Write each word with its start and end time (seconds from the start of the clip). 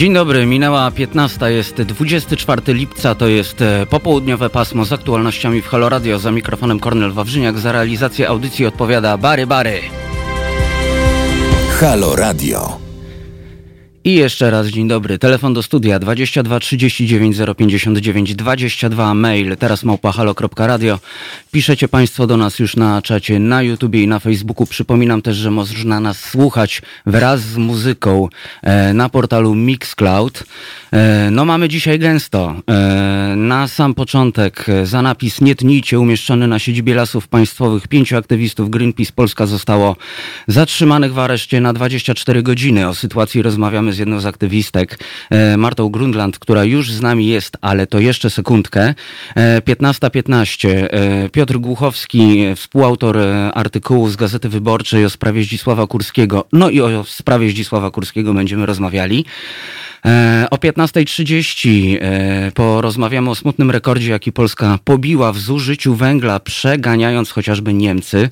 Dzień 0.00 0.14
dobry, 0.14 0.46
minęła 0.46 0.90
15, 0.90 1.52
jest 1.52 1.82
24 1.82 2.74
lipca, 2.74 3.14
to 3.14 3.28
jest 3.28 3.62
e, 3.62 3.86
popołudniowe 3.86 4.50
pasmo 4.50 4.84
z 4.84 4.92
aktualnościami 4.92 5.62
w 5.62 5.66
Halo 5.66 5.88
Radio. 5.88 6.18
Za 6.18 6.30
mikrofonem 6.30 6.80
Kornel 6.80 7.12
Wawrzyniak, 7.12 7.58
za 7.58 7.72
realizację 7.72 8.28
audycji 8.28 8.66
odpowiada 8.66 9.16
Bary 9.16 9.46
Bary. 9.46 9.80
Halo 11.80 12.16
Radio. 12.16 12.89
I 14.04 14.14
jeszcze 14.14 14.50
raz 14.50 14.66
dzień 14.66 14.88
dobry. 14.88 15.18
Telefon 15.18 15.54
do 15.54 15.62
studia 15.62 15.98
22 15.98 16.60
39 16.60 17.36
059 17.56 18.34
22 18.34 19.14
mail 19.14 19.56
teraz 19.56 19.84
małpahalo.radio. 19.84 20.98
Piszecie 21.52 21.88
Państwo 21.88 22.26
do 22.26 22.36
nas 22.36 22.58
już 22.58 22.76
na 22.76 23.02
czacie 23.02 23.38
na 23.38 23.62
YouTubie 23.62 24.02
i 24.02 24.08
na 24.08 24.18
Facebooku. 24.18 24.66
Przypominam 24.66 25.22
też, 25.22 25.36
że 25.36 25.50
można 25.50 26.00
nas 26.00 26.20
słuchać 26.20 26.82
wraz 27.06 27.40
z 27.40 27.56
muzyką 27.56 28.28
e, 28.62 28.94
na 28.94 29.08
portalu 29.08 29.54
Mixcloud. 29.54 30.44
E, 30.92 31.28
no 31.30 31.44
mamy 31.44 31.68
dzisiaj 31.68 31.98
gęsto. 31.98 32.54
E, 32.70 33.34
na 33.36 33.68
sam 33.68 33.94
początek 33.94 34.68
e, 34.68 34.86
za 34.86 35.02
napis 35.02 35.40
Nie 35.40 35.56
tnijcie 35.56 36.00
umieszczony 36.00 36.48
na 36.48 36.58
siedzibie 36.58 36.94
Lasów 36.94 37.28
Państwowych 37.28 37.88
pięciu 37.88 38.16
aktywistów 38.16 38.70
Greenpeace 38.70 39.12
Polska 39.12 39.46
zostało 39.46 39.96
zatrzymanych 40.48 41.14
w 41.14 41.18
areszcie 41.18 41.60
na 41.60 41.72
24 41.72 42.42
godziny. 42.42 42.88
O 42.88 42.94
sytuacji 42.94 43.42
rozmawiamy 43.42 43.89
z 43.92 43.98
jedną 43.98 44.20
z 44.20 44.26
aktywistek, 44.26 44.98
e, 45.30 45.56
Martą 45.56 45.88
Grundland, 45.88 46.38
która 46.38 46.64
już 46.64 46.92
z 46.92 47.00
nami 47.00 47.26
jest, 47.26 47.56
ale 47.60 47.86
to 47.86 47.98
jeszcze 47.98 48.30
sekundkę. 48.30 48.94
15.15. 49.36 50.68
E, 50.68 51.28
Piotr 51.28 51.58
Głuchowski, 51.58 52.46
współautor 52.56 53.18
artykułu 53.54 54.08
z 54.08 54.16
Gazety 54.16 54.48
Wyborczej 54.48 55.04
o 55.04 55.10
sprawie 55.10 55.44
Zdzisława 55.44 55.86
Kurskiego. 55.86 56.44
No 56.52 56.70
i 56.70 56.80
o 56.80 57.04
sprawie 57.04 57.50
Zdzisława 57.50 57.90
Kurskiego 57.90 58.34
będziemy 58.34 58.66
rozmawiali. 58.66 59.24
E, 60.06 60.46
o 60.50 60.56
15.30 60.56 61.98
e, 62.00 62.52
porozmawiamy 62.52 63.30
o 63.30 63.34
smutnym 63.34 63.70
rekordzie, 63.70 64.10
jaki 64.10 64.32
Polska 64.32 64.78
pobiła 64.84 65.32
w 65.32 65.38
zużyciu 65.38 65.94
węgla, 65.94 66.40
przeganiając 66.40 67.30
chociażby 67.30 67.74
Niemcy. 67.74 68.28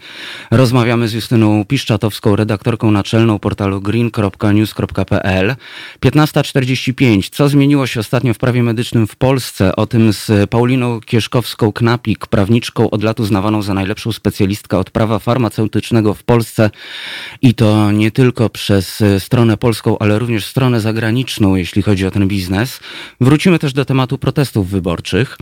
Rozmawiamy 0.51 1.09
z 1.09 1.13
Justyną 1.13 1.65
Piszczatowską, 1.65 2.37
redaktorką 2.37 2.91
naczelną 2.91 3.39
portalu 3.39 3.81
green.news.pl. 3.81 5.48
15.45. 6.01 7.31
Co 7.31 7.49
zmieniło 7.49 7.87
się 7.87 8.01
ostatnio 8.01 8.35
w 8.35 8.39
prawie 8.39 8.63
medycznym 8.63 9.07
w 9.07 9.17
Polsce? 9.17 9.77
O 9.77 9.87
tym 9.87 10.13
z 10.13 10.51
Pauliną 10.51 11.01
Kieszkowską-Knapik, 11.01 12.27
prawniczką 12.27 12.91
od 12.91 13.03
lat 13.03 13.21
uznawaną 13.21 13.63
za 13.63 13.75
najlepszą 13.75 14.13
specjalistkę 14.13 14.79
od 14.79 14.91
prawa 14.91 15.19
farmaceutycznego 15.19 16.15
w 16.15 16.23
Polsce. 16.23 16.71
I 17.43 17.55
to 17.55 17.93
nie 17.93 18.11
tylko 18.11 18.51
przez 18.51 19.03
stronę 19.19 19.57
polską, 19.57 19.99
ale 19.99 20.19
również 20.19 20.47
stronę 20.47 20.81
zagraniczną 20.81 21.57
jeśli 21.57 21.83
chodzi 21.83 22.07
o 22.07 22.11
ten 22.11 22.29
biznes. 22.29 22.81
Wrócimy 23.21 23.59
też 23.59 23.73
do 23.73 23.85
tematu 23.85 24.19
protestów 24.19 24.71
wyborczych. 24.71 25.39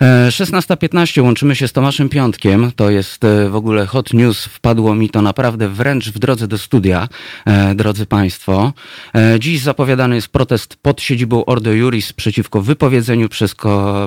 16.15 0.00 1.20
e, 1.20 1.22
łączymy 1.22 1.56
się 1.56 1.68
z 1.68 1.72
Tomaszem 1.72 2.08
Piątkiem. 2.08 2.72
To 2.76 2.90
jest 2.90 3.24
e, 3.24 3.48
w 3.48 3.56
ogóle 3.56 3.86
hot 3.86 4.12
news. 4.12 4.44
Wpadło 4.44 4.94
mi 4.94 5.10
to 5.10 5.22
naprawdę 5.22 5.68
wręcz 5.68 6.08
w 6.08 6.18
drodze 6.18 6.48
do 6.48 6.58
studia, 6.58 7.08
e, 7.46 7.74
drodzy 7.74 8.06
Państwo. 8.06 8.72
Dziś 9.38 9.60
zapowiadany 9.60 10.14
jest 10.14 10.28
protest 10.28 10.76
pod 10.76 11.02
siedzibą 11.02 11.44
Ordo 11.44 11.72
Juris 11.72 12.12
przeciwko 12.12 12.62
wypowiedzeniu 12.62 13.28
przez 13.28 13.54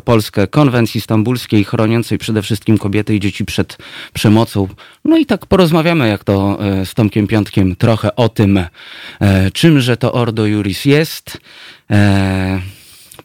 Polskę 0.06 0.48
konwencji 0.48 1.02
stambulskiej 1.02 1.64
chroniącej 1.64 2.17
przede 2.17 2.42
wszystkim 2.42 2.78
kobiety 2.78 3.16
i 3.16 3.20
dzieci 3.20 3.45
przed 3.45 3.78
przemocą. 4.14 4.67
No 5.05 5.17
i 5.17 5.26
tak 5.26 5.45
porozmawiamy, 5.45 6.08
jak 6.08 6.23
to 6.23 6.60
z 6.86 6.94
Tomkiem 6.94 7.28
Piątkiem, 7.28 7.76
trochę 7.76 8.16
o 8.16 8.30
tym, 8.30 8.60
czymże 9.54 9.98
to 9.98 10.14
Ordo 10.14 10.45
Juris 10.45 10.86
jest. 10.86 11.38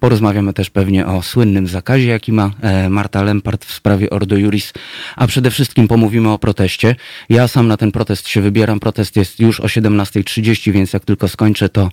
Porozmawiamy 0.01 0.53
też 0.53 0.71
pewnie 0.71 1.07
o 1.07 1.23
słynnym 1.23 1.67
zakazie, 1.67 2.07
jaki 2.07 2.33
ma 2.33 2.51
e, 2.61 2.89
Marta 2.89 3.23
Lempart 3.23 3.65
w 3.65 3.73
sprawie 3.73 4.11
Ordo 4.11 4.37
Juris, 4.37 4.73
a 5.17 5.27
przede 5.27 5.51
wszystkim 5.51 5.89
pomówimy 5.89 6.31
o 6.31 6.39
proteście. 6.39 6.97
Ja 7.29 7.49
sam 7.49 7.69
na 7.69 7.77
ten 7.77 7.93
protest 7.93 8.29
się 8.29 8.41
wybieram. 8.41 8.81
Protest 8.81 9.17
jest 9.17 9.41
już 9.41 9.61
o 9.61 9.67
17.30, 9.67 10.73
więc 10.73 10.93
jak 10.93 11.05
tylko 11.05 11.29
skończę, 11.29 11.69
to 11.69 11.89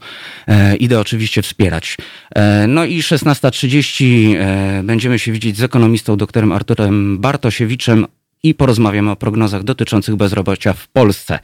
e, 0.48 0.76
idę 0.76 1.00
oczywiście 1.00 1.42
wspierać. 1.42 1.98
E, 2.36 2.68
no 2.68 2.86
i 2.86 3.02
16.30 3.02 4.36
e, 4.36 4.84
będziemy 4.84 5.20
się 5.20 5.32
widzieć 5.32 5.58
z 5.58 5.64
ekonomistą 5.64 6.18
doktorem 6.18 6.52
Arturem 6.52 7.18
Bartosiewiczem 7.18 8.06
i 8.44 8.56
porozmawiamy 8.56 9.12
o 9.12 9.16
prognozach 9.16 9.64
dotyczących 9.64 10.16
bezrobocia 10.16 10.74
w 10.74 10.88
Polsce. 10.88 11.40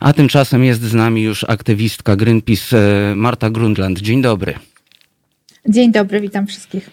A 0.00 0.12
tymczasem 0.12 0.64
jest 0.64 0.82
z 0.82 0.94
nami 0.94 1.22
już 1.22 1.44
aktywistka 1.44 2.16
Greenpeace 2.16 2.76
Marta 3.16 3.50
Grundland. 3.50 4.00
Dzień 4.00 4.22
dobry. 4.22 4.54
Dzień 5.68 5.92
dobry, 5.92 6.20
witam 6.20 6.46
wszystkich. 6.46 6.90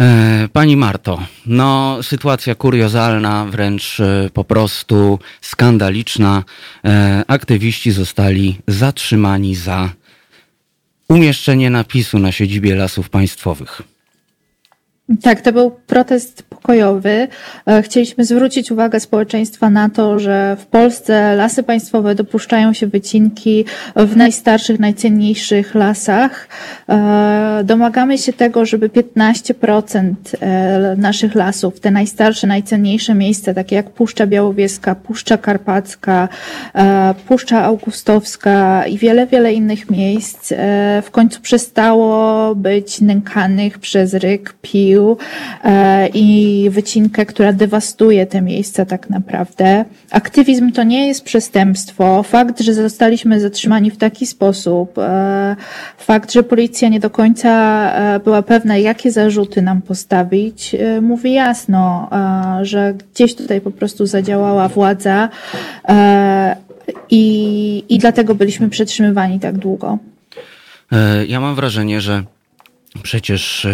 E, 0.00 0.48
pani 0.52 0.76
Marto, 0.76 1.22
no 1.46 1.98
sytuacja 2.02 2.54
kuriozalna, 2.54 3.46
wręcz 3.46 4.00
e, 4.00 4.30
po 4.34 4.44
prostu 4.44 5.18
skandaliczna. 5.40 6.44
E, 6.84 7.24
aktywiści 7.26 7.90
zostali 7.90 8.58
zatrzymani 8.68 9.54
za 9.54 9.90
umieszczenie 11.08 11.70
napisu 11.70 12.18
na 12.18 12.32
siedzibie 12.32 12.74
lasów 12.74 13.10
państwowych. 13.10 13.82
Tak, 15.22 15.40
to 15.40 15.52
był 15.52 15.70
protest 15.70 16.42
pokojowy. 16.42 17.28
E, 17.66 17.82
chcieliśmy 17.82 18.24
zwrócić 18.24 18.72
uwagę 18.72 19.00
społeczeństwa 19.00 19.70
na 19.70 19.88
to, 19.88 20.18
że 20.18 20.56
w 20.60 20.66
Polsce 20.66 21.36
lasy 21.36 21.62
państwowe 21.62 22.14
dopuszczają 22.14 22.72
się 22.72 22.86
wycinki 22.86 23.64
w 23.96 24.16
najstarszych, 24.16 24.80
najcenniejszych 24.80 25.74
lasach. 25.74 26.48
E, 26.88 27.60
domagamy 27.64 28.18
się 28.18 28.32
tego, 28.32 28.66
żeby 28.66 28.88
15% 28.88 30.14
e, 30.40 30.96
naszych 30.96 31.34
lasów, 31.34 31.80
te 31.80 31.90
najstarsze, 31.90 32.46
najcenniejsze 32.46 33.14
miejsca, 33.14 33.54
takie 33.54 33.76
jak 33.76 33.90
Puszcza 33.90 34.26
Białowieska, 34.26 34.94
Puszcza 34.94 35.38
Karpacka, 35.38 36.28
Puszcza 37.28 37.64
Augustowska 37.64 38.86
i 38.86 38.98
wiele, 38.98 39.26
wiele 39.26 39.52
innych 39.52 39.90
miejsc 39.90 40.52
w 41.02 41.10
końcu 41.10 41.40
przestało 41.40 42.54
być 42.54 43.00
nękanych 43.00 43.78
przez 43.78 44.14
ryk, 44.14 44.54
pił, 44.62 44.97
E, 45.64 46.08
i 46.14 46.70
wycinkę, 46.70 47.26
która 47.26 47.52
dewastuje 47.52 48.26
te 48.26 48.42
miejsca 48.42 48.84
tak 48.84 49.10
naprawdę. 49.10 49.84
Aktywizm 50.10 50.72
to 50.72 50.82
nie 50.82 51.08
jest 51.08 51.24
przestępstwo. 51.24 52.22
Fakt, 52.22 52.60
że 52.60 52.74
zostaliśmy 52.74 53.40
zatrzymani 53.40 53.90
w 53.90 53.96
taki 53.96 54.26
sposób, 54.26 54.98
e, 54.98 55.56
fakt, 55.98 56.32
że 56.32 56.42
policja 56.42 56.88
nie 56.88 57.00
do 57.00 57.10
końca 57.10 57.50
e, 57.92 58.20
była 58.20 58.42
pewna, 58.42 58.76
jakie 58.76 59.10
zarzuty 59.10 59.62
nam 59.62 59.82
postawić, 59.82 60.76
mówi 61.02 61.32
jasno, 61.32 62.10
że 62.62 62.94
gdzieś 63.12 63.34
tutaj 63.34 63.60
po 63.60 63.70
prostu 63.70 64.06
zadziałała 64.06 64.68
władza 64.68 65.28
i, 67.10 67.84
i 67.88 67.98
dlatego 67.98 68.34
byliśmy 68.34 68.68
przetrzymywani 68.68 69.40
tak 69.40 69.58
długo. 69.58 69.98
Ja 71.28 71.40
mam 71.40 71.54
wrażenie, 71.54 72.00
że 72.00 72.22
Przecież 73.02 73.66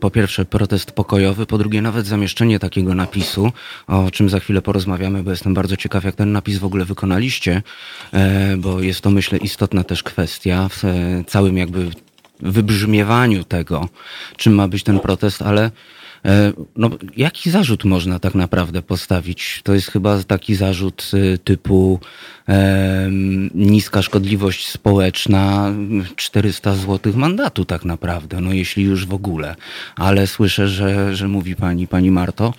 po 0.00 0.10
pierwsze 0.10 0.44
protest 0.44 0.92
pokojowy, 0.92 1.46
po 1.46 1.58
drugie 1.58 1.82
nawet 1.82 2.06
zamieszczenie 2.06 2.58
takiego 2.58 2.94
napisu, 2.94 3.52
o 3.86 4.10
czym 4.10 4.28
za 4.28 4.40
chwilę 4.40 4.62
porozmawiamy, 4.62 5.22
bo 5.22 5.30
jestem 5.30 5.54
bardzo 5.54 5.76
ciekaw, 5.76 6.04
jak 6.04 6.14
ten 6.14 6.32
napis 6.32 6.58
w 6.58 6.64
ogóle 6.64 6.84
wykonaliście, 6.84 7.62
e, 8.12 8.56
bo 8.56 8.80
jest 8.80 9.00
to 9.00 9.10
myślę 9.10 9.38
istotna 9.38 9.84
też 9.84 10.02
kwestia 10.02 10.68
w 10.68 10.84
e, 10.84 11.24
całym 11.26 11.56
jakby 11.56 11.90
wybrzmiewaniu 12.40 13.44
tego, 13.44 13.88
czym 14.36 14.54
ma 14.54 14.68
być 14.68 14.82
ten 14.82 15.00
protest, 15.00 15.42
ale 15.42 15.70
no, 16.76 16.90
jaki 17.16 17.50
zarzut 17.50 17.84
można 17.84 18.18
tak 18.18 18.34
naprawdę 18.34 18.82
postawić? 18.82 19.60
To 19.64 19.74
jest 19.74 19.90
chyba 19.90 20.22
taki 20.24 20.54
zarzut 20.54 21.10
y, 21.14 21.38
typu 21.38 22.00
e, 22.48 23.08
niska 23.54 24.02
szkodliwość 24.02 24.68
społeczna, 24.68 25.72
400 26.16 26.74
zł 26.74 27.12
mandatu 27.16 27.64
tak 27.64 27.84
naprawdę, 27.84 28.40
no 28.40 28.52
jeśli 28.52 28.84
już 28.84 29.06
w 29.06 29.14
ogóle. 29.14 29.56
Ale 29.96 30.26
słyszę, 30.26 30.68
że, 30.68 31.16
że 31.16 31.28
mówi 31.28 31.56
pani, 31.56 31.88
pani 31.88 32.10
Marto, 32.10 32.54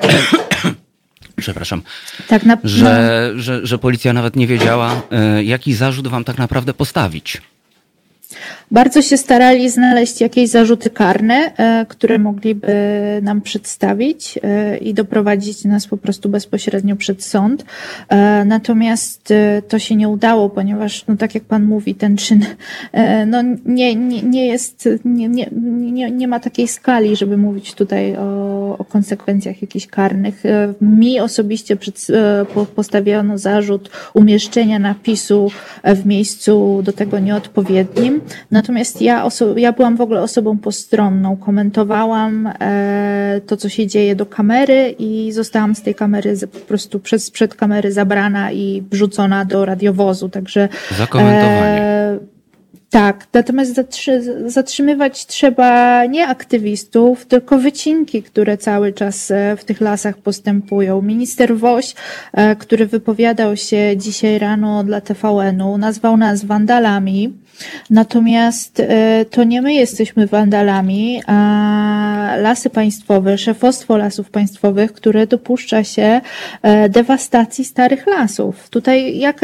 przepraszam, 1.36 1.82
tak 2.28 2.44
na... 2.44 2.56
że, 2.64 3.32
że, 3.36 3.66
że 3.66 3.78
policja 3.78 4.12
nawet 4.12 4.36
nie 4.36 4.46
wiedziała, 4.46 5.02
e, 5.10 5.44
jaki 5.44 5.74
zarzut 5.74 6.08
wam 6.08 6.24
tak 6.24 6.38
naprawdę 6.38 6.74
postawić. 6.74 7.42
Bardzo 8.70 9.02
się 9.02 9.16
starali 9.16 9.70
znaleźć 9.70 10.20
jakieś 10.20 10.50
zarzuty 10.50 10.90
karne, 10.90 11.52
e, 11.56 11.86
które 11.88 12.18
mogliby 12.18 12.66
nam 13.22 13.40
przedstawić 13.40 14.38
e, 14.42 14.76
i 14.76 14.94
doprowadzić 14.94 15.64
nas 15.64 15.86
po 15.86 15.96
prostu 15.96 16.28
bezpośrednio 16.28 16.96
przed 16.96 17.24
sąd. 17.24 17.64
E, 18.08 18.44
natomiast 18.44 19.32
to 19.68 19.78
się 19.78 19.96
nie 19.96 20.08
udało, 20.08 20.50
ponieważ, 20.50 21.04
no 21.08 21.16
tak 21.16 21.34
jak 21.34 21.44
Pan 21.44 21.64
mówi, 21.64 21.94
ten 21.94 22.16
czyn 22.16 22.44
no, 23.26 23.42
nie, 23.64 23.94
nie, 23.94 24.22
nie 24.22 24.46
jest, 24.46 24.88
nie, 25.04 25.28
nie, 25.28 25.48
nie, 25.92 26.10
nie 26.10 26.28
ma 26.28 26.40
takiej 26.40 26.68
skali, 26.68 27.16
żeby 27.16 27.36
mówić 27.36 27.74
tutaj 27.74 28.16
o, 28.16 28.78
o 28.78 28.84
konsekwencjach 28.84 29.62
jakichś 29.62 29.86
karnych. 29.86 30.42
Mi 30.80 31.20
osobiście 31.20 31.76
przed, 31.76 32.06
postawiono 32.74 33.38
zarzut 33.38 33.90
umieszczenia 34.14 34.78
napisu 34.78 35.50
w 35.84 36.06
miejscu 36.06 36.80
do 36.84 36.92
tego 36.92 37.18
nieodpowiednim. 37.18 38.20
Natomiast 38.50 39.02
ja, 39.02 39.24
oso- 39.24 39.58
ja 39.58 39.72
byłam 39.72 39.96
w 39.96 40.00
ogóle 40.00 40.22
osobą 40.22 40.58
postronną. 40.58 41.36
Komentowałam 41.36 42.52
e, 42.60 43.40
to, 43.46 43.56
co 43.56 43.68
się 43.68 43.86
dzieje 43.86 44.16
do 44.16 44.26
kamery 44.26 44.94
i 44.98 45.32
zostałam 45.32 45.74
z 45.74 45.82
tej 45.82 45.94
kamery 45.94 46.36
z, 46.36 46.50
po 46.50 46.58
prostu 46.58 47.00
przez 47.00 47.30
przed 47.30 47.54
kamery 47.54 47.92
zabrana 47.92 48.52
i 48.52 48.82
wrzucona 48.90 49.44
do 49.44 49.64
radiowozu. 49.64 50.28
Także 50.28 50.68
Za 50.98 51.06
komentowanie. 51.06 51.80
E, 51.82 52.18
tak, 52.90 53.26
natomiast 53.32 53.74
zatrzy- 53.74 54.48
zatrzymywać 54.48 55.26
trzeba 55.26 56.04
nie 56.06 56.26
aktywistów, 56.28 57.26
tylko 57.26 57.58
wycinki, 57.58 58.22
które 58.22 58.56
cały 58.58 58.92
czas 58.92 59.30
e, 59.30 59.56
w 59.56 59.64
tych 59.64 59.80
lasach 59.80 60.18
postępują. 60.18 61.02
Minister 61.02 61.56
Woś, 61.56 61.94
e, 62.32 62.56
który 62.56 62.86
wypowiadał 62.86 63.56
się 63.56 63.94
dzisiaj 63.96 64.38
rano 64.38 64.84
dla 64.84 65.00
TVN-u, 65.00 65.78
nazwał 65.78 66.16
nas 66.16 66.44
wandalami. 66.44 67.32
Natomiast 67.90 68.80
e, 68.80 69.24
to 69.30 69.44
nie 69.44 69.62
my 69.62 69.74
jesteśmy 69.74 70.26
wandalami, 70.26 71.22
a 71.26 72.34
lasy 72.38 72.70
państwowe, 72.70 73.38
szefostwo 73.38 73.96
lasów 73.96 74.30
państwowych, 74.30 74.92
które 74.92 75.26
dopuszcza 75.26 75.84
się 75.84 76.20
e, 76.62 76.88
dewastacji 76.88 77.64
starych 77.64 78.06
lasów. 78.06 78.68
Tutaj 78.70 79.18
jak, 79.18 79.40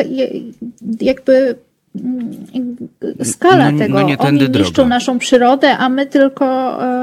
jakby 1.00 1.56
skala 3.22 3.64
No- 3.70 3.72
no 3.72 3.78
tego. 3.78 4.02
nie 4.02 4.16
tędy 4.16 4.44
Oni 4.44 4.58
niszczą 4.58 4.72
droga. 4.72 4.88
naszą 4.88 5.18
przyrodę, 5.18 5.76
a 5.78 5.88
my 5.88 6.06
tylko 6.06 6.46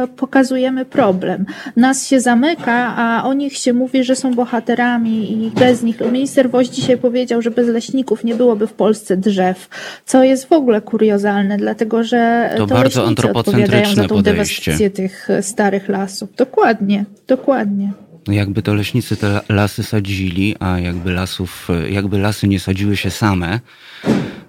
e, 0.03 0.07
pokazujemy 0.07 0.85
problem. 0.85 1.45
Nas 1.75 2.07
się 2.07 2.19
zamyka, 2.19 2.93
a 2.97 3.23
o 3.23 3.33
nich 3.33 3.57
się 3.57 3.73
mówi, 3.73 4.03
że 4.03 4.15
są 4.15 4.33
bohaterami 4.33 5.31
i 5.45 5.51
bez 5.51 5.83
nich. 5.83 5.99
Minister 6.11 6.49
Woś 6.49 6.67
dzisiaj 6.67 6.97
powiedział, 6.97 7.41
że 7.41 7.51
bez 7.51 7.67
leśników 7.67 8.23
nie 8.23 8.35
byłoby 8.35 8.67
w 8.67 8.73
Polsce 8.73 9.17
drzew, 9.17 9.69
co 10.05 10.23
jest 10.23 10.45
w 10.47 10.51
ogóle 10.51 10.81
kuriozalne, 10.81 11.57
dlatego 11.57 12.03
że 12.03 12.49
To 12.57 12.67
to, 12.67 12.75
bardzo 12.75 13.07
antropocentryczne 13.07 13.63
odpowiadają 13.73 13.95
za 13.95 14.07
tą 14.07 14.15
podejście. 14.15 14.61
dewastację 14.71 14.89
tych 14.89 15.29
e, 15.29 15.43
starych 15.43 15.89
lasów. 15.89 16.35
Dokładnie, 16.35 17.05
dokładnie. 17.27 17.91
No 18.27 18.33
jakby 18.33 18.61
to 18.61 18.73
leśnicy 18.73 19.17
te 19.17 19.41
lasy 19.49 19.83
sadzili, 19.83 20.55
a 20.59 20.79
jakby 20.79 21.11
lasów, 21.11 21.67
jakby 21.89 22.17
lasy 22.19 22.47
nie 22.47 22.59
sadziły 22.59 22.97
się 22.97 23.09
same. 23.09 23.59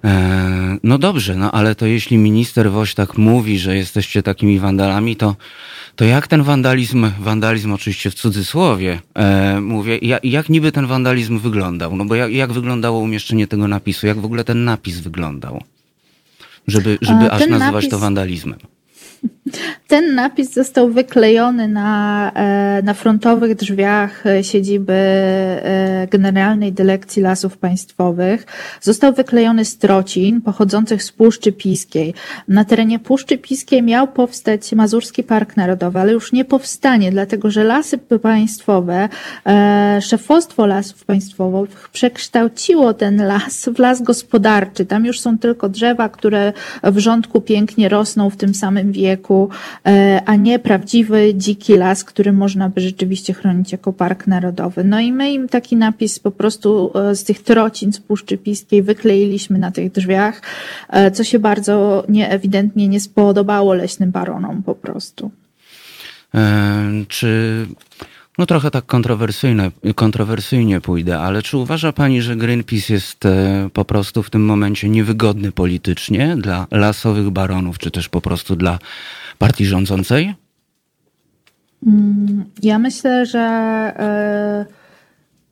E, 0.03 0.77
no 0.83 0.97
dobrze, 0.97 1.35
no 1.35 1.51
ale 1.51 1.75
to 1.75 1.85
jeśli 1.85 2.17
minister 2.17 2.71
Woś 2.71 2.93
tak 2.93 3.17
mówi, 3.17 3.59
że 3.59 3.75
jesteście 3.77 4.23
takimi 4.23 4.59
wandalami, 4.59 5.15
to, 5.15 5.35
to 5.95 6.05
jak 6.05 6.27
ten 6.27 6.43
wandalizm, 6.43 7.11
wandalizm 7.19 7.73
oczywiście 7.73 8.11
w 8.11 8.13
cudzysłowie, 8.13 8.99
e, 9.15 9.61
mówię, 9.61 9.97
jak, 9.97 10.25
jak 10.25 10.49
niby 10.49 10.71
ten 10.71 10.87
wandalizm 10.87 11.39
wyglądał? 11.39 11.95
No 11.95 12.05
bo 12.05 12.15
jak, 12.15 12.31
jak 12.31 12.53
wyglądało 12.53 12.99
umieszczenie 12.99 13.47
tego 13.47 13.67
napisu? 13.67 14.07
Jak 14.07 14.19
w 14.19 14.25
ogóle 14.25 14.43
ten 14.43 14.63
napis 14.63 14.99
wyglądał? 14.99 15.63
Żeby, 16.67 16.97
żeby 17.01 17.31
aż 17.31 17.47
nazywać 17.47 17.89
to 17.89 17.97
napis- 17.97 18.01
wandalizmem. 18.01 18.59
Ten 19.87 20.15
napis 20.15 20.53
został 20.53 20.89
wyklejony 20.89 21.67
na, 21.67 22.31
e, 22.35 22.81
na 22.83 22.93
frontowych 22.93 23.55
drzwiach 23.55 24.25
e, 24.25 24.43
siedziby 24.43 24.93
e, 24.93 26.07
Generalnej 26.11 26.73
Dyrekcji 26.73 27.21
Lasów 27.21 27.57
Państwowych. 27.57 28.45
Został 28.81 29.13
wyklejony 29.13 29.65
z 29.65 29.77
trocin 29.77 30.41
pochodzących 30.41 31.03
z 31.03 31.11
Puszczy 31.11 31.51
Piskiej. 31.51 32.13
Na 32.47 32.65
terenie 32.65 32.99
Puszczy 32.99 33.37
Piskiej 33.37 33.83
miał 33.83 34.07
powstać 34.07 34.71
Mazurski 34.71 35.23
Park 35.23 35.57
Narodowy, 35.57 35.99
ale 35.99 36.11
już 36.11 36.31
nie 36.31 36.45
powstanie, 36.45 37.11
dlatego 37.11 37.51
że 37.51 37.63
Lasy 37.63 37.97
Państwowe, 37.97 39.09
szefostwo 40.01 40.65
Lasów 40.65 41.05
Państwowych 41.05 41.89
przekształciło 41.89 42.93
ten 42.93 43.25
las 43.27 43.69
w 43.75 43.79
las 43.79 44.01
gospodarczy. 44.01 44.85
Tam 44.85 45.05
już 45.05 45.19
są 45.19 45.37
tylko 45.37 45.69
drzewa, 45.69 46.09
które 46.09 46.53
w 46.83 46.97
rządku 46.97 47.41
pięknie 47.41 47.89
rosną 47.89 48.29
w 48.29 48.35
tym 48.35 48.53
samym 48.53 48.91
wieku, 48.91 49.10
e, 49.85 50.21
a 50.25 50.35
nie 50.35 50.59
prawdziwy 50.59 51.35
dziki 51.35 51.73
las, 51.73 52.03
który 52.03 52.33
można 52.33 52.69
by 52.69 52.81
rzeczywiście 52.81 53.33
chronić 53.33 53.71
jako 53.71 53.93
park 53.93 54.27
narodowy. 54.27 54.83
No 54.83 54.99
i 54.99 55.11
my 55.11 55.31
im 55.31 55.49
taki 55.49 55.75
napis 55.75 56.19
po 56.19 56.31
prostu 56.31 56.91
e, 56.95 57.15
z 57.15 57.23
tych 57.23 57.43
trocin 57.43 57.93
z 57.93 57.99
Puszczy 57.99 58.37
Piskiej 58.37 58.83
wykleiliśmy 58.83 59.59
na 59.59 59.71
tych 59.71 59.91
drzwiach, 59.91 60.41
e, 60.89 61.11
co 61.11 61.23
się 61.23 61.39
bardzo 61.39 62.03
nie, 62.09 62.29
ewidentnie 62.29 62.87
nie 62.87 62.99
spodobało 62.99 63.73
leśnym 63.73 64.11
baronom 64.11 64.63
po 64.63 64.75
prostu. 64.75 65.31
Czy, 67.07 67.67
no 68.37 68.45
trochę 68.45 68.71
tak 68.71 68.85
kontrowersyjne, 68.85 69.71
kontrowersyjnie 69.95 70.81
pójdę, 70.81 71.19
ale 71.19 71.41
czy 71.41 71.57
uważa 71.57 71.91
Pani, 71.91 72.21
że 72.21 72.35
Greenpeace 72.35 72.93
jest 72.93 73.25
e, 73.25 73.69
po 73.73 73.85
prostu 73.85 74.23
w 74.23 74.29
tym 74.29 74.45
momencie 74.45 74.89
niewygodny 74.89 75.51
politycznie 75.51 76.35
dla 76.37 76.67
lasowych 76.71 77.29
baronów, 77.29 77.79
czy 77.79 77.91
też 77.91 78.09
po 78.09 78.21
prostu 78.21 78.55
dla 78.55 78.79
partii 79.37 79.65
rządzącej? 79.65 80.33
Ja 82.63 82.79
myślę, 82.79 83.25
że 83.25 83.39
e, 83.39 84.80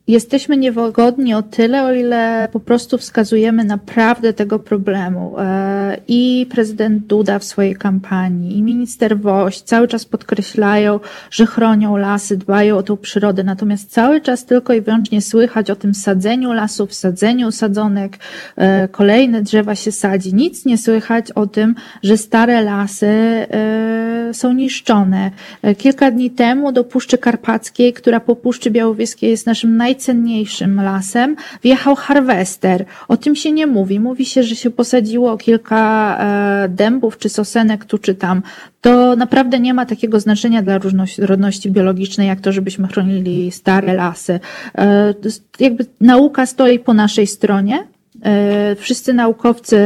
jesteśmy 0.09 0.57
niewygodni 0.57 1.33
o 1.33 1.41
tyle, 1.41 1.83
o 1.83 1.93
ile 1.93 2.49
po 2.51 2.59
prostu 2.59 2.97
wskazujemy 2.97 3.63
na 3.63 3.77
prawdę 3.77 4.33
tego 4.33 4.59
problemu. 4.59 5.35
E, 5.39 5.97
I 6.07 6.47
prezydent 6.49 7.05
Duda 7.05 7.39
w 7.39 7.43
swojej 7.43 7.75
kampanii, 7.75 8.57
i 8.57 8.63
minister 8.63 9.19
Woś 9.19 9.61
cały 9.61 9.87
czas 9.87 10.05
podkreślają, 10.05 10.99
że 11.31 11.45
chronią 11.45 11.97
lasy, 11.97 12.37
dbają 12.37 12.77
o 12.77 12.83
tą 12.83 12.97
przyrodę, 12.97 13.43
natomiast 13.43 13.91
cały 13.91 14.21
czas 14.21 14.45
tylko 14.45 14.73
i 14.73 14.81
wyłącznie 14.81 15.21
słychać 15.21 15.71
o 15.71 15.75
tym 15.75 15.93
sadzeniu 15.93 16.53
lasów, 16.53 16.93
sadzeniu 16.93 17.51
sadzonek, 17.51 18.17
e, 18.55 18.87
kolejne 18.87 19.41
drzewa 19.41 19.75
się 19.75 19.91
sadzi. 19.91 20.33
Nic 20.33 20.65
nie 20.65 20.77
słychać 20.77 21.31
o 21.31 21.47
tym, 21.47 21.75
że 22.03 22.17
stare 22.17 22.61
lasy 22.61 23.07
e, 23.07 24.33
są 24.33 24.53
niszczone. 24.53 25.31
Kilka 25.77 26.11
dni 26.11 26.31
temu 26.31 26.71
do 26.71 26.83
Puszczy 26.83 27.17
Karpackiej, 27.17 27.93
która 27.93 28.19
po 28.19 28.35
Puszczy 28.35 28.71
Białowieskiej 28.71 29.29
jest 29.29 29.45
naszym 29.45 29.75
najcenniejszym 29.99 30.81
lasem, 30.81 31.35
wjechał 31.63 31.95
harwester. 31.95 32.85
O 33.07 33.17
tym 33.17 33.35
się 33.35 33.51
nie 33.51 33.67
mówi. 33.67 33.99
Mówi 33.99 34.25
się, 34.25 34.43
że 34.43 34.55
się 34.55 34.69
posadziło 34.69 35.37
kilka 35.37 36.17
e, 36.19 36.69
dębów 36.69 37.17
czy 37.17 37.29
sosenek 37.29 37.85
tu 37.85 37.97
czy 37.97 38.15
tam. 38.15 38.41
To 38.81 39.15
naprawdę 39.15 39.59
nie 39.59 39.73
ma 39.73 39.85
takiego 39.85 40.19
znaczenia 40.19 40.61
dla 40.61 40.79
różności 41.17 41.71
biologicznej, 41.71 42.27
jak 42.27 42.41
to, 42.41 42.51
żebyśmy 42.51 42.87
chronili 42.87 43.51
stare 43.51 43.93
lasy. 43.93 44.39
E, 44.77 45.13
Jakby 45.59 45.85
nauka 46.01 46.45
stoi 46.45 46.79
po 46.79 46.93
naszej 46.93 47.27
stronie. 47.27 47.87
E, 48.23 48.75
Wszyscy 48.75 49.13
naukowcy 49.13 49.77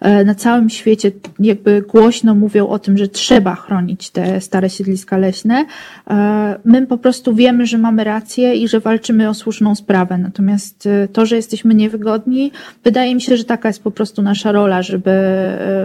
e, 0.00 0.24
na 0.24 0.34
całym 0.34 0.70
świecie 0.70 1.12
jakby 1.38 1.82
głośno 1.82 2.34
mówią 2.34 2.68
o 2.68 2.78
tym, 2.78 2.98
że 2.98 3.08
trzeba 3.08 3.54
chronić 3.54 4.10
te 4.10 4.40
stare 4.40 4.70
siedliska 4.70 5.16
leśne. 5.16 5.66
E, 6.10 6.58
My 6.64 6.86
po 6.86 6.98
prostu 6.98 7.34
wiemy, 7.34 7.66
że 7.66 7.78
mamy 7.78 8.04
rację 8.04 8.54
i 8.54 8.68
że 8.68 8.80
walczymy 8.80 9.28
o 9.28 9.34
słuszną 9.34 9.74
sprawę. 9.74 10.18
Natomiast 10.18 10.88
to, 11.12 11.26
że 11.26 11.36
jesteśmy 11.36 11.74
niewygodni, 11.74 12.52
wydaje 12.84 13.14
mi 13.14 13.20
się, 13.20 13.36
że 13.36 13.44
taka 13.44 13.68
jest 13.68 13.82
po 13.82 13.90
prostu 13.90 14.22
nasza 14.22 14.52
rola, 14.52 14.82
żeby, 14.82 15.12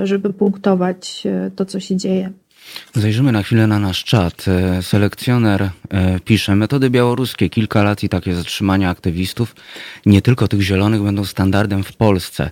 żeby 0.03 0.33
punktować 0.33 1.23
to, 1.55 1.65
co 1.65 1.79
się 1.79 1.95
dzieje. 1.95 2.29
Zajrzymy 2.93 3.31
na 3.31 3.43
chwilę 3.43 3.67
na 3.67 3.79
nasz 3.79 4.03
czat. 4.03 4.45
E, 4.47 4.83
Selekcjoner 4.83 5.69
e, 5.89 6.19
pisze, 6.19 6.55
metody 6.55 6.89
białoruskie, 6.89 7.49
kilka 7.49 7.83
lat 7.83 8.03
i 8.03 8.09
takie 8.09 8.35
zatrzymania 8.35 8.89
aktywistów, 8.89 9.55
nie 10.05 10.21
tylko 10.21 10.47
tych 10.47 10.61
zielonych, 10.61 11.01
będą 11.01 11.25
standardem 11.25 11.83
w 11.83 11.93
Polsce. 11.93 12.51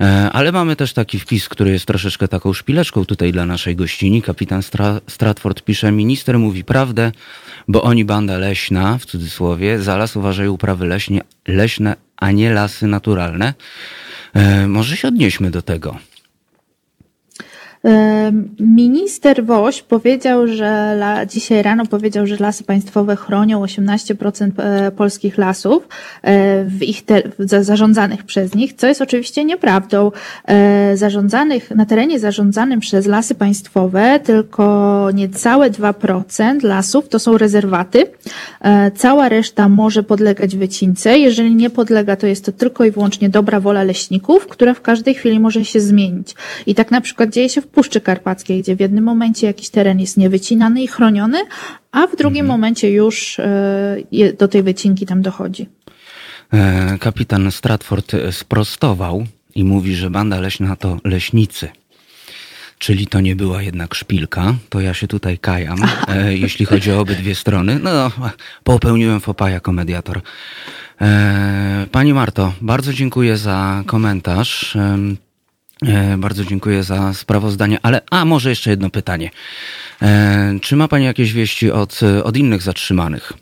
E, 0.00 0.30
Ale 0.32 0.52
mamy 0.52 0.76
też 0.76 0.92
taki 0.92 1.18
wpis, 1.18 1.48
który 1.48 1.70
jest 1.70 1.86
troszeczkę 1.86 2.28
taką 2.28 2.52
szpileczką 2.52 3.04
tutaj 3.04 3.32
dla 3.32 3.46
naszej 3.46 3.76
gościni. 3.76 4.22
Kapitan 4.22 4.60
Stra- 4.60 5.00
Stratford 5.06 5.62
pisze, 5.62 5.92
minister 5.92 6.38
mówi 6.38 6.64
prawdę, 6.64 7.12
bo 7.68 7.82
oni 7.82 8.04
banda 8.04 8.38
leśna, 8.38 8.98
w 8.98 9.06
cudzysłowie, 9.06 9.78
za 9.78 9.96
las 9.96 10.16
uważają 10.16 10.52
uprawy 10.52 10.86
leśnie, 10.86 11.20
leśne, 11.48 11.96
a 12.16 12.30
nie 12.30 12.50
lasy 12.52 12.86
naturalne. 12.86 13.54
Może 14.66 14.96
się 14.96 15.08
odnieśmy 15.08 15.50
do 15.50 15.62
tego. 15.62 15.96
Minister 18.60 19.44
Woś 19.44 19.82
powiedział, 19.82 20.46
że 20.46 20.96
dzisiaj 21.28 21.62
rano 21.62 21.86
powiedział, 21.86 22.26
że 22.26 22.36
lasy 22.40 22.64
państwowe 22.64 23.16
chronią 23.16 23.62
18% 23.64 24.50
e, 24.58 24.90
polskich 24.90 25.38
lasów 25.38 25.88
e, 26.22 26.64
w 26.64 26.82
ich 26.82 27.04
te, 27.04 27.22
zarządzanych 27.38 28.22
przez 28.22 28.54
nich, 28.54 28.72
co 28.72 28.86
jest 28.86 29.02
oczywiście 29.02 29.44
nieprawdą. 29.44 30.12
E, 30.44 30.96
Zarządzanych 30.96 31.70
na 31.70 31.86
terenie 31.86 32.18
zarządzanym 32.18 32.80
przez 32.80 33.06
lasy 33.06 33.34
państwowe 33.34 34.20
tylko 34.24 35.08
niecałe 35.14 35.70
2% 35.70 36.64
lasów 36.64 37.08
to 37.08 37.18
są 37.18 37.38
rezerwaty. 37.38 38.06
Cała 38.96 39.28
reszta 39.28 39.68
może 39.68 40.02
podlegać 40.02 40.56
wycince. 40.56 41.18
Jeżeli 41.18 41.54
nie 41.54 41.70
podlega, 41.70 42.16
to 42.16 42.26
jest 42.26 42.44
to 42.44 42.52
tylko 42.52 42.84
i 42.84 42.90
wyłącznie 42.90 43.28
dobra 43.28 43.60
wola 43.60 43.82
leśników, 43.82 44.46
która 44.46 44.74
w 44.74 44.80
każdej 44.80 45.14
chwili 45.14 45.40
może 45.40 45.64
się 45.64 45.80
zmienić. 45.80 46.34
I 46.66 46.74
tak 46.74 46.90
na 46.90 47.00
przykład 47.00 47.30
dzieje 47.30 47.48
się 47.48 47.60
w 47.60 47.66
Puszczy 47.76 48.00
Karpackiej, 48.00 48.62
gdzie 48.62 48.76
w 48.76 48.80
jednym 48.80 49.04
momencie 49.04 49.46
jakiś 49.46 49.68
teren 49.68 50.00
jest 50.00 50.16
niewycinany 50.16 50.82
i 50.82 50.86
chroniony, 50.88 51.38
a 51.92 52.06
w 52.06 52.16
drugim 52.16 52.46
momencie 52.46 52.90
już 52.90 53.38
e, 53.38 53.96
do 54.38 54.48
tej 54.48 54.62
wycinki 54.62 55.06
tam 55.06 55.22
dochodzi. 55.22 55.68
E, 56.52 56.98
Kapitan 56.98 57.52
Stratford 57.52 58.12
sprostował 58.30 59.26
i 59.54 59.64
mówi, 59.64 59.94
że 59.94 60.10
banda 60.10 60.40
leśna 60.40 60.76
to 60.76 60.98
leśnicy. 61.04 61.68
czyli 62.78 63.06
to 63.06 63.20
nie 63.20 63.36
była 63.36 63.62
jednak 63.62 63.94
szpilka, 63.94 64.54
to 64.68 64.80
ja 64.80 64.94
się 64.94 65.06
tutaj 65.06 65.38
kajam, 65.38 65.78
e, 66.08 66.34
jeśli 66.44 66.66
chodzi 66.66 66.92
o 66.92 67.00
obydwie 67.00 67.34
strony. 67.34 67.78
No, 67.82 68.10
popełniłem 68.64 69.20
fopa 69.20 69.50
jako 69.50 69.72
mediator. 69.72 70.20
E, 71.00 71.86
pani 71.92 72.14
Marto, 72.14 72.52
bardzo 72.60 72.92
dziękuję 72.92 73.36
za 73.36 73.82
komentarz. 73.86 74.76
E, 74.76 74.98
bardzo 76.18 76.44
dziękuję 76.44 76.82
za 76.82 77.14
sprawozdanie, 77.14 77.78
ale 77.82 78.00
a 78.10 78.24
może 78.24 78.50
jeszcze 78.50 78.70
jedno 78.70 78.90
pytanie. 78.90 79.30
E, 80.02 80.58
czy 80.62 80.76
ma 80.76 80.88
Pani 80.88 81.04
jakieś 81.04 81.32
wieści 81.32 81.70
od, 81.70 82.00
od 82.24 82.36
innych 82.36 82.62
zatrzymanych? 82.62 83.32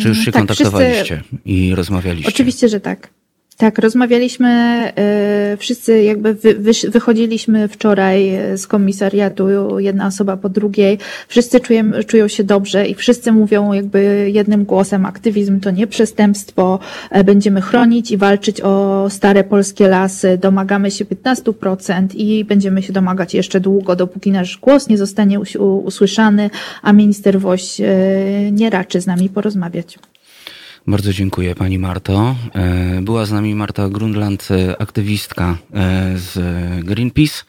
Czy 0.00 0.08
już 0.08 0.18
się 0.18 0.32
tak, 0.32 0.40
kontaktowaliście 0.40 1.16
wszyscy... 1.16 1.38
i 1.44 1.74
rozmawialiście? 1.74 2.28
Oczywiście, 2.28 2.68
że 2.68 2.80
tak. 2.80 3.08
Tak, 3.56 3.78
rozmawialiśmy, 3.78 4.48
e, 4.96 5.56
wszyscy 5.56 6.02
jakby 6.02 6.34
wy, 6.34 6.54
wychodziliśmy 6.88 7.68
wczoraj 7.68 8.30
z 8.56 8.66
komisariatu, 8.66 9.78
jedna 9.78 10.06
osoba 10.06 10.36
po 10.36 10.48
drugiej. 10.48 10.98
Wszyscy 11.28 11.60
czują, 11.60 11.84
czują 12.06 12.28
się 12.28 12.44
dobrze 12.44 12.86
i 12.86 12.94
wszyscy 12.94 13.32
mówią 13.32 13.72
jakby 13.72 14.30
jednym 14.32 14.64
głosem, 14.64 15.06
aktywizm 15.06 15.60
to 15.60 15.70
nie 15.70 15.86
przestępstwo, 15.86 16.78
e, 17.10 17.24
będziemy 17.24 17.60
chronić 17.60 18.10
i 18.10 18.16
walczyć 18.16 18.60
o 18.60 19.06
stare 19.10 19.44
polskie 19.44 19.88
lasy, 19.88 20.38
domagamy 20.38 20.90
się 20.90 21.04
15% 21.04 22.14
i 22.14 22.44
będziemy 22.44 22.82
się 22.82 22.92
domagać 22.92 23.34
jeszcze 23.34 23.60
długo, 23.60 23.96
dopóki 23.96 24.30
nasz 24.30 24.58
głos 24.58 24.88
nie 24.88 24.98
zostanie 24.98 25.40
usłyszany, 25.84 26.50
a 26.82 26.92
minister 26.92 27.40
Woś 27.40 27.80
e, 27.80 27.86
nie 28.52 28.70
raczy 28.70 29.00
z 29.00 29.06
nami 29.06 29.28
porozmawiać. 29.28 29.98
Bardzo 30.86 31.12
dziękuję 31.12 31.54
Pani 31.54 31.78
Marto. 31.78 32.36
E, 32.54 33.02
była 33.02 33.24
z 33.24 33.32
nami 33.32 33.54
Marta 33.54 33.88
Grundland, 33.88 34.48
e, 34.50 34.82
aktywistka 34.82 35.58
e, 35.74 36.18
z 36.18 36.34
Greenpeace. 36.84 37.44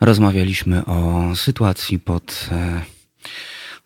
Rozmawialiśmy 0.00 0.84
o 0.84 1.30
sytuacji 1.36 1.98
pod, 1.98 2.50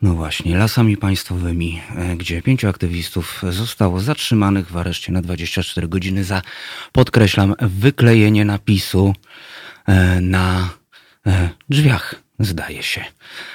no 0.03 0.15
właśnie, 0.15 0.57
lasami 0.57 0.97
państwowymi, 0.97 1.81
gdzie 2.17 2.43
pięciu 2.43 2.69
aktywistów 2.69 3.43
zostało 3.51 4.01
zatrzymanych 4.01 4.71
w 4.71 4.77
areszcie 4.77 5.13
na 5.13 5.23
24 5.23 5.89
godziny 5.89 6.25
za, 6.25 6.43
podkreślam, 6.93 7.55
wyklejenie 7.61 8.45
napisu 8.45 9.15
na 10.21 10.71
drzwiach 11.69 12.15
Zdaje 12.41 12.83
się. 12.83 13.05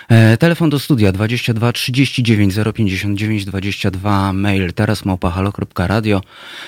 E, 0.09 0.37
telefon 0.37 0.69
do 0.69 0.79
studia 0.79 1.11
22 1.11 1.71
39 1.71 2.55
059 2.75 3.45
22, 3.45 4.33
mail 4.33 4.73
teraz 4.73 5.05
małpahalo.radio. 5.05 6.21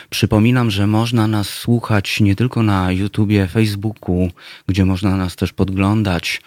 Przypominam, 0.09 0.71
że 0.71 0.87
można 0.87 1.27
nas 1.27 1.49
słuchać 1.49 2.19
nie 2.19 2.35
tylko 2.35 2.63
na 2.63 2.91
YouTubie, 2.91 3.47
Facebooku, 3.47 4.31
gdzie 4.67 4.85
można 4.85 5.17
nas 5.17 5.35
też 5.35 5.53
podglądać, 5.53 6.41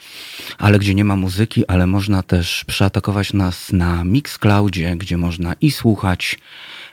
ale 0.58 0.78
gdzie 0.78 0.94
nie 0.94 1.04
ma 1.04 1.16
muzyki, 1.16 1.66
ale 1.66 1.86
można 1.86 2.22
też 2.22 2.64
przeatakować 2.64 3.32
nas 3.32 3.72
na 3.72 4.04
Mixcloudzie, 4.04 4.96
gdzie 4.96 5.16
można 5.16 5.54
i 5.60 5.70
słuchać 5.70 6.38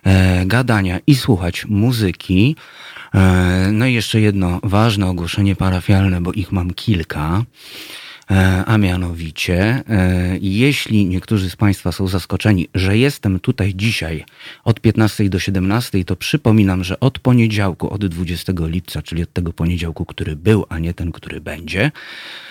e, 0.03 0.45
gadania, 0.45 0.99
i 1.07 1.15
słuchać 1.15 1.65
muzyki. 1.65 2.55
E, 3.13 3.69
no 3.71 3.85
i 3.85 3.93
jeszcze 3.93 4.21
jedno 4.21 4.59
ważne 4.63 5.07
ogłoszenie 5.07 5.55
parafialne, 5.55 6.21
bo 6.21 6.33
ich 6.33 6.51
mam 6.51 6.73
kilka. 6.73 7.43
E, 8.31 8.63
a 8.65 8.77
mianowicie, 8.77 9.83
e, 9.89 10.37
jeśli 10.41 11.05
niektórzy 11.05 11.49
z 11.49 11.55
Państwa 11.55 11.91
są 11.91 12.07
zaskoczeni, 12.07 12.67
że 12.75 12.97
jestem 12.97 13.39
tutaj 13.39 13.73
dzisiaj 13.75 14.25
od 14.63 14.79
15 14.79 15.29
do 15.29 15.39
17, 15.39 16.05
to 16.05 16.15
przypominam, 16.15 16.83
że 16.83 16.99
od 16.99 17.19
poniedziałku, 17.19 17.89
od 17.89 18.05
20 18.05 18.53
lipca, 18.57 19.01
czyli 19.01 19.23
od 19.23 19.33
tego 19.33 19.53
poniedziałku, 19.53 20.05
który 20.05 20.35
był, 20.35 20.65
a 20.69 20.79
nie 20.79 20.93
ten, 20.93 21.11
który 21.11 21.41
będzie, 21.41 21.91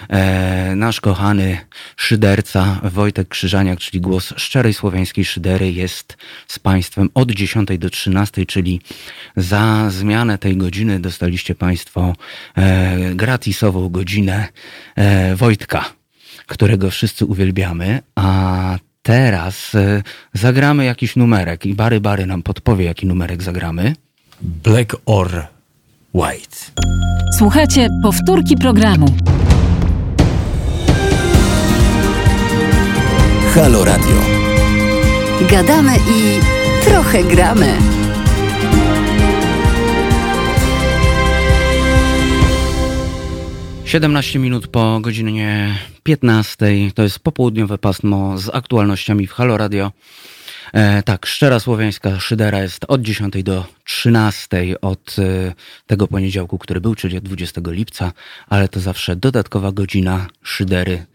e, 0.09 0.76
nasz 0.76 1.00
kochany 1.00 1.59
szyderca 1.97 2.80
Wojtek 2.85 3.28
Krzyżaniak, 3.28 3.78
czyli 3.78 4.00
głos 4.00 4.35
szczerej 4.37 4.75
słowiańskiej 4.75 5.25
szydery, 5.25 5.73
jest 5.73 6.16
z 6.47 6.59
Państwem 6.59 7.11
od 7.14 7.30
10 7.30 7.78
do 7.78 7.90
13, 7.90 8.47
czyli 8.47 8.80
za 9.37 9.90
zmianę 9.90 10.38
tej 10.38 10.56
godziny 10.56 11.00
dostaliście 11.00 11.54
Państwo 11.54 12.14
gratisową 13.14 13.88
godzinę 13.88 14.49
Wojtka 15.37 15.65
którego 16.46 16.90
wszyscy 16.90 17.26
uwielbiamy, 17.26 18.00
a 18.14 18.78
teraz 19.02 19.75
e, 19.75 20.02
zagramy 20.35 20.85
jakiś 20.85 21.16
numerek 21.16 21.66
i 21.66 21.75
Bary 21.75 22.00
Bary 22.00 22.26
nam 22.26 22.42
podpowie, 22.42 22.85
jaki 22.85 23.06
numerek 23.06 23.42
zagramy. 23.42 23.94
Black 24.40 24.96
or 25.06 25.46
White. 26.14 26.56
Słuchajcie, 27.38 27.88
powtórki 28.02 28.56
programu. 28.56 29.06
Halo 33.54 33.85
Radio. 33.85 34.16
Gadamy 35.50 35.96
i 35.96 36.40
trochę 36.85 37.25
gramy. 37.25 37.78
17 43.86 44.38
minut 44.38 44.66
po 44.66 45.00
godzinie 45.00 45.78
15. 46.02 46.66
To 46.94 47.02
jest 47.02 47.18
popołudniowe 47.18 47.78
pasmo 47.78 48.38
z 48.38 48.48
aktualnościami 48.54 49.26
w 49.26 49.32
Halo 49.32 49.56
Radio. 49.56 49.92
E, 50.72 51.02
tak, 51.02 51.26
szczera 51.26 51.60
słowiańska 51.60 52.20
szydera 52.20 52.62
jest 52.62 52.84
od 52.88 53.02
10 53.02 53.42
do 53.42 53.64
13 53.84 54.80
od 54.80 55.16
e, 55.18 55.52
tego 55.86 56.08
poniedziałku, 56.08 56.58
który 56.58 56.80
był, 56.80 56.94
czyli 56.94 57.16
od 57.18 57.24
20 57.24 57.60
lipca, 57.66 58.12
ale 58.48 58.68
to 58.68 58.80
zawsze 58.80 59.16
dodatkowa 59.16 59.72
godzina 59.72 60.26
szydery 60.42 61.06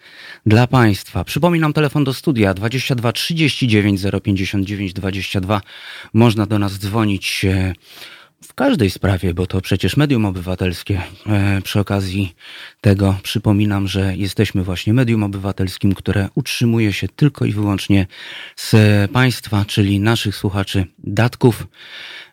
dla 0.46 0.68
Państwa. 0.68 1.24
Przypominam 1.24 1.74
telefon 1.74 2.04
do 2.04 2.14
studia 2.14 2.54
22 2.54 3.12
39 3.12 4.02
059 4.24 4.94
22. 4.94 5.62
Można 6.14 6.46
do 6.46 6.60
nas 6.60 6.80
dzwonić. 6.80 7.46
E, 7.46 7.74
w 8.44 8.54
każdej 8.54 8.90
sprawie, 8.90 9.34
bo 9.34 9.48
to 9.48 9.62
przecież 9.62 9.98
medium 9.98 10.26
obywatelskie. 10.26 11.02
E, 11.28 11.62
przy 11.62 11.80
okazji 11.80 12.36
tego 12.82 13.16
przypominam, 13.24 13.88
że 13.88 14.16
jesteśmy 14.16 14.64
właśnie 14.64 14.94
medium 14.94 15.24
obywatelskim, 15.24 15.94
które 15.94 16.30
utrzymuje 16.36 16.94
się 16.94 17.08
tylko 17.08 17.46
i 17.46 17.52
wyłącznie 17.52 18.08
z 18.56 18.76
państwa, 19.12 19.66
czyli 19.66 20.00
naszych 20.00 20.36
słuchaczy, 20.36 20.86
datków. 21.00 21.68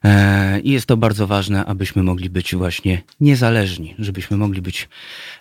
E, 0.05 0.61
I 0.61 0.71
jest 0.71 0.87
to 0.87 0.97
bardzo 0.97 1.27
ważne, 1.27 1.65
abyśmy 1.65 2.03
mogli 2.03 2.31
być 2.31 2.55
właśnie 2.55 3.03
niezależni, 3.21 3.95
żebyśmy 3.99 4.37
mogli 4.37 4.63
być 4.63 4.89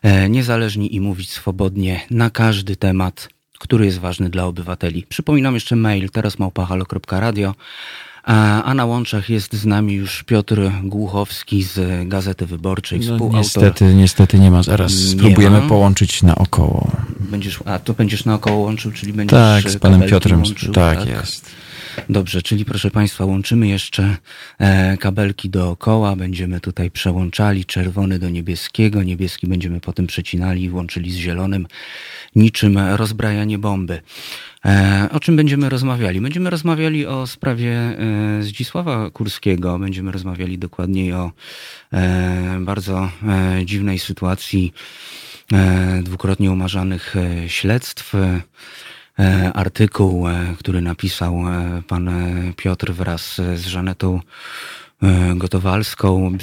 e, 0.03 0.29
niezależni 0.29 0.95
i 0.95 1.01
mówić 1.01 1.29
swobodnie 1.29 2.01
na 2.11 2.29
każdy 2.29 2.75
temat, 2.75 3.29
który 3.59 3.85
jest 3.85 3.99
ważny 3.99 4.29
dla 4.29 4.45
obywateli. 4.45 5.05
Przypominam 5.09 5.53
jeszcze 5.53 5.75
mail 5.75 6.09
teraz 6.09 6.39
małpahalo.radio 6.39 7.55
a 8.63 8.73
na 8.73 8.85
łączach 8.85 9.29
jest 9.29 9.53
z 9.53 9.65
nami 9.65 9.93
już 9.93 10.23
Piotr 10.23 10.61
Głuchowski 10.83 11.63
z 11.63 12.07
Gazety 12.09 12.45
Wyborczej, 12.45 12.99
no, 12.99 13.05
współautor. 13.05 13.39
Niestety, 13.39 13.95
niestety 13.95 14.39
nie 14.39 14.51
ma. 14.51 14.63
Zaraz 14.63 14.91
spróbujemy 14.91 15.61
ma. 15.61 15.69
połączyć 15.69 16.23
naokoło. 16.23 16.91
Będziesz, 17.19 17.59
a 17.65 17.79
tu 17.79 17.93
będziesz 17.93 18.25
naokoło 18.25 18.57
łączył, 18.57 18.91
czyli 18.91 19.13
będziesz 19.13 19.39
Tak, 19.39 19.71
z 19.71 19.77
panem 19.77 20.09
Piotrem. 20.09 20.39
Łączył, 20.41 20.73
tak, 20.73 20.99
tak, 20.99 21.09
jest. 21.09 21.55
Dobrze, 22.09 22.41
czyli 22.41 22.65
proszę 22.65 22.91
Państwa, 22.91 23.25
łączymy 23.25 23.67
jeszcze 23.67 24.17
e, 24.59 24.97
kabelki 24.97 25.49
dookoła, 25.49 26.15
będziemy 26.15 26.59
tutaj 26.59 26.91
przełączali 26.91 27.65
czerwony 27.65 28.19
do 28.19 28.29
niebieskiego, 28.29 29.03
niebieski 29.03 29.47
będziemy 29.47 29.79
potem 29.79 30.07
przecinali 30.07 30.63
i 30.63 30.69
łączyli 30.69 31.11
z 31.11 31.15
zielonym, 31.15 31.67
niczym 32.35 32.77
rozbrajanie 32.77 33.57
bomby. 33.57 34.01
E, 34.67 35.09
o 35.11 35.19
czym 35.19 35.35
będziemy 35.35 35.69
rozmawiali? 35.69 36.21
Będziemy 36.21 36.49
rozmawiali 36.49 37.05
o 37.05 37.27
sprawie 37.27 37.71
e, 37.73 38.43
Zdzisława 38.43 39.09
Kurskiego, 39.09 39.79
będziemy 39.79 40.11
rozmawiali 40.11 40.57
dokładniej 40.57 41.13
o 41.13 41.31
e, 41.93 42.57
bardzo 42.61 43.09
dziwnej 43.65 43.99
sytuacji 43.99 44.73
dwukrotnie 46.03 46.51
umarzanych 46.51 47.15
śledztw. 47.47 48.13
Artykuł, 49.53 50.25
który 50.59 50.81
napisał 50.81 51.43
pan 51.87 52.09
Piotr 52.55 52.93
wraz 52.93 53.41
z 53.55 53.65
Żanetą 53.65 54.19
E, 55.03 55.35
Gotowalską. 55.35 56.37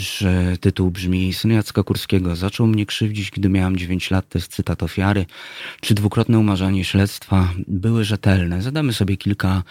Tytuł 0.60 0.90
brzmi 0.90 1.32
Syn 1.32 1.50
Jacka 1.50 1.82
Kurskiego 1.82 2.36
zaczął 2.36 2.66
mnie 2.66 2.86
krzywdzić, 2.86 3.30
gdy 3.30 3.48
miałam 3.48 3.76
9 3.76 4.10
lat. 4.10 4.28
To 4.28 4.38
jest 4.38 4.52
cytat 4.52 4.82
ofiary. 4.82 5.26
Czy 5.80 5.94
dwukrotne 5.94 6.38
umarzanie 6.38 6.84
śledztwa 6.84 7.48
były 7.68 8.04
rzetelne? 8.04 8.62
Zadamy 8.62 8.92
sobie 8.92 9.16
kilka 9.16 9.62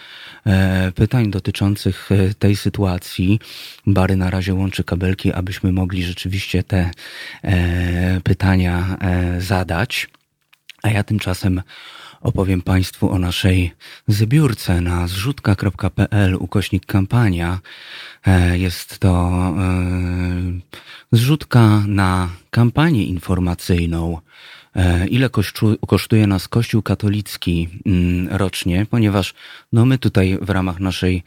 e, 0.46 0.92
pytań 0.92 1.30
dotyczących 1.30 2.12
e, 2.12 2.34
tej 2.34 2.56
sytuacji. 2.56 3.40
Bary 3.86 4.16
na 4.16 4.30
razie 4.30 4.54
łączy 4.54 4.84
kabelki, 4.84 5.32
abyśmy 5.32 5.72
mogli 5.72 6.04
rzeczywiście 6.04 6.62
te 6.62 6.90
pytania 8.24 8.96
zadać. 9.38 10.08
A 10.82 10.90
ja 10.90 11.02
tymczasem 11.02 11.62
opowiem 12.24 12.62
Państwu 12.62 13.10
o 13.10 13.18
naszej 13.18 13.72
zbiórce 14.08 14.80
na 14.80 15.08
zrzutka.pl 15.08 16.34
ukośnik 16.34 16.86
kampania. 16.86 17.60
E, 18.26 18.58
jest 18.58 18.98
to 18.98 19.32
e, 19.38 19.56
zrzutka 21.12 21.82
na 21.86 22.28
kampanię 22.50 23.04
informacyjną. 23.04 24.18
E, 24.76 25.06
ile 25.06 25.30
kosztuje 25.86 26.26
nas 26.26 26.48
Kościół 26.48 26.82
katolicki 26.82 27.68
mm, 27.86 28.28
rocznie, 28.28 28.86
ponieważ 28.90 29.34
no 29.72 29.84
my 29.84 29.98
tutaj 29.98 30.38
w 30.42 30.50
ramach 30.50 30.80
naszej 30.80 31.22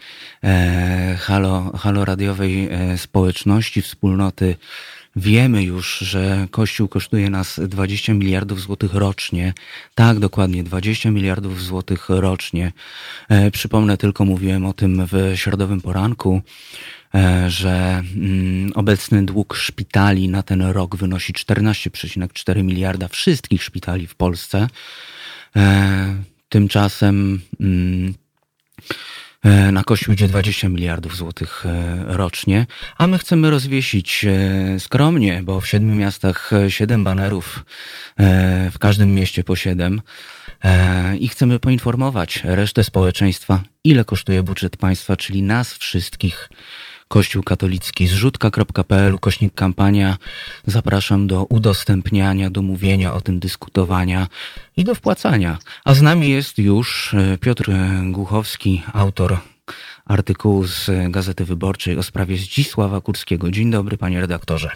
halo, 1.20 1.72
halo 1.78 2.06
radiowej 2.06 2.70
społeczności, 2.98 3.82
wspólnoty 3.82 4.56
Wiemy 5.20 5.64
już, 5.64 6.00
że 6.00 6.48
Kościół 6.52 6.88
kosztuje 6.88 7.30
nas 7.30 7.60
20 7.68 8.14
miliardów 8.14 8.62
złotych 8.62 8.94
rocznie. 8.94 9.54
Tak, 9.96 10.20
dokładnie, 10.20 10.64
20 10.64 11.12
miliardów 11.12 11.64
złotych 11.64 12.06
rocznie. 12.10 12.72
E, 13.30 13.52
przypomnę 13.52 13.98
tylko, 13.98 14.26
mówiłem 14.26 14.66
o 14.66 14.74
tym 14.74 15.08
w 15.12 15.34
środowym 15.36 15.82
poranku, 15.82 16.42
e, 17.16 17.50
że 17.50 18.04
mm, 18.16 18.72
obecny 18.76 19.26
dług 19.26 19.56
szpitali 19.56 20.30
na 20.30 20.44
ten 20.44 20.62
rok 20.62 20.96
wynosi 20.96 21.34
14,4 21.34 22.64
miliarda 22.64 23.08
wszystkich 23.08 23.64
szpitali 23.64 24.08
w 24.08 24.16
Polsce. 24.16 24.68
E, 25.56 26.16
tymczasem 26.50 27.42
mm, 27.60 28.14
na 29.72 29.84
Kościół 29.84 30.14
idzie 30.14 30.28
20 30.28 30.70
miliardów 30.70 31.18
złotych 31.18 31.66
e, 31.66 32.04
rocznie, 32.08 32.66
a 32.98 33.08
my 33.08 33.18
chcemy 33.18 33.50
rozwiesić 33.50 34.26
e, 34.26 34.80
skromnie, 34.80 35.42
bo 35.44 35.62
w 35.62 35.68
siedmiu 35.68 35.96
miastach 35.96 36.52
siedem 36.70 37.04
banerów, 37.04 37.66
w 38.72 38.80
każdym 38.80 39.16
mieście 39.16 39.44
po 39.44 39.56
siedem 39.56 40.02
i 41.20 41.28
chcemy 41.28 41.60
poinformować 41.60 42.42
resztę 42.44 42.84
społeczeństwa, 42.84 43.64
ile 43.84 44.06
kosztuje 44.06 44.44
budżet 44.44 44.78
państwa, 44.78 45.18
czyli 45.18 45.44
nas 45.44 45.74
wszystkich, 45.74 46.50
Kościół 47.08 47.44
katolicki. 47.44 48.08
Zrzutka.pl, 48.08 49.20
kośnik 49.20 49.54
kampania. 49.54 50.18
Zapraszam 50.66 51.28
do 51.28 51.46
udostępniania, 51.46 52.50
do 52.50 52.62
mówienia 52.62 53.14
o 53.14 53.22
tym, 53.22 53.40
dyskutowania 53.40 54.28
i 54.78 54.84
do 54.84 54.96
wpłacania. 54.96 55.58
A 55.86 55.94
z 55.94 56.02
nami 56.02 56.30
jest 56.30 56.58
już 56.58 57.14
e, 57.14 57.38
Piotr 57.38 57.72
Głuchowski, 58.12 58.84
autor 58.94 59.38
artykułu 60.06 60.68
z 60.68 60.90
Gazety 61.10 61.46
Wyborczej 61.46 61.98
o 61.98 62.04
sprawie 62.04 62.38
Zdzisława 62.38 63.02
Kurskiego. 63.02 63.52
Dzień 63.52 63.72
dobry, 63.72 63.98
panie 63.98 64.22
redaktorze. 64.22 64.72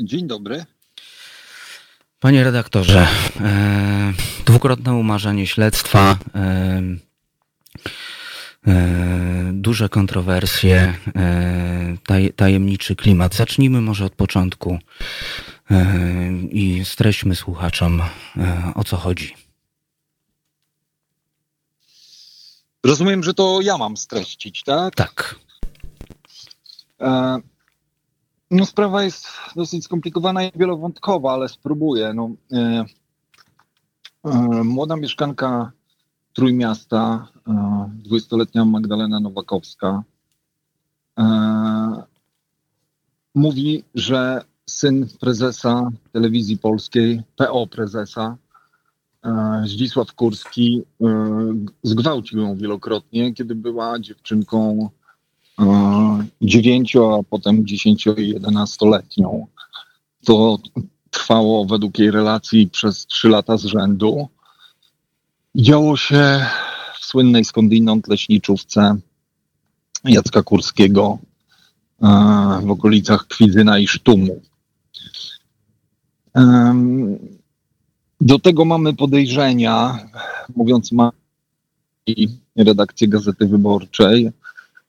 Dzień 0.00 0.26
dobry. 0.26 0.64
Panie 2.20 2.44
redaktorze, 2.44 3.08
e, 3.40 4.12
dwukrotne 4.46 4.94
umarzanie 4.94 5.46
śledztwa, 5.46 6.16
e, 6.34 6.36
E, 6.36 7.05
duże 9.52 9.88
kontrowersje, 9.88 10.94
e, 11.16 11.96
taj, 12.06 12.32
tajemniczy 12.32 12.96
klimat. 12.96 13.34
Zacznijmy 13.34 13.80
może 13.80 14.04
od 14.04 14.14
początku 14.14 14.78
e, 15.70 16.32
i 16.50 16.84
streśćmy 16.84 17.36
słuchaczom, 17.36 18.02
o 18.74 18.84
co 18.84 18.96
chodzi. 18.96 19.34
Rozumiem, 22.84 23.22
że 23.24 23.34
to 23.34 23.58
ja 23.62 23.78
mam 23.78 23.96
streścić, 23.96 24.62
tak? 24.62 24.94
Tak. 24.94 25.36
No, 28.50 28.66
sprawa 28.66 29.02
jest 29.02 29.26
dosyć 29.56 29.84
skomplikowana 29.84 30.44
i 30.44 30.52
wielowątkowa, 30.54 31.32
ale 31.32 31.48
spróbuję. 31.48 32.14
No, 32.14 32.30
młoda 34.64 34.96
mieszkanka 34.96 35.72
Trójmiasta, 36.36 37.28
20-letnia 38.10 38.64
Magdalena 38.64 39.20
Nowakowska, 39.20 40.02
e, 41.18 41.22
mówi, 43.34 43.84
że 43.94 44.44
syn 44.66 45.06
prezesa 45.20 45.90
telewizji 46.12 46.58
polskiej, 46.58 47.22
PO 47.36 47.66
prezesa, 47.66 48.36
e, 49.24 49.62
Zdzisław 49.66 50.12
Kurski, 50.12 50.82
e, 51.00 51.06
zgwałcił 51.82 52.38
ją 52.38 52.56
wielokrotnie, 52.56 53.34
kiedy 53.34 53.54
była 53.54 53.98
dziewczynką 53.98 54.90
dziewięcio, 56.42 57.18
a 57.20 57.22
potem 57.30 57.66
dziesięcio 57.66 58.14
i 58.14 58.28
jedenastoletnią. 58.28 59.46
To 60.24 60.58
trwało 61.10 61.64
według 61.64 61.98
jej 61.98 62.10
relacji 62.10 62.68
przez 62.68 63.06
trzy 63.06 63.28
lata 63.28 63.56
z 63.56 63.64
rzędu. 63.64 64.28
Działo 65.56 65.96
się 65.96 66.46
w 67.00 67.04
słynnej 67.04 67.44
skądinąd 67.44 68.08
leśniczówce 68.08 68.96
Jacka 70.04 70.42
Kurskiego 70.42 71.18
e, 72.02 72.06
w 72.64 72.70
okolicach 72.70 73.26
Kwidzyna 73.26 73.78
i 73.78 73.86
Sztumu. 73.86 74.40
Do 78.20 78.38
tego 78.38 78.64
mamy 78.64 78.94
podejrzenia, 78.94 79.98
mówiąc 80.56 80.92
ma 80.92 81.12
redakcję 82.56 83.08
Gazety 83.08 83.46
Wyborczej, 83.46 84.30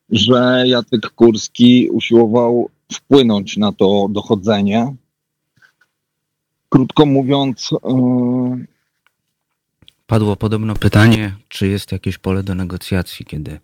że 0.10 0.64
Jacek 0.66 1.10
Kurski 1.10 1.90
usiłował 1.90 2.70
wpłynąć 2.94 3.58
na 3.58 3.72
to 3.72 4.08
dochodzenie. 4.12 4.96
Krótko 6.70 7.06
mówiąc, 7.06 7.70
e, 7.74 8.77
Padło 10.08 10.36
podobno 10.36 10.76
pytanie, 10.76 11.36
czy 11.48 11.68
jest 11.68 11.92
jakieś 11.92 12.18
pole 12.18 12.44
do 12.44 12.56
negocjacji, 12.56 13.26
kiedy 13.26 13.60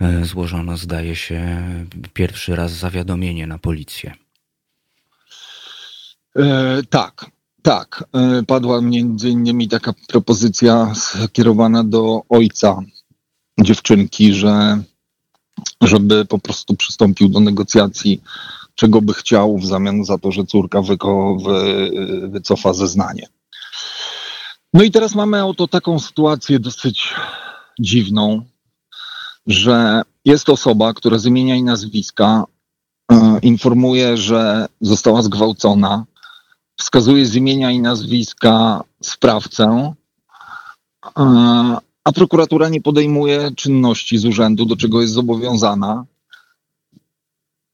e, 0.00 0.24
złożono, 0.24 0.76
zdaje 0.76 1.16
się, 1.16 1.62
pierwszy 2.12 2.56
raz 2.56 2.72
zawiadomienie 2.72 3.46
na 3.46 3.58
policję. 3.58 4.14
E, 6.36 6.82
tak, 6.90 7.30
tak. 7.62 8.04
E, 8.14 8.42
padła 8.46 8.80
między 8.80 9.28
innymi 9.28 9.68
taka 9.68 9.92
propozycja 10.08 10.94
skierowana 10.94 11.84
do 11.84 12.22
ojca 12.28 12.82
dziewczynki, 13.60 14.34
że 14.34 14.82
żeby 15.80 16.24
po 16.24 16.38
prostu 16.38 16.76
przystąpił 16.76 17.28
do 17.28 17.40
negocjacji, 17.40 18.22
czego 18.74 19.02
by 19.02 19.14
chciał 19.14 19.58
w 19.58 19.66
zamian 19.66 20.04
za 20.04 20.18
to, 20.18 20.32
że 20.32 20.44
córka 20.44 20.82
wyko, 20.82 21.36
wy, 21.36 21.90
wycofa 22.28 22.72
zeznanie. 22.72 23.28
No 24.74 24.82
i 24.82 24.90
teraz 24.90 25.14
mamy 25.14 25.44
oto 25.44 25.68
taką 25.68 25.98
sytuację 25.98 26.58
dosyć 26.58 27.14
dziwną, 27.80 28.44
że 29.46 30.02
jest 30.24 30.48
osoba, 30.48 30.94
która 30.94 31.18
z 31.18 31.26
imienia 31.26 31.56
i 31.56 31.62
nazwiska 31.62 32.44
e, 33.12 33.38
informuje, 33.42 34.16
że 34.16 34.66
została 34.80 35.22
zgwałcona, 35.22 36.04
wskazuje 36.76 37.26
z 37.26 37.34
imienia 37.34 37.70
i 37.70 37.80
nazwiska 37.80 38.84
sprawcę, 39.02 39.94
e, 41.18 41.22
a 42.04 42.12
prokuratura 42.12 42.68
nie 42.68 42.80
podejmuje 42.80 43.50
czynności 43.56 44.18
z 44.18 44.24
urzędu, 44.24 44.64
do 44.64 44.76
czego 44.76 45.00
jest 45.00 45.12
zobowiązana 45.12 46.04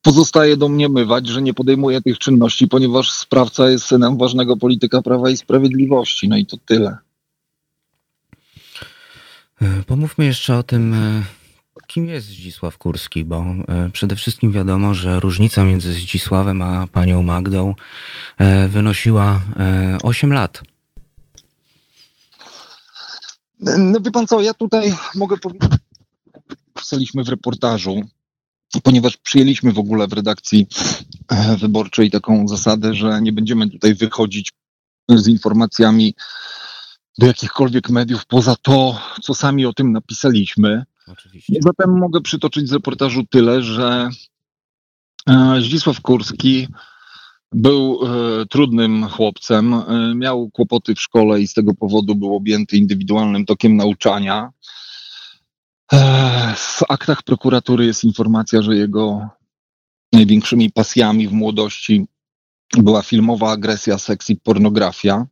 pozostaje 0.07 0.57
domniemywać, 0.57 1.27
że 1.27 1.43
nie 1.43 1.55
podejmuje 1.55 2.03
tych 2.03 2.19
czynności, 2.19 2.69
ponieważ 2.69 3.11
sprawca 3.11 3.71
jest 3.71 3.85
synem 3.85 4.19
ważnego 4.19 4.57
polityka 4.57 5.03
Prawa 5.03 5.31
i 5.31 5.37
Sprawiedliwości. 5.37 6.29
No 6.29 6.37
i 6.37 6.47
to 6.47 6.57
tyle. 6.67 6.99
E, 9.63 9.83
pomówmy 9.87 10.25
jeszcze 10.25 10.57
o 10.57 10.63
tym, 10.63 10.95
e, 10.95 11.23
kim 11.87 12.07
jest 12.07 12.27
Zdzisław 12.27 12.79
Kurski, 12.79 13.25
bo 13.25 13.45
e, 13.69 13.91
przede 13.93 14.17
wszystkim 14.17 14.53
wiadomo, 14.53 14.95
że 14.95 15.21
różnica 15.21 15.65
między 15.65 15.93
Zdzisławem 15.93 16.63
a 16.63 16.87
panią 16.87 17.23
Magdą 17.23 17.75
wynosiła 18.69 19.41
8 20.03 20.33
lat. 20.33 20.63
No 23.61 24.01
wie 24.01 24.11
pan 24.11 24.27
co, 24.27 24.41
ja 24.41 24.55
tutaj 24.55 24.95
mogę 25.15 25.37
powiedzieć, 25.37 25.71
pisaliśmy 26.75 27.25
w 27.25 27.29
reportażu, 27.29 28.03
ponieważ 28.83 29.17
przyjęliśmy 29.17 29.73
w 29.73 29.79
ogóle 29.79 30.07
w 30.07 30.13
redakcji 30.13 30.67
e, 31.29 31.57
wyborczej 31.57 32.11
taką 32.11 32.49
zasadę, 32.49 32.95
że 32.95 33.23
nie 33.23 33.33
będziemy 33.33 33.71
tutaj 33.71 33.95
wychodzić 33.95 34.53
z 35.09 35.29
informacjami 35.29 36.15
do 37.19 37.27
jakichkolwiek 37.27 37.91
mediów 37.91 38.27
poza 38.27 38.57
to, 38.63 39.01
co 39.23 39.35
sami 39.35 39.67
o 39.67 39.73
tym 39.73 39.93
napisaliśmy. 39.93 40.85
Oczywiście. 41.07 41.55
Zatem 41.61 41.99
mogę 41.99 42.21
przytoczyć 42.21 42.69
z 42.69 42.73
reportażu 42.73 43.25
tyle, 43.31 43.63
że 43.63 44.11
e, 45.29 45.61
Zdzisław 45.61 46.01
Kurski 46.01 46.69
był 47.53 48.01
e, 48.03 48.47
trudnym 48.47 49.09
chłopcem, 49.09 49.75
miał 50.15 50.51
kłopoty 50.51 50.95
w 50.95 51.01
szkole 51.01 51.41
i 51.41 51.49
z 51.49 51.55
tego 51.55 51.75
powodu 51.75 52.15
był 52.15 52.37
objęty 52.37 52.77
indywidualnym 52.77 53.47
tokiem 53.47 53.77
nauczania. 53.77 54.51
W 56.57 56.83
aktach 56.89 57.23
prokuratury 57.23 57.87
jest 57.87 58.05
informacja, 58.05 58.63
że 58.63 58.77
jego 58.77 59.29
największymi 60.13 60.73
pasjami 60.73 61.29
w 61.29 61.33
młodości 61.33 62.07
była 62.79 63.03
filmowa 63.03 63.51
agresja, 63.51 63.99
seks 63.99 64.31
i 64.31 64.37
pornografia. 64.37 65.27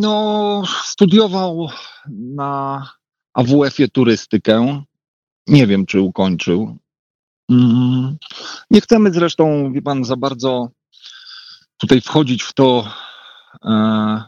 No, 0.00 0.62
studiował 0.84 1.68
na 2.08 2.86
AWF-ie 3.34 3.88
turystykę. 3.88 4.82
Nie 5.46 5.66
wiem, 5.66 5.86
czy 5.86 6.00
ukończył. 6.00 6.78
Mm, 7.50 8.16
nie 8.70 8.80
chcemy 8.80 9.12
zresztą, 9.12 9.72
wie 9.72 9.82
pan, 9.82 10.04
za 10.04 10.16
bardzo 10.16 10.70
tutaj 11.76 12.00
wchodzić 12.00 12.42
w 12.42 12.52
to, 12.52 12.92
e, 13.64 14.22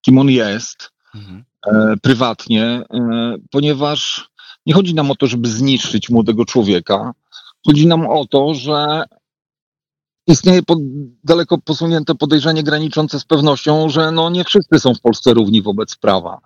kim 0.00 0.18
on 0.18 0.30
jest 0.30 0.90
mhm. 1.14 1.44
E, 1.66 1.94
prywatnie, 2.02 2.64
e, 2.64 3.34
ponieważ 3.50 4.30
nie 4.66 4.74
chodzi 4.74 4.94
nam 4.94 5.10
o 5.10 5.16
to, 5.16 5.26
żeby 5.26 5.48
zniszczyć 5.48 6.10
młodego 6.10 6.44
człowieka. 6.44 7.12
Chodzi 7.66 7.86
nam 7.86 8.06
o 8.06 8.26
to, 8.26 8.54
że 8.54 9.04
istnieje 10.26 10.62
pod, 10.62 10.78
daleko 11.24 11.58
posunięte 11.58 12.14
podejrzenie 12.14 12.62
graniczące 12.62 13.20
z 13.20 13.24
pewnością, 13.24 13.88
że 13.88 14.10
no 14.10 14.30
nie 14.30 14.44
wszyscy 14.44 14.78
są 14.78 14.94
w 14.94 15.00
Polsce 15.00 15.34
równi 15.34 15.62
wobec 15.62 15.96
prawa. 15.96 16.38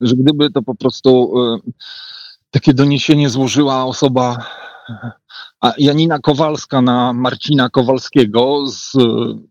Że 0.00 0.14
gdyby 0.14 0.50
to 0.50 0.62
po 0.62 0.74
prostu 0.74 1.32
y, 1.66 1.72
takie 2.50 2.74
doniesienie 2.74 3.30
złożyła 3.30 3.84
osoba 3.84 4.46
Janina 5.78 6.18
Kowalska 6.18 6.82
na 6.82 7.12
Marcina 7.12 7.70
Kowalskiego 7.70 8.66
z 8.66 8.92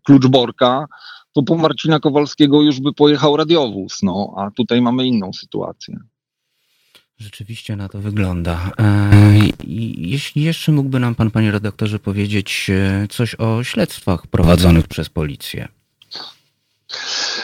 Kluczborka, 0.06 0.86
to 1.38 1.42
po 1.42 1.56
Marcina 1.56 2.00
Kowalskiego 2.00 2.62
już 2.62 2.80
by 2.80 2.92
pojechał 2.92 3.36
radiowóz, 3.36 4.02
no, 4.02 4.34
a 4.36 4.50
tutaj 4.50 4.80
mamy 4.80 5.06
inną 5.06 5.32
sytuację. 5.32 6.00
Rzeczywiście 7.18 7.76
na 7.76 7.88
to 7.88 7.98
wygląda. 7.98 8.70
E, 8.78 9.22
jeśli 9.98 10.42
jeszcze 10.42 10.72
mógłby 10.72 11.00
nam 11.00 11.14
pan, 11.14 11.30
panie 11.30 11.50
redaktorze, 11.50 11.98
powiedzieć 11.98 12.70
e, 12.70 13.06
coś 13.10 13.34
o 13.34 13.64
śledztwach 13.64 14.26
prowadzonych 14.26 14.88
przez 14.88 15.08
policję. 15.08 15.68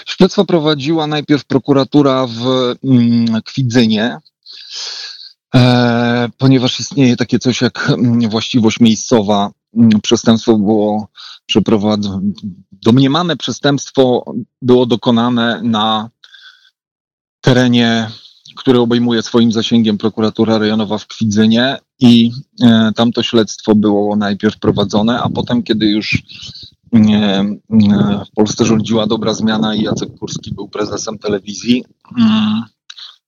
Śledztwo 0.07 0.45
prowadziła 0.45 1.07
najpierw 1.07 1.45
prokuratura 1.45 2.27
w 2.27 2.41
mm, 2.85 3.43
Kwidzynie, 3.43 4.19
e, 5.55 6.29
ponieważ 6.39 6.81
istnieje 6.81 7.17
takie 7.17 7.39
coś 7.39 7.61
jak 7.61 7.91
mm, 7.91 8.31
właściwość 8.31 8.81
miejscowa. 8.81 9.51
Przestępstwo 10.03 10.59
było 10.59 11.09
przeprowadzone, 11.47 12.33
domniemane 12.73 13.37
przestępstwo 13.37 14.25
było 14.63 14.87
dokonane 14.87 15.61
na 15.63 16.11
terenie 17.41 18.11
które 18.55 18.81
obejmuje 18.81 19.23
swoim 19.23 19.53
zasięgiem 19.53 19.99
prokuratura 19.99 20.59
rejonowa 20.59 20.99
w 20.99 21.07
Kwidzynie 21.07 21.79
i 22.01 22.31
e, 22.63 22.93
tam 22.97 23.13
to 23.13 23.23
śledztwo 23.23 23.75
było 23.75 24.17
najpierw 24.17 24.59
prowadzone, 24.59 25.21
a 25.21 25.29
potem, 25.29 25.63
kiedy 25.63 25.87
już 25.87 26.23
e, 26.95 26.99
e, 26.99 27.55
w 28.31 28.35
Polsce 28.35 28.65
rządziła 28.65 29.07
dobra 29.07 29.35
zmiana 29.35 29.75
i 29.75 29.83
Jacek 29.83 30.19
Kurski 30.19 30.55
był 30.55 30.69
prezesem 30.69 31.19
telewizji, 31.19 31.85
mm, 32.19 32.63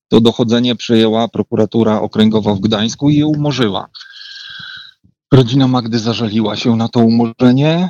to 0.08 0.20
dochodzenie 0.20 0.76
przejęła 0.76 1.28
prokuratura 1.28 2.00
okręgowa 2.00 2.54
w 2.54 2.60
Gdańsku 2.60 3.10
i 3.10 3.16
je 3.16 3.26
umorzyła. 3.26 3.88
Rodzina 5.32 5.68
Magdy 5.68 5.98
zażaliła 5.98 6.56
się 6.56 6.76
na 6.76 6.88
to 6.88 7.00
umorzenie, 7.00 7.88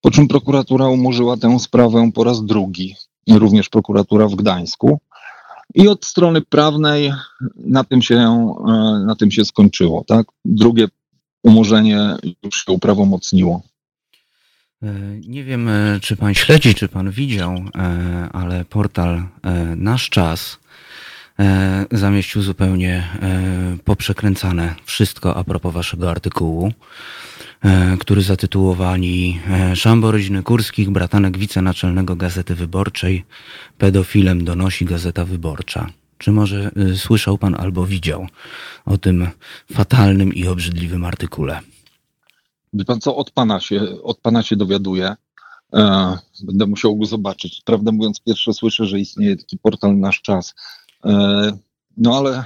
po 0.00 0.10
czym 0.10 0.28
prokuratura 0.28 0.86
umorzyła 0.86 1.36
tę 1.36 1.58
sprawę 1.58 2.10
po 2.14 2.24
raz 2.24 2.44
drugi, 2.44 2.94
również 3.30 3.68
prokuratura 3.68 4.28
w 4.28 4.34
Gdańsku. 4.34 5.00
I 5.74 5.88
od 5.88 6.04
strony 6.04 6.40
prawnej 6.40 7.12
na 7.56 7.84
tym 7.84 8.02
się, 8.02 8.16
e, 8.16 9.04
na 9.06 9.16
tym 9.18 9.30
się 9.30 9.44
skończyło. 9.44 10.04
Tak? 10.04 10.26
Drugie 10.44 10.88
umorzenie 11.42 12.16
już 12.42 12.64
się 12.64 12.72
uprawomocniło. 12.72 13.62
E, 14.82 14.92
nie 15.28 15.44
wiem, 15.44 15.68
e, 15.68 16.00
czy 16.00 16.16
pan 16.16 16.34
śledzi, 16.34 16.74
czy 16.74 16.88
pan 16.88 17.10
widział, 17.10 17.54
ale 18.32 18.64
portal 18.64 19.22
Nasz 19.76 20.10
Czas 20.10 20.58
zamieścił 21.92 22.42
zupełnie 22.42 23.08
poprzekręcane 23.84 24.74
wszystko 24.84 25.36
a 25.36 25.44
propos 25.44 25.74
waszego 25.74 26.10
artykułu. 26.10 26.72
E, 27.64 27.96
który 27.96 28.22
zatytułowali 28.22 29.40
e, 29.50 29.76
Szambo 29.76 30.10
rodziny 30.10 30.42
Kurskich, 30.42 30.90
bratanek 30.90 31.38
wicenaczelnego 31.38 32.16
Gazety 32.16 32.54
Wyborczej, 32.54 33.24
pedofilem 33.78 34.44
donosi 34.44 34.84
Gazeta 34.84 35.24
Wyborcza. 35.24 35.86
Czy 36.18 36.32
może 36.32 36.70
e, 36.76 36.96
słyszał 36.96 37.38
pan 37.38 37.54
albo 37.54 37.86
widział 37.86 38.26
o 38.84 38.98
tym 38.98 39.28
fatalnym 39.72 40.34
i 40.34 40.46
obrzydliwym 40.46 41.04
artykule? 41.04 41.60
Wie 42.72 42.84
pan 42.84 43.00
co, 43.00 43.16
od 43.16 43.30
pana 43.30 43.60
się, 43.60 43.80
od 44.02 44.18
pana 44.18 44.42
się 44.42 44.56
dowiaduję. 44.56 45.16
E, 45.74 46.18
będę 46.42 46.66
musiał 46.66 46.96
go 46.96 47.06
zobaczyć. 47.06 47.62
Prawdę 47.64 47.92
mówiąc, 47.92 48.20
pierwsze 48.20 48.52
słyszę, 48.52 48.86
że 48.86 48.98
istnieje 48.98 49.36
taki 49.36 49.58
portal 49.58 49.98
Nasz 49.98 50.22
Czas. 50.22 50.54
E, 51.04 51.52
no 51.96 52.18
ale 52.18 52.44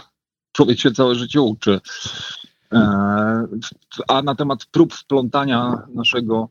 człowiek 0.52 0.80
się 0.80 0.92
całe 0.92 1.14
życie 1.14 1.40
uczy. 1.40 1.80
E, 2.72 3.46
a 4.08 4.22
na 4.22 4.34
temat 4.34 4.64
prób 4.64 4.94
wplątania 4.94 5.82
naszego 5.94 6.48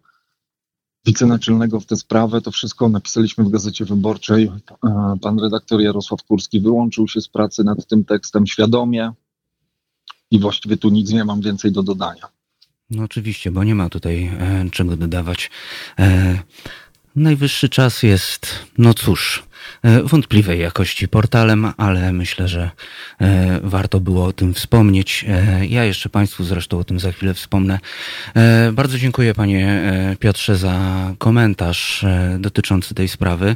wicenaczelnego 1.05 1.79
w 1.79 1.85
tę 1.85 1.95
sprawę, 1.95 2.41
to 2.41 2.51
wszystko 2.51 2.89
napisaliśmy 2.89 3.43
w 3.43 3.49
Gazecie 3.49 3.85
Wyborczej. 3.85 4.51
E, 4.83 5.17
pan 5.21 5.39
redaktor 5.39 5.81
Jarosław 5.81 6.23
Kurski 6.23 6.59
wyłączył 6.61 7.07
się 7.07 7.21
z 7.21 7.27
pracy 7.27 7.63
nad 7.63 7.87
tym 7.87 8.05
tekstem 8.05 8.47
świadomie 8.47 9.11
i 10.31 10.39
właściwie 10.39 10.77
tu 10.77 10.89
nic 10.89 11.11
nie 11.11 11.25
mam 11.25 11.41
więcej 11.41 11.71
do 11.71 11.83
dodania. 11.83 12.27
No 12.89 13.03
oczywiście, 13.03 13.51
bo 13.51 13.63
nie 13.63 13.75
ma 13.75 13.89
tutaj 13.89 14.31
czego 14.71 14.97
dodawać. 14.97 15.51
Najwyższy 17.15 17.69
czas 17.69 18.03
jest, 18.03 18.47
no 18.77 18.93
cóż, 18.93 19.43
wątpliwej 20.04 20.60
jakości 20.60 21.08
portalem, 21.08 21.74
ale 21.78 22.13
myślę, 22.13 22.47
że 22.47 22.71
e, 23.21 23.60
warto 23.63 24.00
było 24.00 24.26
o 24.26 24.34
tym 24.34 24.54
wspomnieć. 24.54 25.26
E, 25.28 25.65
ja 25.65 25.86
jeszcze 25.86 26.10
Państwu 26.10 26.43
zresztą 26.43 26.80
o 26.80 26.84
tym 26.84 27.00
za 27.00 27.12
chwilę 27.12 27.34
wspomnę. 27.34 27.80
Bardzo 28.74 28.97
dziękuję 28.97 29.34
Panie 29.34 29.82
Piotrze 30.19 30.56
za 30.56 30.76
komentarz 31.17 32.06
dotyczący 32.39 32.95
tej 32.95 33.08
sprawy. 33.08 33.56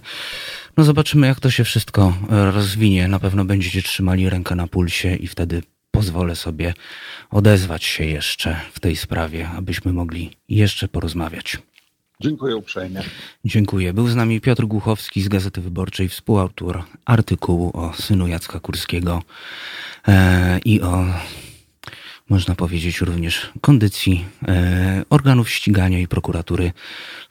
No 0.78 0.84
zobaczymy, 0.84 1.28
jak 1.28 1.39
to 1.39 1.52
się 1.52 1.63
wszystko 1.63 2.13
rozwinie. 2.30 3.08
Na 3.08 3.20
pewno 3.20 3.46
będziecie 3.46 3.82
trzymali 3.82 4.30
rękę 4.30 4.56
na 4.56 4.68
pulsie 4.68 5.15
i 5.15 5.28
wtedy 5.28 5.62
pozwolę 5.91 6.36
sobie 6.36 6.74
odezwać 7.30 7.84
się 7.84 8.06
jeszcze 8.06 8.60
w 8.74 8.80
tej 8.80 8.96
sprawie, 8.96 9.50
abyśmy 9.58 9.94
mogli 9.94 10.32
jeszcze 10.50 10.88
porozmawiać. 10.88 11.58
Dziękuję 12.21 12.56
uprzejmie. 12.56 13.01
Dziękuję. 13.45 13.93
Był 13.93 14.08
z 14.08 14.15
nami 14.15 14.41
Piotr 14.41 14.65
Głuchowski 14.65 15.21
z 15.21 15.28
Gazety 15.28 15.62
Wyborczej, 15.62 16.10
współautor 16.10 16.84
artykułu 17.06 17.71
o 17.73 17.93
synu 17.93 18.28
Jacka 18.28 18.60
Kurskiego 18.60 19.21
e, 20.08 20.60
i 20.65 20.82
o, 20.82 21.06
można 22.30 22.56
powiedzieć, 22.56 23.01
również 23.01 23.51
kondycji 23.62 24.25
e, 24.47 25.04
organów 25.10 25.49
ścigania 25.49 25.99
i 25.99 26.08
prokuratury 26.08 26.71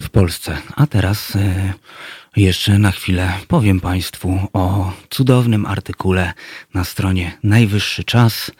w 0.02 0.10
Polsce. 0.10 0.58
A 0.76 0.86
teraz 0.86 1.36
e, 1.36 1.72
jeszcze 2.36 2.78
na 2.78 2.90
chwilę 2.90 3.32
powiem 3.48 3.80
Państwu 3.80 4.38
o 4.52 4.92
cudownym 5.10 5.66
artykule 5.66 6.32
na 6.74 6.84
stronie 6.84 7.38
Najwyższy 7.42 8.04
Czas. 8.04 8.50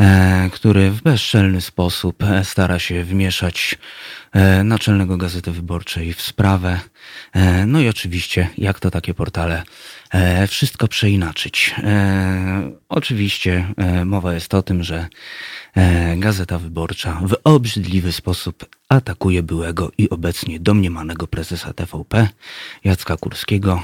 E, 0.00 0.50
który 0.52 0.90
w 0.90 1.02
bezczelny 1.02 1.60
sposób 1.60 2.22
e, 2.22 2.44
stara 2.44 2.78
się 2.78 3.04
wmieszać 3.04 3.78
e, 4.32 4.64
Naczelnego 4.64 5.16
Gazety 5.16 5.52
Wyborczej 5.52 6.14
w 6.14 6.22
sprawę. 6.22 6.80
No 7.66 7.80
i 7.80 7.88
oczywiście, 7.88 8.48
jak 8.58 8.80
to 8.80 8.90
takie 8.90 9.14
portale, 9.14 9.62
wszystko 10.48 10.88
przeinaczyć. 10.88 11.74
Oczywiście 12.88 13.74
mowa 14.04 14.34
jest 14.34 14.54
o 14.54 14.62
tym, 14.62 14.82
że 14.82 15.08
Gazeta 16.16 16.58
Wyborcza 16.58 17.20
w 17.22 17.36
obrzydliwy 17.44 18.12
sposób 18.12 18.66
atakuje 18.88 19.42
byłego 19.42 19.90
i 19.98 20.10
obecnie 20.10 20.60
domniemanego 20.60 21.26
prezesa 21.26 21.72
TVP 21.72 22.28
Jacka 22.84 23.16
Kurskiego 23.16 23.82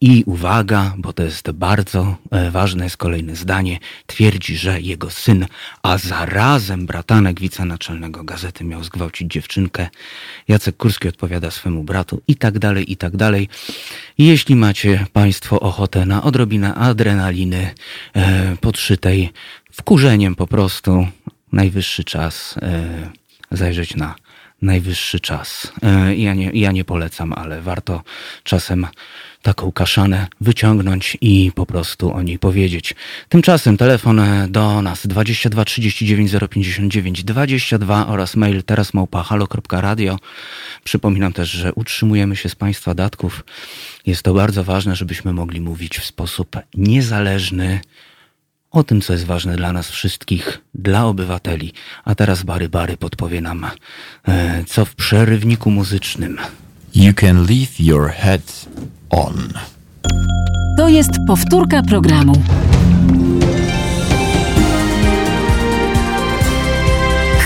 I 0.00 0.24
uwaga, 0.26 0.94
bo 0.98 1.12
to 1.12 1.22
jest 1.22 1.50
bardzo 1.50 2.16
e, 2.30 2.50
ważne, 2.50 2.84
jest 2.84 2.96
kolejne 2.96 3.36
zdanie, 3.36 3.78
twierdzi, 4.06 4.56
że 4.56 4.80
jego 4.80 5.10
syn, 5.10 5.46
a 5.82 5.98
zarazem 5.98 6.86
bratanek 6.86 7.40
wicenaczelnego 7.40 8.24
gazety 8.24 8.64
miał 8.64 8.84
zgwałcić 8.84 9.32
dziewczynkę. 9.32 9.88
Jacek 10.48 10.76
Kurski 10.76 11.08
odpowiada 11.08 11.50
swemu 11.50 11.84
bratu 11.84 12.22
i 12.28 12.36
tak 12.36 12.58
dalej, 12.58 12.92
i 12.92 12.96
tak 12.96 13.16
dalej. 13.16 13.48
Jeśli 14.18 14.56
macie 14.56 15.06
Państwo 15.12 15.60
ochotę 15.60 16.06
na 16.06 16.22
odrobinę 16.22 16.74
adrenaliny 16.74 17.74
e, 18.14 18.56
podszytej 18.60 19.32
wkurzeniem 19.72 20.34
po 20.34 20.46
prostu, 20.46 21.06
najwyższy 21.52 22.04
czas 22.04 22.54
zajrzeć 23.50 23.96
na 23.96 24.14
najwyższy 24.62 25.20
czas. 25.20 25.72
E, 25.82 26.16
ja 26.16 26.34
nie, 26.34 26.50
ja 26.54 26.72
nie 26.72 26.84
polecam, 26.84 27.32
ale 27.32 27.62
warto 27.62 28.02
czasem 28.44 28.86
taką 29.42 29.72
kaszanę 29.72 30.26
wyciągnąć 30.40 31.18
i 31.20 31.52
po 31.54 31.66
prostu 31.66 32.12
o 32.12 32.22
niej 32.22 32.38
powiedzieć. 32.38 32.94
Tymczasem 33.28 33.76
telefon 33.76 34.20
do 34.48 34.82
nas 34.82 35.06
22 35.06 35.64
39 35.64 36.32
059 36.50 37.24
22 37.24 38.06
oraz 38.06 38.36
mail 38.36 38.62
teraz 38.62 38.94
małpa.halo.radio. 38.94 40.18
Przypominam 40.84 41.32
też, 41.32 41.50
że 41.50 41.72
utrzymujemy 41.74 42.36
się 42.36 42.48
z 42.48 42.54
Państwa 42.54 42.94
datków. 42.94 43.44
Jest 44.06 44.22
to 44.22 44.34
bardzo 44.34 44.64
ważne, 44.64 44.96
żebyśmy 44.96 45.32
mogli 45.32 45.60
mówić 45.60 45.98
w 45.98 46.04
sposób 46.04 46.56
niezależny 46.74 47.80
o 48.72 48.84
tym, 48.84 49.00
co 49.00 49.12
jest 49.12 49.24
ważne 49.24 49.56
dla 49.56 49.72
nas 49.72 49.90
wszystkich, 49.90 50.60
dla 50.74 51.06
obywateli. 51.06 51.72
A 52.04 52.14
teraz 52.14 52.42
Bary 52.42 52.68
Bary 52.68 52.96
podpowie 52.96 53.40
nam, 53.40 53.66
e, 54.28 54.64
co 54.64 54.84
w 54.84 54.94
przerywniku 54.94 55.70
muzycznym. 55.70 56.38
You 56.94 57.14
can 57.14 57.46
leave 57.46 57.80
your 57.80 58.10
head 58.10 58.66
on. 59.10 59.48
To 60.76 60.88
jest 60.88 61.10
powtórka 61.26 61.82
programu. 61.82 62.42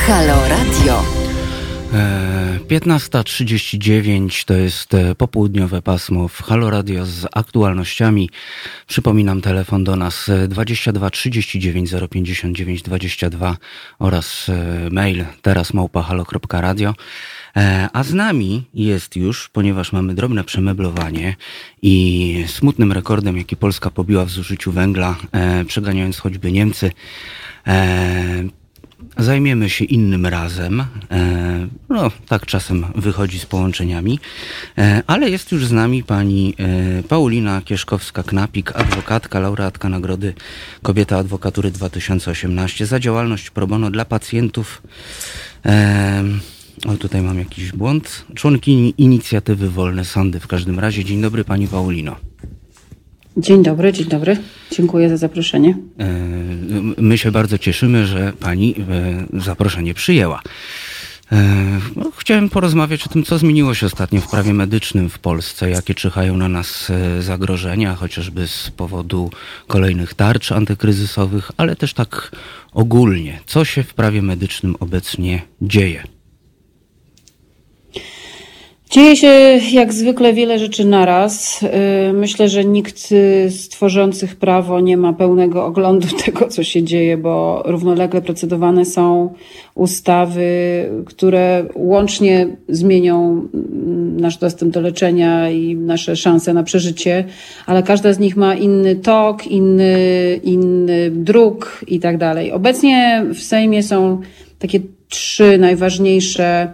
Halo 0.06 0.48
Radio. 0.48 1.02
15.39 2.68 4.44
to 4.44 4.54
jest 4.54 4.94
e, 4.94 5.14
popołudniowe 5.14 5.82
pasmo 5.82 6.28
w 6.28 6.42
Halo 6.42 6.70
Radio 6.70 7.06
z 7.06 7.26
aktualnościami. 7.32 8.30
Przypominam 8.86 9.40
telefon 9.40 9.84
do 9.84 9.96
nas 9.96 10.30
22 10.48 11.10
39 11.10 11.90
059 12.10 12.82
22 12.82 13.56
oraz 13.98 14.48
e, 14.48 14.90
mail 14.90 15.24
teraz 15.42 15.74
małpa 15.74 16.02
halo.radio. 16.02 16.94
E, 17.56 17.88
a 17.92 18.02
z 18.02 18.14
nami 18.14 18.64
jest 18.74 19.16
już, 19.16 19.48
ponieważ 19.48 19.92
mamy 19.92 20.14
drobne 20.14 20.44
przemeblowanie 20.44 21.36
i 21.82 22.44
smutnym 22.46 22.92
rekordem, 22.92 23.36
jaki 23.36 23.56
Polska 23.56 23.90
pobiła 23.90 24.24
w 24.24 24.30
zużyciu 24.30 24.72
węgla, 24.72 25.16
przeganiając 25.66 26.18
choćby 26.18 26.52
Niemcy, 26.52 26.90
Zajmiemy 29.18 29.70
się 29.70 29.84
innym 29.84 30.26
razem. 30.26 30.80
E, 31.10 31.68
no, 31.88 32.10
tak 32.28 32.46
czasem 32.46 32.86
wychodzi 32.94 33.38
z 33.38 33.46
połączeniami, 33.46 34.18
e, 34.78 35.02
ale 35.06 35.30
jest 35.30 35.52
już 35.52 35.66
z 35.66 35.72
nami 35.72 36.04
pani 36.04 36.54
e, 36.58 37.02
Paulina 37.02 37.60
Kieszkowska-Knapik, 37.60 38.72
adwokatka, 38.74 39.40
laureatka 39.40 39.88
Nagrody 39.88 40.34
Kobieta 40.82 41.18
Adwokatury 41.18 41.70
2018 41.70 42.86
za 42.86 43.00
działalność 43.00 43.50
pro 43.50 43.66
bono 43.66 43.90
dla 43.90 44.04
pacjentów. 44.04 44.82
O, 46.86 46.96
tutaj 46.96 47.22
mam 47.22 47.38
jakiś 47.38 47.72
błąd. 47.72 48.24
Członkini 48.34 48.94
inicjatywy 48.98 49.70
Wolne 49.70 50.04
Sądy 50.04 50.40
w 50.40 50.46
każdym 50.46 50.78
razie. 50.80 51.04
Dzień 51.04 51.22
dobry 51.22 51.44
pani 51.44 51.68
Paulino. 51.68 52.16
Dzień 53.36 53.62
dobry, 53.62 53.92
dzień 53.92 54.06
dobry. 54.06 54.36
Dziękuję 54.72 55.08
za 55.08 55.16
zaproszenie. 55.16 55.78
E, 56.00 56.06
my 56.98 57.18
się 57.18 57.32
bardzo 57.32 57.58
cieszymy, 57.58 58.06
że 58.06 58.32
pani 58.40 58.74
e, 59.34 59.40
zaproszenie 59.40 59.94
przyjęła. 59.94 60.42
E, 61.32 61.56
no, 61.96 62.10
chciałem 62.16 62.48
porozmawiać 62.48 63.06
o 63.06 63.08
tym, 63.08 63.24
co 63.24 63.38
zmieniło 63.38 63.74
się 63.74 63.86
ostatnio 63.86 64.20
w 64.20 64.30
prawie 64.30 64.54
medycznym 64.54 65.08
w 65.08 65.18
Polsce, 65.18 65.70
jakie 65.70 65.94
czyhają 65.94 66.36
na 66.36 66.48
nas 66.48 66.92
zagrożenia, 67.20 67.94
chociażby 67.94 68.48
z 68.48 68.70
powodu 68.70 69.30
kolejnych 69.66 70.14
tarcz 70.14 70.52
antykryzysowych, 70.52 71.50
ale 71.56 71.76
też 71.76 71.94
tak 71.94 72.30
ogólnie. 72.72 73.40
Co 73.46 73.64
się 73.64 73.82
w 73.82 73.94
prawie 73.94 74.22
medycznym 74.22 74.76
obecnie 74.80 75.42
dzieje? 75.62 76.15
Dzieje 78.96 79.16
się 79.16 79.60
jak 79.72 79.92
zwykle 79.92 80.32
wiele 80.32 80.58
rzeczy 80.58 80.84
naraz. 80.84 81.62
Y, 81.62 82.12
myślę, 82.12 82.48
że 82.48 82.64
nikt 82.64 83.08
z 83.48 83.68
tworzących 83.68 84.36
prawo 84.36 84.80
nie 84.80 84.96
ma 84.96 85.12
pełnego 85.12 85.66
oglądu 85.66 86.08
tego, 86.24 86.48
co 86.48 86.64
się 86.64 86.82
dzieje, 86.82 87.16
bo 87.16 87.62
równolegle 87.66 88.22
procedowane 88.22 88.84
są 88.84 89.34
ustawy, 89.74 90.48
które 91.06 91.66
łącznie 91.74 92.48
zmienią 92.68 93.48
mm, 93.54 94.20
nasz 94.20 94.36
dostęp 94.36 94.72
do 94.72 94.80
leczenia 94.80 95.50
i 95.50 95.74
nasze 95.76 96.16
szanse 96.16 96.54
na 96.54 96.62
przeżycie, 96.62 97.24
ale 97.66 97.82
każda 97.82 98.12
z 98.12 98.18
nich 98.18 98.36
ma 98.36 98.54
inny 98.54 98.96
tok, 98.96 99.46
inny, 99.46 99.94
inny 100.42 101.10
druk 101.10 101.84
i 101.88 102.00
tak 102.00 102.18
dalej. 102.18 102.52
Obecnie 102.52 103.26
w 103.34 103.38
Sejmie 103.38 103.82
są 103.82 104.20
takie 104.58 104.80
trzy 105.08 105.58
najważniejsze 105.58 106.72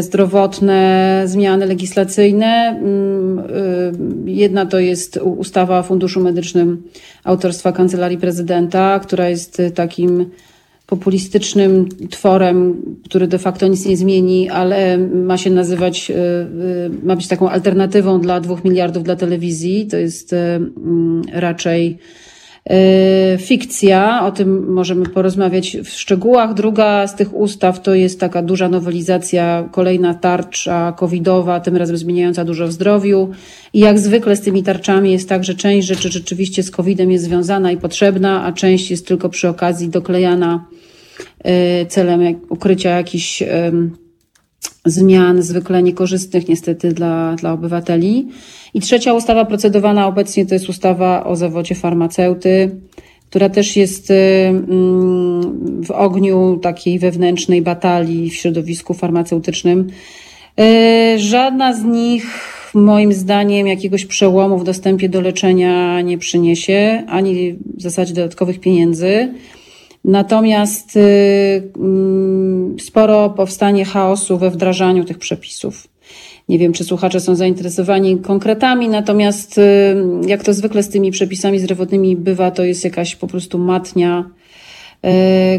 zdrowotne 0.00 1.22
zmiany 1.26 1.66
legislacyjne. 1.66 2.78
Mm, 2.78 3.38
e, 3.38 4.30
jedna 4.30 4.66
to 4.66 4.78
jest 4.78 5.16
ustawa 5.16 5.78
o 5.78 5.82
Funduszu 5.82 6.20
Medycznym 6.20 6.82
autorstwa 7.24 7.72
Kancelarii 7.72 8.18
Prezydenta, 8.18 9.00
która 9.02 9.28
jest 9.28 9.62
takim 9.74 10.26
populistycznym 10.86 11.88
tworem, 12.10 12.82
który 13.04 13.26
de 13.26 13.38
facto 13.38 13.68
nic 13.68 13.86
nie 13.86 13.96
zmieni, 13.96 14.50
ale 14.50 14.98
ma 14.98 15.36
się 15.38 15.50
nazywać, 15.50 16.10
e, 16.10 16.14
ma 17.02 17.16
być 17.16 17.28
taką 17.28 17.48
alternatywą 17.48 18.20
dla 18.20 18.40
dwóch 18.40 18.64
miliardów 18.64 19.02
dla 19.02 19.16
telewizji. 19.16 19.86
To 19.86 19.96
jest 19.96 20.32
mm, 20.32 21.22
raczej 21.32 21.98
E, 21.98 22.31
fikcja, 23.38 24.26
o 24.26 24.32
tym 24.32 24.72
możemy 24.72 25.08
porozmawiać 25.08 25.76
w 25.84 25.88
szczegółach. 25.88 26.54
Druga 26.54 27.06
z 27.06 27.16
tych 27.16 27.34
ustaw 27.34 27.82
to 27.82 27.94
jest 27.94 28.20
taka 28.20 28.42
duża 28.42 28.68
nowelizacja, 28.68 29.68
kolejna 29.72 30.14
tarcza 30.14 30.92
covidowa, 30.92 31.60
tym 31.60 31.76
razem 31.76 31.96
zmieniająca 31.96 32.44
dużo 32.44 32.66
w 32.66 32.72
zdrowiu. 32.72 33.30
I 33.72 33.78
jak 33.78 33.98
zwykle 33.98 34.36
z 34.36 34.40
tymi 34.40 34.62
tarczami 34.62 35.12
jest 35.12 35.28
tak, 35.28 35.44
że 35.44 35.54
część 35.54 35.86
rzeczy 35.86 36.12
rzeczywiście 36.12 36.62
z 36.62 36.70
covidem 36.70 37.10
jest 37.10 37.24
związana 37.24 37.72
i 37.72 37.76
potrzebna, 37.76 38.44
a 38.44 38.52
część 38.52 38.90
jest 38.90 39.06
tylko 39.06 39.28
przy 39.28 39.48
okazji 39.48 39.88
doklejana 39.88 40.64
e, 41.44 41.86
celem 41.86 42.20
ukrycia 42.48 42.90
jakichś 42.90 43.42
zmian 44.84 45.42
zwykle 45.42 45.82
niekorzystnych 45.82 46.48
niestety 46.48 46.92
dla, 46.92 47.34
dla 47.34 47.52
obywateli. 47.52 48.28
I 48.74 48.80
trzecia 48.80 49.14
ustawa 49.14 49.44
procedowana 49.44 50.06
obecnie 50.06 50.46
to 50.46 50.54
jest 50.54 50.68
ustawa 50.68 51.24
o 51.24 51.36
zawodzie 51.36 51.74
farmaceuty, 51.74 52.70
która 53.30 53.48
też 53.48 53.76
jest 53.76 54.10
y, 54.10 54.14
mm, 54.14 55.84
w 55.84 55.90
ogniu 55.90 56.58
takiej 56.62 56.98
wewnętrznej 56.98 57.62
batalii 57.62 58.30
w 58.30 58.34
środowisku 58.34 58.94
farmaceutycznym. 58.94 59.90
Y, 60.60 61.18
żadna 61.18 61.74
z 61.74 61.84
nich 61.84 62.26
moim 62.74 63.12
zdaniem 63.12 63.66
jakiegoś 63.66 64.06
przełomu 64.06 64.58
w 64.58 64.64
dostępie 64.64 65.08
do 65.08 65.20
leczenia 65.20 66.00
nie 66.00 66.18
przyniesie, 66.18 67.02
ani 67.08 67.52
w 67.52 67.82
zasadzie 67.82 68.14
dodatkowych 68.14 68.60
pieniędzy. 68.60 69.34
Natomiast 70.04 70.96
y, 70.96 71.70
mm, 71.76 72.76
sporo 72.80 73.30
powstanie 73.30 73.84
chaosu 73.84 74.38
we 74.38 74.50
wdrażaniu 74.50 75.04
tych 75.04 75.18
przepisów. 75.18 75.88
Nie 76.48 76.58
wiem, 76.58 76.72
czy 76.72 76.84
słuchacze 76.84 77.20
są 77.20 77.34
zainteresowani 77.34 78.18
konkretami, 78.18 78.88
natomiast 78.88 79.58
y, 79.58 79.62
jak 80.26 80.44
to 80.44 80.54
zwykle 80.54 80.82
z 80.82 80.88
tymi 80.88 81.10
przepisami 81.10 81.58
zdrowotnymi 81.58 82.16
bywa, 82.16 82.50
to 82.50 82.64
jest 82.64 82.84
jakaś 82.84 83.16
po 83.16 83.26
prostu 83.26 83.58
matnia, 83.58 84.30
y, 85.04 85.08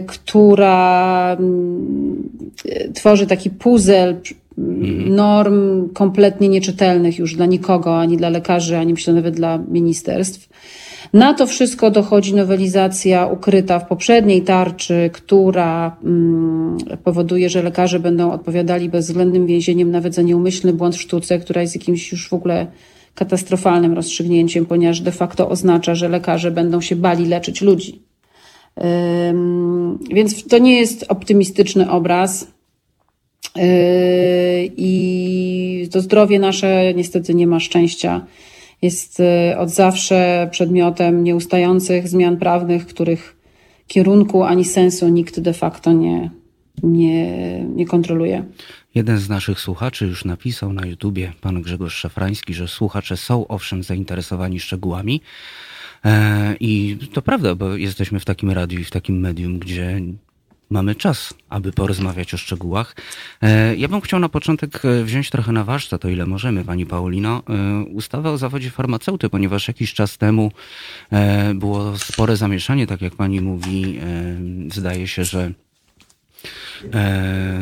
która 0.08 1.36
mm, 1.39 2.29
tworzy 2.93 3.27
taki 3.27 3.49
puzzle 3.49 4.15
mhm. 4.58 5.15
norm 5.15 5.89
kompletnie 5.93 6.49
nieczytelnych 6.49 7.19
już 7.19 7.36
dla 7.36 7.45
nikogo, 7.45 7.99
ani 7.99 8.17
dla 8.17 8.29
lekarzy, 8.29 8.77
ani 8.77 8.93
myślę 8.93 9.13
nawet 9.13 9.36
dla 9.36 9.58
ministerstw. 9.58 10.49
Na 11.13 11.34
to 11.34 11.48
wszystko 11.48 11.92
dochodzi 11.92 12.36
nowelizacja 12.36 13.28
ukryta 13.28 13.80
w 13.80 13.88
poprzedniej 13.88 14.42
tarczy, 14.42 15.10
która 15.13 15.98
mm, 16.04 16.78
powoduje, 17.04 17.50
że 17.50 17.63
lekarze 17.63 18.00
będą 18.00 18.32
odpowiadali 18.32 18.89
bezwzględnym 18.89 19.48
więzieniem 19.48 19.92
nawet 19.92 20.16
za 20.16 20.22
nieumyślny 20.22 20.74
błąd 20.74 20.96
w 20.96 21.02
sztuce, 21.02 21.39
która 21.39 21.62
jest 21.62 21.76
jakimś 21.76 22.12
już 22.12 22.30
w 22.30 22.34
ogóle 22.34 22.68
katastrofalnym 23.16 23.94
rozstrzygnięciem, 23.94 24.66
ponieważ 24.66 25.02
de 25.02 25.12
facto 25.12 25.50
oznacza, 25.50 25.96
że 25.96 26.10
lekarze 26.10 26.52
będą 26.52 26.82
się 26.82 26.96
bali 26.96 27.26
leczyć 27.26 27.62
ludzi. 27.62 28.02
Więc 30.13 30.48
to 30.48 30.58
nie 30.58 30.78
jest 30.78 31.06
optymistyczny 31.10 31.92
obraz. 31.92 32.48
Yy, 33.56 33.63
I 34.78 35.89
to 35.92 36.02
zdrowie 36.02 36.39
nasze 36.39 36.94
niestety 36.94 37.34
nie 37.34 37.48
ma 37.48 37.60
szczęścia 37.60 38.26
jest 38.84 39.19
y, 39.19 39.58
od 39.58 39.69
zawsze 39.69 40.48
przedmiotem 40.52 41.24
nieustających 41.24 42.08
zmian 42.08 42.38
prawnych, 42.38 42.88
których 42.88 43.36
kierunku 43.88 44.43
ani 44.43 44.65
sensu 44.65 45.10
nikt 45.10 45.39
de 45.39 45.54
facto 45.54 45.93
nie, 45.93 46.30
nie, 46.84 47.30
nie 47.63 47.86
kontroluje. 47.86 48.43
Jeden 48.96 49.17
z 49.17 49.30
naszych 49.30 49.60
słuchaczy 49.60 50.06
już 50.06 50.26
napisał 50.26 50.74
na 50.74 50.86
YouTubie, 50.86 51.34
pan 51.41 51.62
Grzegorz 51.62 51.96
Szafrański, 51.96 52.54
że 52.54 52.67
słuchacze 52.67 53.17
są 53.17 53.48
owszem 53.48 53.84
zainteresowani 53.84 54.60
szczegółami. 54.60 55.22
E, 56.06 56.56
I 56.60 56.98
to 57.13 57.22
prawda, 57.22 57.56
bo 57.56 57.76
jesteśmy 57.76 58.19
w 58.19 58.26
takim 58.26 58.52
radiu 58.52 58.80
i 58.80 58.84
w 58.84 58.91
takim 58.91 59.19
medium, 59.19 59.60
gdzie 59.60 60.02
mamy 60.74 60.96
czas, 60.96 61.34
aby 61.50 61.72
porozmawiać 61.72 62.34
o 62.34 62.38
szczegółach. 62.38 62.96
E, 63.42 63.76
ja 63.76 63.88
bym 63.88 64.02
chciał 64.02 64.20
na 64.20 64.30
początek 64.30 64.86
e, 64.86 65.04
wziąć 65.04 65.30
trochę 65.30 65.52
na 65.52 65.64
warsztat, 65.64 66.06
o 66.06 66.10
ile 66.10 66.26
możemy, 66.26 66.66
pani 66.66 66.86
Paulino, 66.86 67.44
e, 67.50 67.84
ustawę 67.84 68.32
o 68.32 68.38
zawodzie 68.38 68.70
farmaceuty, 68.70 69.30
ponieważ 69.30 69.68
jakiś 69.68 69.94
czas 69.94 70.18
temu 70.18 70.52
było 71.56 71.98
spore 71.98 72.38
zamieszanie, 72.38 72.88
tak 72.88 73.02
jak 73.02 73.16
pani 73.16 73.42
mówi. 73.42 74.00
Zdaje 74.72 75.08
się, 75.08 75.24
że 75.24 75.52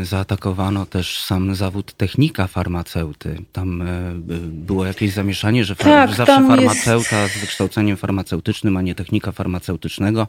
zaatakowano 0.03 0.86
też 0.86 1.21
sam 1.21 1.55
zawód 1.55 1.93
technika 1.93 2.47
farmaceuty. 2.47 3.41
Tam 3.51 3.81
e, 3.81 3.86
było 4.47 4.86
jakieś 4.86 5.13
zamieszanie, 5.13 5.65
że 5.65 5.75
tak, 5.75 6.13
zawsze 6.13 6.47
farmaceuta 6.47 7.21
jest... 7.21 7.36
z 7.36 7.41
wykształceniem 7.41 7.97
farmaceutycznym, 7.97 8.77
a 8.77 8.81
nie 8.81 8.95
technika 8.95 9.31
farmaceutycznego 9.31 10.27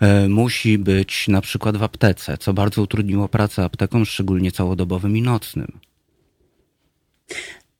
e, 0.00 0.28
musi 0.28 0.78
być 0.78 1.28
na 1.28 1.40
przykład 1.40 1.76
w 1.76 1.82
aptece, 1.82 2.38
co 2.38 2.52
bardzo 2.52 2.82
utrudniło 2.82 3.28
pracę 3.28 3.64
aptekom, 3.64 4.06
szczególnie 4.06 4.52
całodobowym 4.52 5.16
i 5.16 5.22
nocnym. 5.22 5.80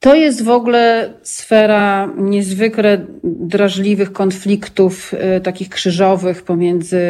To 0.01 0.15
jest 0.15 0.45
w 0.45 0.49
ogóle 0.49 1.15
sfera 1.23 2.09
niezwykle 2.17 3.07
drażliwych 3.25 4.13
konfliktów, 4.13 5.15
y, 5.37 5.41
takich 5.41 5.69
krzyżowych 5.69 6.43
pomiędzy 6.43 7.01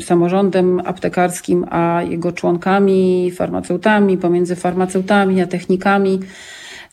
samorządem 0.00 0.80
aptekarskim 0.84 1.66
a 1.70 2.02
jego 2.08 2.32
członkami, 2.32 3.30
farmaceutami, 3.30 4.18
pomiędzy 4.18 4.56
farmaceutami 4.56 5.42
a 5.42 5.46
technikami. 5.46 6.20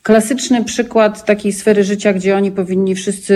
Klasyczny 0.04 0.64
przykład 0.64 1.26
takiej 1.26 1.54
sfery 1.54 1.84
życia, 1.84 2.14
gdzie 2.14 2.38
oni 2.38 2.52
powinni 2.52 2.96
wszyscy 2.96 3.36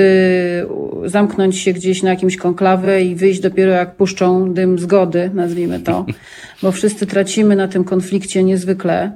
zamknąć 1.05 1.57
się 1.57 1.73
gdzieś 1.73 2.03
na 2.03 2.09
jakimś 2.09 2.37
konklawie 2.37 3.01
i 3.01 3.15
wyjść 3.15 3.39
dopiero 3.39 3.71
jak 3.71 3.95
puszczą 3.95 4.53
dym 4.53 4.79
zgody, 4.79 5.31
nazwijmy 5.33 5.79
to, 5.79 6.05
bo 6.63 6.71
wszyscy 6.71 7.05
tracimy 7.05 7.55
na 7.55 7.67
tym 7.67 7.83
konflikcie 7.83 8.43
niezwykle. 8.43 9.11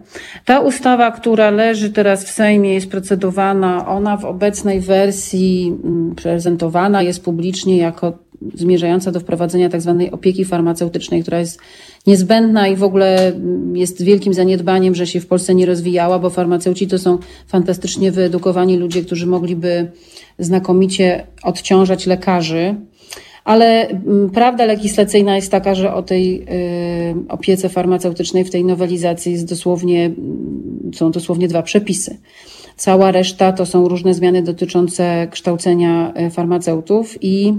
Ta 0.46 0.60
ustawa, 0.60 1.12
która 1.12 1.50
leży 1.50 1.90
teraz 1.90 2.26
w 2.26 2.32
Sejmie, 2.32 2.74
jest 2.74 2.92
procedowana, 2.92 3.88
ona 3.88 4.18
w 4.18 4.26
obecnej 4.26 4.80
wersji 4.80 5.78
mm, 5.84 6.16
prezentowana 6.16 7.02
jest 7.02 7.24
publicznie 7.24 7.78
jako 7.78 8.29
zmierzająca 8.54 9.12
do 9.12 9.20
wprowadzenia 9.20 9.70
tak 9.70 9.82
zwanej 9.82 10.12
opieki 10.12 10.46
farmaceutycznej, 10.46 11.22
która 11.22 11.40
jest 11.40 11.60
niezbędna 12.08 12.68
i 12.68 12.76
w 12.76 12.84
ogóle 12.84 13.32
jest 13.74 14.04
wielkim 14.04 14.34
zaniedbaniem, 14.34 14.96
że 14.96 15.08
się 15.08 15.20
w 15.20 15.28
Polsce 15.28 15.56
nie 15.56 15.66
rozwijała, 15.66 16.20
bo 16.20 16.30
farmaceuci 16.30 16.88
to 16.88 17.00
są 17.00 17.18
fantastycznie 17.48 18.12
wyedukowani 18.12 18.78
ludzie, 18.78 19.02
którzy 19.02 19.28
mogliby 19.28 19.92
znakomicie 20.40 21.28
odciążać 21.44 22.06
lekarzy. 22.06 22.76
Ale 23.44 23.88
mm, 23.88 24.30
prawda 24.30 24.66
legislacyjna 24.66 25.36
jest 25.36 25.52
taka, 25.52 25.76
że 25.76 25.94
o 25.94 26.04
tej 26.04 26.42
y, 26.42 26.46
opiece 27.30 27.70
farmaceutycznej 27.70 28.44
w 28.44 28.50
tej 28.50 28.66
nowelizacji 28.66 29.32
jest 29.32 29.50
dosłownie, 29.50 30.06
mm, 30.06 30.92
są 30.96 31.12
dosłownie 31.12 31.48
dwa 31.48 31.62
przepisy. 31.62 32.18
Cała 32.76 33.12
reszta 33.12 33.52
to 33.52 33.66
są 33.66 33.88
różne 33.88 34.14
zmiany 34.14 34.42
dotyczące 34.42 35.28
kształcenia 35.32 36.14
y, 36.28 36.30
farmaceutów 36.30 37.18
i 37.22 37.54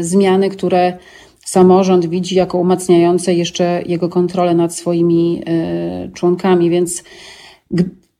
zmiany, 0.00 0.50
które 0.50 0.98
samorząd 1.44 2.06
widzi 2.06 2.34
jako 2.34 2.58
umacniające 2.58 3.34
jeszcze 3.34 3.82
jego 3.86 4.08
kontrolę 4.08 4.54
nad 4.54 4.74
swoimi 4.74 5.42
e, 5.46 6.10
członkami. 6.14 6.70
Więc 6.70 7.04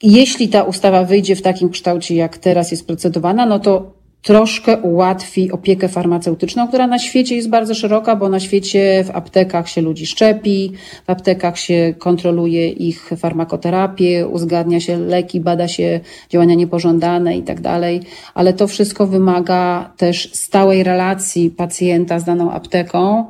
jeśli 0.02 0.48
ta 0.48 0.62
ustawa 0.62 1.04
wyjdzie 1.04 1.36
w 1.36 1.42
takim 1.42 1.70
kształcie, 1.70 2.14
jak 2.14 2.38
teraz 2.38 2.70
jest 2.70 2.86
procedowana, 2.86 3.46
no 3.46 3.58
to 3.58 3.99
troszkę 4.22 4.76
ułatwi 4.76 5.52
opiekę 5.52 5.88
farmaceutyczną, 5.88 6.68
która 6.68 6.86
na 6.86 6.98
świecie 6.98 7.36
jest 7.36 7.48
bardzo 7.48 7.74
szeroka, 7.74 8.16
bo 8.16 8.28
na 8.28 8.40
świecie 8.40 9.04
w 9.04 9.10
aptekach 9.10 9.68
się 9.68 9.80
ludzi 9.80 10.06
szczepi, 10.06 10.72
w 11.06 11.10
aptekach 11.10 11.58
się 11.58 11.94
kontroluje 11.98 12.68
ich 12.68 13.10
farmakoterapię, 13.16 14.26
uzgadnia 14.26 14.80
się 14.80 14.98
leki, 14.98 15.40
bada 15.40 15.68
się 15.68 16.00
działania 16.28 16.54
niepożądane 16.54 17.36
i 17.36 17.42
tak 17.42 17.60
dalej, 17.60 18.00
ale 18.34 18.52
to 18.52 18.66
wszystko 18.66 19.06
wymaga 19.06 19.92
też 19.96 20.30
stałej 20.32 20.82
relacji 20.82 21.50
pacjenta 21.50 22.18
z 22.18 22.24
daną 22.24 22.52
apteką, 22.52 23.26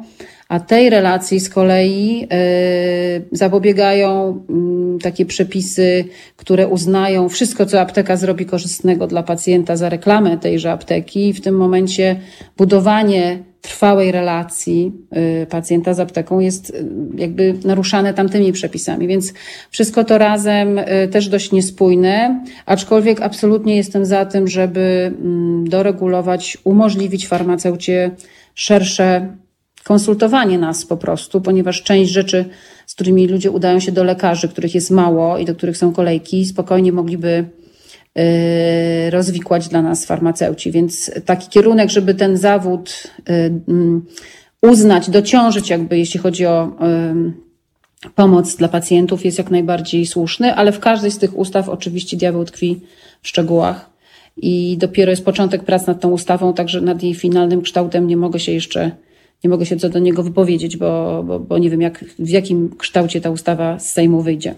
a 0.50 0.60
tej 0.60 0.90
relacji 0.90 1.40
z 1.40 1.48
kolei 1.48 2.26
y, 2.32 3.36
zapobiegają 3.36 4.42
mm, 4.48 4.98
takie 4.98 5.26
przepisy, 5.26 6.04
które 6.36 6.68
uznają 6.68 7.28
wszystko, 7.28 7.66
co 7.66 7.80
apteka 7.80 8.16
zrobi 8.16 8.46
korzystnego 8.46 9.06
dla 9.06 9.22
pacjenta 9.22 9.76
za 9.76 9.88
reklamę 9.88 10.38
tejże 10.38 10.72
apteki 10.72 11.28
i 11.28 11.32
w 11.32 11.40
tym 11.40 11.56
momencie 11.56 12.20
budowanie 12.56 13.38
trwałej 13.60 14.12
relacji 14.12 14.92
y, 15.42 15.46
pacjenta 15.46 15.94
z 15.94 16.00
apteką 16.00 16.40
jest 16.40 16.70
y, 16.70 16.84
jakby 17.16 17.54
naruszane 17.64 18.14
tamtymi 18.14 18.52
przepisami, 18.52 19.06
więc 19.06 19.34
wszystko 19.70 20.04
to 20.04 20.18
razem 20.18 20.80
też 21.10 21.28
dość 21.28 21.52
niespójne, 21.52 22.44
aczkolwiek 22.66 23.22
absolutnie 23.22 23.76
jestem 23.76 24.04
za 24.04 24.24
tym, 24.24 24.48
żeby 24.48 25.14
mm, 25.22 25.68
doregulować, 25.68 26.58
umożliwić 26.64 27.28
farmaceucie 27.28 28.10
szersze 28.54 29.36
konsultowanie 29.90 30.58
nas 30.58 30.86
po 30.86 30.96
prostu, 30.96 31.40
ponieważ 31.40 31.82
część 31.82 32.12
rzeczy, 32.12 32.44
z 32.86 32.94
którymi 32.94 33.26
ludzie 33.26 33.50
udają 33.50 33.80
się 33.80 33.92
do 33.92 34.04
lekarzy, 34.04 34.48
których 34.48 34.74
jest 34.74 34.90
mało 34.90 35.38
i 35.38 35.44
do 35.44 35.54
których 35.54 35.76
są 35.76 35.92
kolejki, 35.92 36.46
spokojnie 36.46 36.92
mogliby 36.92 37.44
y, 38.18 39.10
rozwikłać 39.10 39.68
dla 39.68 39.82
nas 39.82 40.04
farmaceuci. 40.04 40.72
Więc 40.72 41.10
taki 41.24 41.48
kierunek, 41.48 41.90
żeby 41.90 42.14
ten 42.14 42.36
zawód 42.36 43.02
y, 43.18 43.32
mm, 43.68 44.06
uznać, 44.62 45.10
dociążyć 45.10 45.70
jakby, 45.70 45.98
jeśli 45.98 46.20
chodzi 46.20 46.46
o 46.46 46.72
y, 48.06 48.10
pomoc 48.14 48.56
dla 48.56 48.68
pacjentów 48.68 49.24
jest 49.24 49.38
jak 49.38 49.50
najbardziej 49.50 50.06
słuszny, 50.06 50.54
ale 50.54 50.72
w 50.72 50.80
każdej 50.80 51.10
z 51.10 51.18
tych 51.18 51.38
ustaw 51.38 51.68
oczywiście 51.68 52.16
diabeł 52.16 52.44
tkwi 52.44 52.80
w 53.22 53.28
szczegółach 53.28 53.90
i 54.36 54.76
dopiero 54.78 55.10
jest 55.10 55.24
początek 55.24 55.64
prac 55.64 55.86
nad 55.86 56.00
tą 56.00 56.10
ustawą, 56.10 56.54
także 56.54 56.80
nad 56.80 57.02
jej 57.02 57.14
finalnym 57.14 57.62
kształtem 57.62 58.06
nie 58.06 58.16
mogę 58.16 58.40
się 58.40 58.52
jeszcze 58.52 58.90
nie 59.44 59.50
mogę 59.50 59.66
się 59.66 59.76
co 59.76 59.88
do 59.88 59.98
niego 59.98 60.22
wypowiedzieć, 60.22 60.76
bo, 60.76 61.22
bo, 61.26 61.40
bo 61.40 61.58
nie 61.58 61.70
wiem, 61.70 61.80
jak, 61.80 62.04
w 62.18 62.28
jakim 62.28 62.76
kształcie 62.78 63.20
ta 63.20 63.30
ustawa 63.30 63.78
z 63.78 63.92
Sejmu 63.92 64.22
wyjdzie. 64.22 64.54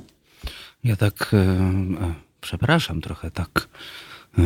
Ja 0.84 0.96
tak, 0.96 1.30
e, 1.32 1.36
e, 1.36 2.14
przepraszam 2.40 3.00
trochę, 3.00 3.30
tak 3.30 3.68
e, 4.38 4.42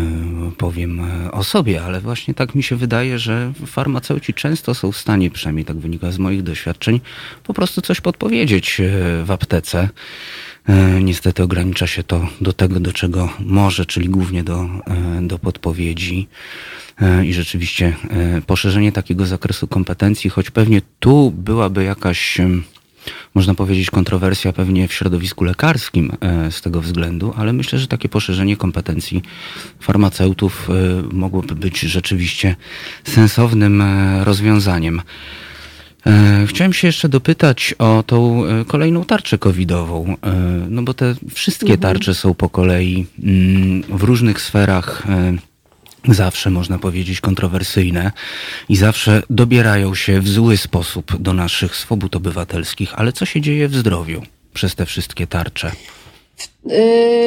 powiem 0.59 1.01
o 1.33 1.44
sobie, 1.44 1.83
ale 1.83 2.01
właśnie 2.01 2.35
tak 2.35 2.55
mi 2.55 2.62
się 2.62 2.77
wydaje, 2.77 3.18
że 3.18 3.53
farmaceuci 3.66 4.35
często 4.35 4.75
są 4.75 4.92
w 4.92 4.96
stanie, 4.96 5.31
przynajmniej 5.31 5.64
tak 5.64 5.77
wynika 5.77 6.12
z 6.12 6.18
moich 6.18 6.42
doświadczeń, 6.42 7.01
po 7.44 7.55
prostu 7.55 7.81
coś 7.81 8.01
podpowiedzieć 8.01 8.81
w 9.25 9.31
aptece. 9.31 9.88
Niestety 11.01 11.42
ogranicza 11.42 11.87
się 11.87 12.03
to 12.03 12.29
do 12.40 12.53
tego, 12.53 12.81
do 12.81 12.92
czego 12.92 13.29
może, 13.40 13.87
czyli 13.87 14.09
głównie 14.09 14.44
do, 14.44 14.68
do 15.22 15.38
podpowiedzi. 15.38 16.29
E, 17.01 17.27
i 17.27 17.33
rzeczywiście 17.33 17.97
e, 18.11 18.43
poszerzenie 18.43 18.93
takiego 18.93 19.27
zakresu 19.27 19.67
kompetencji, 19.67 20.31
choć 20.31 20.51
pewnie 20.51 20.83
tu 20.99 21.31
byłaby 21.31 21.85
jakaś 21.85 22.39
można 23.35 23.55
powiedzieć, 23.55 23.91
kontrowersja 23.91 24.53
pewnie 24.53 24.89
w 24.89 24.93
środowisku 24.93 25.45
lekarskim 25.45 26.13
e, 26.21 26.53
z 26.53 26.63
tego 26.63 26.81
względu, 26.81 27.35
ale 27.37 27.53
myślę, 27.53 27.79
że 27.79 27.87
takie 27.87 28.09
poszerzenie 28.09 28.57
kompetencji 28.57 29.23
farmaceutów 29.81 30.69
mogłoby 31.13 31.55
być 31.55 31.81
rzeczywiście 31.81 32.57
sensownym 33.05 33.83
rozwiązaniem. 34.25 35.03
Chciałem 36.47 36.73
się 36.73 36.87
jeszcze 36.87 37.09
dopytać 37.09 37.75
o 37.79 38.03
tą 38.07 38.43
kolejną 38.67 39.05
tarczę 39.05 39.39
covidową, 39.39 40.17
no 40.69 40.83
bo 40.83 40.95
te 40.95 41.15
wszystkie 41.35 41.73
mhm. 41.73 41.81
tarcze 41.81 42.15
są 42.15 42.35
po 42.35 42.49
kolei 42.49 43.07
mm, 43.23 43.83
w 43.83 44.03
różnych 44.03 44.41
sferach 44.41 45.07
zawsze 46.14 46.51
można 46.51 46.79
powiedzieć 46.79 47.21
kontrowersyjne 47.21 48.12
i 48.69 48.77
zawsze 48.77 49.23
dobierają 49.31 49.95
się 49.95 50.21
w 50.21 50.29
zły 50.29 50.57
sposób 50.57 51.16
do 51.19 51.33
naszych 51.33 51.77
swobód 51.77 52.16
obywatelskich. 52.16 52.95
Ale 52.97 53.12
co 53.12 53.25
się 53.27 53.40
dzieje 53.40 53.69
w 53.69 53.75
zdrowiu 53.75 54.23
przez 54.55 54.75
te 54.75 54.87
wszystkie 54.87 55.27
tarcze? 55.27 55.73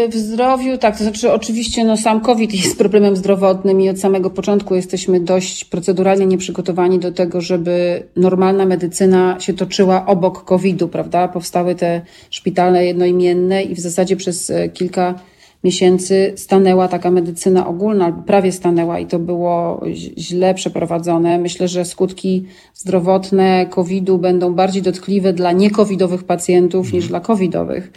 W 0.10 0.16
zdrowiu, 0.16 0.78
tak, 0.78 0.98
to 0.98 1.04
znaczy 1.04 1.32
oczywiście 1.32 1.84
no, 1.84 1.98
sam 1.98 2.22
COVID 2.22 2.54
jest 2.54 2.78
problemem 2.84 3.16
zdrowotnym 3.16 3.82
i 3.82 3.90
od 3.90 4.00
samego 4.00 4.30
początku 4.30 4.76
jesteśmy 4.76 5.20
dość 5.20 5.66
proceduralnie 5.66 6.26
nieprzygotowani 6.26 7.00
do 7.00 7.12
tego, 7.12 7.42
żeby 7.42 8.04
normalna 8.16 8.66
medycyna 8.66 9.40
się 9.40 9.54
toczyła 9.54 10.06
obok 10.06 10.46
COVID-u, 10.46 10.88
prawda? 10.88 11.28
Powstały 11.28 11.76
te 11.76 12.02
szpitale 12.30 12.86
jednoimienne 12.86 13.64
i 13.64 13.76
w 13.76 13.80
zasadzie 13.80 14.16
przez 14.16 14.50
e, 14.50 14.70
kilka 14.70 15.16
miesięcy 15.64 16.34
stanęła 16.36 16.88
taka 16.88 17.12
medycyna 17.12 17.68
ogólna, 17.68 18.06
albo 18.06 18.22
prawie 18.22 18.52
stanęła 18.52 19.00
i 19.00 19.06
to 19.06 19.20
było 19.20 19.84
źle 20.18 20.54
przeprowadzone. 20.54 21.38
Myślę, 21.38 21.68
że 21.68 21.86
skutki 21.86 22.46
zdrowotne 22.74 23.66
COVID-u 23.70 24.18
będą 24.18 24.54
bardziej 24.54 24.82
dotkliwe 24.82 25.34
dla 25.34 25.52
niekowidowych 25.52 26.24
pacjentów 26.24 26.94
niż 26.94 27.08
dla 27.08 27.20
covidowych. 27.20 27.92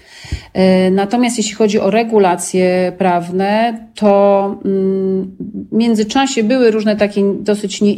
E, 0.52 0.90
natomiast 0.90 1.38
jeśli 1.38 1.54
chodzi 1.54 1.80
o 1.80 1.90
regulacje 1.90 2.92
prawne, 2.98 3.78
to 3.94 4.44
mm, 4.64 5.36
w 5.70 5.76
międzyczasie 5.76 6.44
były 6.44 6.70
różne 6.70 6.96
takie 6.96 7.34
dosyć 7.40 7.82
nie, 7.82 7.94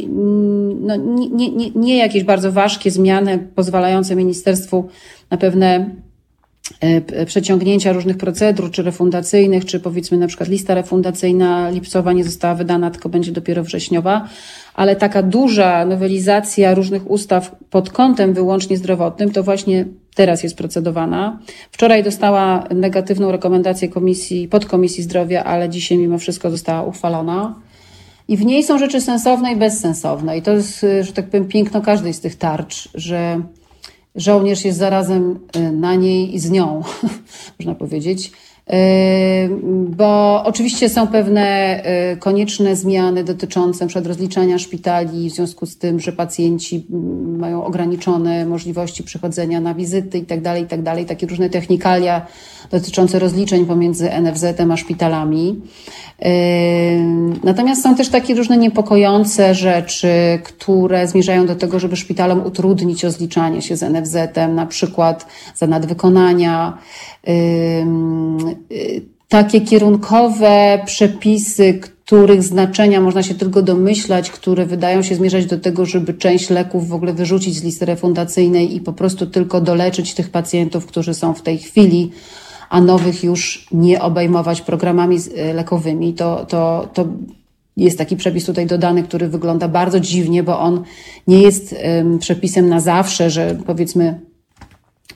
no, 0.79 0.95
nie, 0.95 1.51
nie, 1.51 1.71
nie 1.75 1.97
jakieś 1.97 2.23
bardzo 2.23 2.51
ważkie 2.51 2.91
zmiany 2.91 3.47
pozwalające 3.55 4.15
ministerstwu 4.15 4.85
na 5.31 5.37
pewne 5.37 5.95
przeciągnięcia 7.25 7.93
różnych 7.93 8.17
procedur, 8.17 8.71
czy 8.71 8.83
refundacyjnych, 8.83 9.65
czy 9.65 9.79
powiedzmy 9.79 10.17
na 10.17 10.27
przykład 10.27 10.49
lista 10.49 10.73
refundacyjna 10.73 11.69
lipcowa 11.69 12.13
nie 12.13 12.23
została 12.23 12.55
wydana, 12.55 12.91
tylko 12.91 13.09
będzie 13.09 13.31
dopiero 13.31 13.63
wrześniowa, 13.63 14.27
ale 14.73 14.95
taka 14.95 15.23
duża 15.23 15.85
nowelizacja 15.85 16.73
różnych 16.73 17.09
ustaw 17.11 17.55
pod 17.69 17.89
kątem 17.89 18.33
wyłącznie 18.33 18.77
zdrowotnym 18.77 19.31
to 19.31 19.43
właśnie 19.43 19.85
teraz 20.15 20.43
jest 20.43 20.57
procedowana. 20.57 21.39
Wczoraj 21.71 22.03
dostała 22.03 22.63
negatywną 22.75 23.31
rekomendację 23.31 23.87
komisji, 23.89 24.47
podkomisji 24.47 25.03
zdrowia, 25.03 25.43
ale 25.43 25.69
dzisiaj 25.69 25.97
mimo 25.97 26.17
wszystko 26.17 26.51
została 26.51 26.83
uchwalona. 26.83 27.55
I 28.27 28.37
w 28.37 28.45
niej 28.45 28.63
są 28.63 28.77
rzeczy 28.77 29.01
sensowne 29.01 29.53
i 29.53 29.55
bezsensowne. 29.55 30.37
I 30.37 30.41
to 30.41 30.51
jest, 30.51 30.85
że 31.01 31.13
tak 31.13 31.25
powiem, 31.25 31.47
piękno 31.47 31.81
każdej 31.81 32.13
z 32.13 32.19
tych 32.19 32.35
tarcz, 32.35 32.89
że 32.93 33.41
żołnierz 34.15 34.65
jest 34.65 34.77
zarazem 34.77 35.39
y, 35.55 35.71
na 35.71 35.95
niej 35.95 36.35
i 36.35 36.39
z 36.39 36.51
nią, 36.51 36.81
można 37.59 37.75
powiedzieć. 37.75 38.31
Bo 39.89 40.43
oczywiście 40.43 40.89
są 40.89 41.07
pewne 41.07 41.79
y, 42.13 42.17
konieczne 42.17 42.75
zmiany 42.75 43.23
dotyczące 43.23 43.87
przedrozliczania 43.87 44.59
szpitali 44.59 45.29
w 45.29 45.33
związku 45.33 45.65
z 45.65 45.77
tym, 45.77 45.99
że 45.99 46.11
pacjenci 46.11 46.87
mm, 46.89 47.39
mają 47.39 47.65
ograniczone 47.65 48.45
możliwości 48.45 49.03
przychodzenia 49.03 49.61
na 49.61 49.73
wizyty 49.73 50.17
i 50.17 50.25
tak 50.25 50.41
dalej, 50.41 50.63
i 50.63 50.65
tak. 50.65 50.79
Takie 51.07 51.27
różne 51.27 51.49
technikalia 51.49 52.25
dotyczące 52.71 53.19
rozliczeń 53.19 53.65
pomiędzy 53.65 54.09
NFZ-em 54.21 54.71
a 54.71 54.77
szpitalami. 54.77 55.61
Natomiast 57.43 57.83
są 57.83 57.95
też 57.95 58.09
takie 58.09 58.35
różne 58.35 58.57
niepokojące 58.57 59.55
rzeczy, 59.55 60.39
które 60.43 61.07
zmierzają 61.07 61.45
do 61.45 61.55
tego, 61.55 61.79
żeby 61.79 61.95
szpitalom 61.95 62.45
utrudnić 62.45 63.03
rozliczanie 63.03 63.61
się 63.61 63.77
z 63.77 63.83
NFZ-em, 63.83 64.55
na 64.55 64.65
przykład 64.65 65.25
za 65.55 65.67
nadwykonania, 65.67 66.77
takie 69.29 69.61
kierunkowe 69.61 70.79
przepisy, 70.85 71.79
których 72.05 72.43
znaczenia 72.43 73.01
można 73.01 73.23
się 73.23 73.35
tylko 73.35 73.61
domyślać, 73.61 74.31
które 74.31 74.65
wydają 74.65 75.01
się 75.01 75.15
zmierzać 75.15 75.45
do 75.45 75.59
tego, 75.59 75.85
żeby 75.85 76.13
część 76.13 76.49
leków 76.49 76.87
w 76.87 76.93
ogóle 76.93 77.13
wyrzucić 77.13 77.55
z 77.55 77.63
listy 77.63 77.85
refundacyjnej 77.85 78.75
i 78.75 78.81
po 78.81 78.93
prostu 78.93 79.27
tylko 79.27 79.61
doleczyć 79.61 80.13
tych 80.13 80.29
pacjentów, 80.29 80.85
którzy 80.85 81.13
są 81.13 81.33
w 81.33 81.41
tej 81.41 81.57
chwili, 81.57 82.11
a 82.75 82.81
nowych 82.81 83.23
już 83.23 83.67
nie 83.71 84.01
obejmować 84.01 84.61
programami 84.61 85.17
lekowymi. 85.53 86.13
To, 86.13 86.45
to, 86.45 86.89
to 86.93 87.05
jest 87.77 87.97
taki 87.97 88.17
przepis 88.17 88.45
tutaj 88.45 88.65
dodany, 88.65 89.03
który 89.03 89.27
wygląda 89.27 89.67
bardzo 89.67 89.99
dziwnie, 89.99 90.43
bo 90.43 90.59
on 90.59 90.83
nie 91.27 91.41
jest 91.41 91.75
przepisem 92.19 92.69
na 92.69 92.79
zawsze, 92.79 93.29
że 93.29 93.57
powiedzmy 93.65 94.19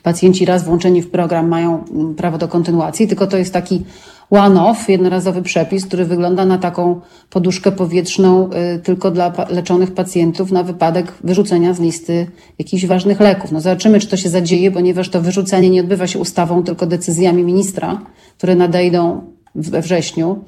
pacjenci 0.02 0.44
raz 0.44 0.64
włączeni 0.64 1.02
w 1.02 1.10
program 1.10 1.48
mają 1.48 1.84
prawo 2.16 2.38
do 2.38 2.48
kontynuacji, 2.48 3.08
tylko 3.08 3.26
to 3.26 3.36
jest 3.36 3.52
taki 3.52 3.84
one-off, 4.30 4.88
jednorazowy 4.88 5.42
przepis, 5.42 5.86
który 5.86 6.04
wygląda 6.04 6.44
na 6.44 6.58
taką 6.58 7.00
poduszkę 7.30 7.72
powietrzną 7.72 8.50
y, 8.76 8.78
tylko 8.78 9.10
dla 9.10 9.32
leczonych 9.48 9.94
pacjentów 9.94 10.52
na 10.52 10.62
wypadek 10.62 11.12
wyrzucenia 11.24 11.74
z 11.74 11.80
listy 11.80 12.26
jakichś 12.58 12.86
ważnych 12.86 13.20
leków. 13.20 13.52
No 13.52 13.60
zobaczymy, 13.60 14.00
czy 14.00 14.08
to 14.08 14.16
się 14.16 14.28
zadzieje, 14.28 14.70
ponieważ 14.70 15.08
to 15.08 15.20
wyrzucenie 15.20 15.70
nie 15.70 15.80
odbywa 15.80 16.06
się 16.06 16.18
ustawą, 16.18 16.62
tylko 16.62 16.86
decyzjami 16.86 17.44
ministra, 17.44 18.00
które 18.38 18.54
nadejdą 18.54 19.20
we 19.54 19.82
wrześniu. 19.82 20.44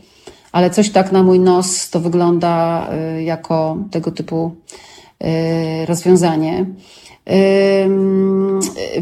Ale 0.52 0.70
coś 0.70 0.90
tak 0.90 1.12
na 1.12 1.22
mój 1.22 1.40
nos 1.40 1.90
to 1.90 2.00
wygląda 2.00 2.86
y, 3.18 3.22
jako 3.22 3.76
tego 3.90 4.10
typu 4.10 4.50
y, 5.24 5.86
rozwiązanie. 5.86 6.66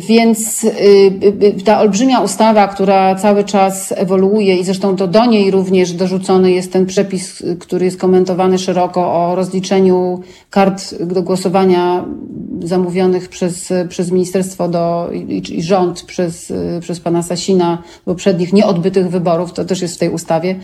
Więc 0.08 0.64
y, 0.64 0.68
y, 1.42 1.64
ta 1.64 1.80
olbrzymia 1.80 2.20
ustawa, 2.20 2.68
która 2.68 3.14
cały 3.14 3.44
czas 3.44 3.94
ewoluuje 3.96 4.56
i 4.56 4.64
zresztą 4.64 4.96
to 4.96 5.06
do 5.06 5.26
niej 5.26 5.50
również 5.50 5.92
dorzucony 5.92 6.52
jest 6.52 6.72
ten 6.72 6.86
przepis, 6.86 7.42
który 7.60 7.84
jest 7.84 8.00
komentowany 8.00 8.58
szeroko 8.58 9.12
o 9.12 9.34
rozliczeniu 9.34 10.20
kart 10.50 11.02
do 11.04 11.22
głosowania 11.22 12.04
zamówionych 12.62 13.28
przez, 13.28 13.72
przez 13.88 14.10
ministerstwo 14.10 14.68
do, 14.68 15.10
i, 15.12 15.58
i 15.58 15.62
rząd 15.62 16.02
przez, 16.02 16.52
przez 16.80 17.00
pana 17.00 17.22
Sasina 17.22 17.82
poprzednich 18.04 18.52
nieodbytych 18.52 19.10
wyborów, 19.10 19.52
to 19.52 19.64
też 19.64 19.82
jest 19.82 19.96
w 19.96 19.98
tej 19.98 20.10
ustawie. 20.10 20.56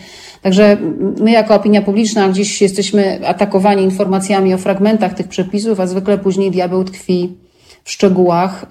Także 0.43 0.77
my 1.21 1.31
jako 1.31 1.55
opinia 1.55 1.83
publiczna 1.83 2.29
gdzieś 2.29 2.63
jesteśmy 2.63 3.29
atakowani 3.29 3.83
informacjami 3.83 4.55
o 4.55 4.59
fragmentach 4.59 5.15
tych 5.15 5.29
przepisów, 5.29 5.81
a 5.81 5.87
zwykle 5.87 6.19
później 6.19 6.51
diabeł 6.51 6.85
tkwi 6.85 7.46
w 7.87 7.91
szczegółach 7.91 8.67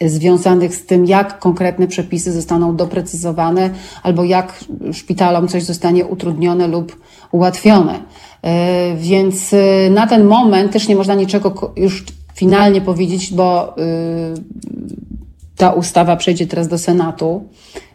związanych 0.00 0.74
z 0.74 0.86
tym, 0.86 1.06
jak 1.06 1.38
konkretne 1.38 1.86
przepisy 1.86 2.32
zostaną 2.32 2.76
doprecyzowane, 2.76 3.70
albo 4.02 4.24
jak 4.24 4.64
szpitalom 4.92 5.48
coś 5.48 5.62
zostanie 5.62 6.04
utrudnione 6.04 6.68
lub 6.68 6.96
ułatwione. 7.32 8.00
E, 8.42 8.94
więc 8.96 9.52
y, 9.52 9.90
na 9.90 10.06
ten 10.06 10.24
moment 10.24 10.72
też 10.72 10.88
nie 10.88 10.96
można 10.96 11.14
niczego 11.14 11.72
już 11.76 12.04
finalnie 12.34 12.80
powiedzieć, 12.80 13.32
bo 13.32 13.74
y, 13.78 13.82
ta 15.56 15.70
ustawa 15.70 16.16
przejdzie 16.16 16.46
teraz 16.46 16.68
do 16.68 16.78
Senatu. 16.78 17.48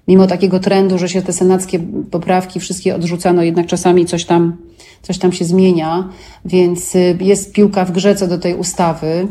Mimo 0.10 0.28
takiego 0.28 0.60
trendu, 0.60 0.98
że 0.98 1.10
się 1.10 1.22
te 1.22 1.34
senackie 1.34 1.80
poprawki 2.12 2.60
wszystkie 2.60 2.96
odrzucano, 2.96 3.44
jednak 3.44 3.68
czasami 3.68 4.06
coś 4.06 4.26
tam 4.26 4.58
coś 5.02 5.18
tam 5.18 5.32
się 5.32 5.46
zmienia, 5.46 6.10
więc 6.46 6.96
y, 6.96 7.18
jest 7.22 7.54
piłka 7.54 7.86
w 7.86 7.92
grze 7.92 8.16
co 8.16 8.28
do 8.28 8.38
tej 8.38 8.56
ustawy. 8.56 9.28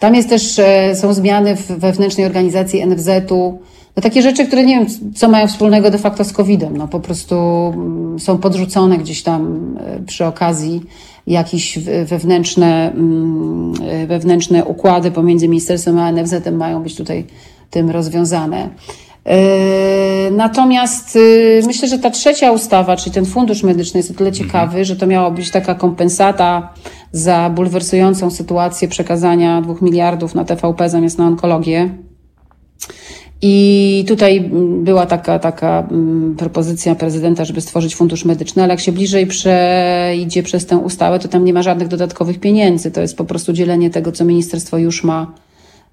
Tam 0.00 0.14
jest 0.14 0.28
też, 0.28 0.58
e, 0.58 0.96
są 0.96 1.14
zmiany 1.14 1.56
w 1.56 1.66
wewnętrznej 1.66 2.26
organizacji 2.26 2.80
NFZ-u, 2.86 3.58
no 3.96 4.02
takie 4.02 4.22
rzeczy, 4.22 4.46
które 4.46 4.64
nie 4.64 4.78
wiem, 4.78 4.86
co 5.14 5.28
mają 5.28 5.46
wspólnego 5.46 5.90
de 5.90 5.98
facto 5.98 6.24
z 6.24 6.32
COVID-em. 6.32 6.76
No 6.76 6.88
po 6.88 7.00
prostu 7.00 7.36
mm, 7.74 8.20
są 8.20 8.38
podrzucone 8.38 8.98
gdzieś 8.98 9.22
tam 9.22 9.74
e, 9.80 10.00
przy 10.06 10.24
okazji 10.24 10.82
jakieś 11.26 11.78
wewnętrzne, 12.04 12.92
mm, 12.92 13.74
e, 13.88 14.06
wewnętrzne 14.06 14.64
układy 14.64 15.10
pomiędzy 15.10 15.48
ministerstwem 15.48 15.98
a 15.98 16.12
NFZ-em 16.12 16.56
mają 16.56 16.82
być 16.82 16.96
tutaj 16.96 17.24
tym 17.70 17.90
rozwiązane. 17.90 18.68
Yy, 19.26 20.30
natomiast 20.30 21.14
yy, 21.14 21.62
myślę, 21.66 21.88
że 21.88 21.98
ta 21.98 22.10
trzecia 22.10 22.52
ustawa, 22.52 22.96
czyli 22.96 23.14
ten 23.14 23.24
fundusz 23.24 23.62
medyczny 23.62 23.98
jest 23.98 24.10
o 24.10 24.14
tyle 24.14 24.30
mhm. 24.30 24.46
ciekawy, 24.46 24.84
że 24.84 24.96
to 24.96 25.06
miała 25.06 25.30
być 25.30 25.50
taka 25.50 25.74
kompensata 25.74 26.74
za 27.12 27.50
bulwersującą 27.50 28.30
sytuację 28.30 28.88
przekazania 28.88 29.62
dwóch 29.62 29.82
miliardów 29.82 30.34
na 30.34 30.44
TVP 30.44 30.90
zamiast 30.90 31.18
na 31.18 31.26
onkologię. 31.26 31.90
I 33.44 34.04
tutaj 34.08 34.50
była 34.82 35.06
taka, 35.06 35.38
taka 35.38 35.86
mm, 35.90 36.36
propozycja 36.36 36.94
prezydenta, 36.94 37.44
żeby 37.44 37.60
stworzyć 37.60 37.96
fundusz 37.96 38.24
medyczny, 38.24 38.62
ale 38.62 38.72
jak 38.72 38.80
się 38.80 38.92
bliżej 38.92 39.26
przejdzie 39.26 40.42
przez 40.42 40.66
tę 40.66 40.76
ustawę, 40.76 41.18
to 41.18 41.28
tam 41.28 41.44
nie 41.44 41.52
ma 41.52 41.62
żadnych 41.62 41.88
dodatkowych 41.88 42.40
pieniędzy. 42.40 42.90
To 42.90 43.00
jest 43.00 43.16
po 43.16 43.24
prostu 43.24 43.52
dzielenie 43.52 43.90
tego, 43.90 44.12
co 44.12 44.24
ministerstwo 44.24 44.78
już 44.78 45.04
ma 45.04 45.32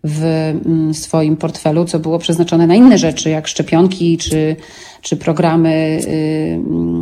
w 0.03 0.23
mm, 0.65 0.93
swoim 0.93 1.37
portfelu, 1.37 1.85
co 1.85 1.99
było 1.99 2.19
przeznaczone 2.19 2.67
na 2.67 2.75
inne 2.75 2.97
rzeczy, 2.97 3.29
jak 3.29 3.47
szczepionki 3.47 4.17
czy, 4.17 4.55
czy 5.01 5.17
programy 5.17 5.99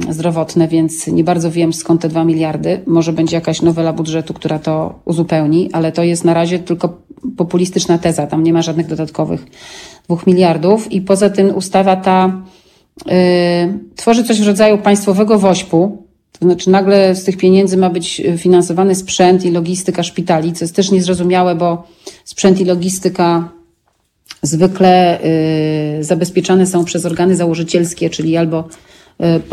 y, 0.09 0.13
zdrowotne, 0.13 0.67
więc 0.67 1.07
nie 1.07 1.23
bardzo 1.23 1.51
wiem 1.51 1.73
skąd 1.73 2.01
te 2.01 2.09
dwa 2.09 2.23
miliardy. 2.23 2.81
Może 2.87 3.13
będzie 3.13 3.35
jakaś 3.35 3.61
nowela 3.61 3.93
budżetu, 3.93 4.33
która 4.33 4.59
to 4.59 4.99
uzupełni, 5.05 5.69
ale 5.73 5.91
to 5.91 6.03
jest 6.03 6.23
na 6.23 6.33
razie 6.33 6.59
tylko 6.59 7.01
populistyczna 7.37 7.97
teza. 7.97 8.27
Tam 8.27 8.43
nie 8.43 8.53
ma 8.53 8.61
żadnych 8.61 8.87
dodatkowych 8.87 9.45
dwóch 10.03 10.27
miliardów 10.27 10.91
i 10.91 11.01
poza 11.01 11.29
tym 11.29 11.55
ustawa 11.55 11.95
ta 11.95 12.41
y, 13.07 13.13
tworzy 13.95 14.23
coś 14.23 14.41
w 14.41 14.47
rodzaju 14.47 14.77
państwowego 14.77 15.39
wośpu, 15.39 16.06
to 16.39 16.45
znaczy 16.45 16.69
nagle 16.69 17.15
z 17.15 17.23
tych 17.23 17.37
pieniędzy 17.37 17.77
ma 17.77 17.89
być 17.89 18.19
e, 18.21 18.37
finansowany 18.37 18.95
sprzęt 18.95 19.45
i 19.45 19.51
logistyka 19.51 20.03
szpitali, 20.03 20.53
co 20.53 20.65
jest 20.65 20.75
też 20.75 20.91
niezrozumiałe, 20.91 21.55
bo 21.55 21.87
sprzęt 22.25 22.59
i 22.59 22.65
logistyka 22.65 23.49
zwykle 24.41 25.19
y, 25.99 26.03
zabezpieczane 26.03 26.65
są 26.65 26.85
przez 26.85 27.05
organy 27.05 27.35
założycielskie, 27.35 28.09
czyli 28.09 28.37
albo 28.37 28.67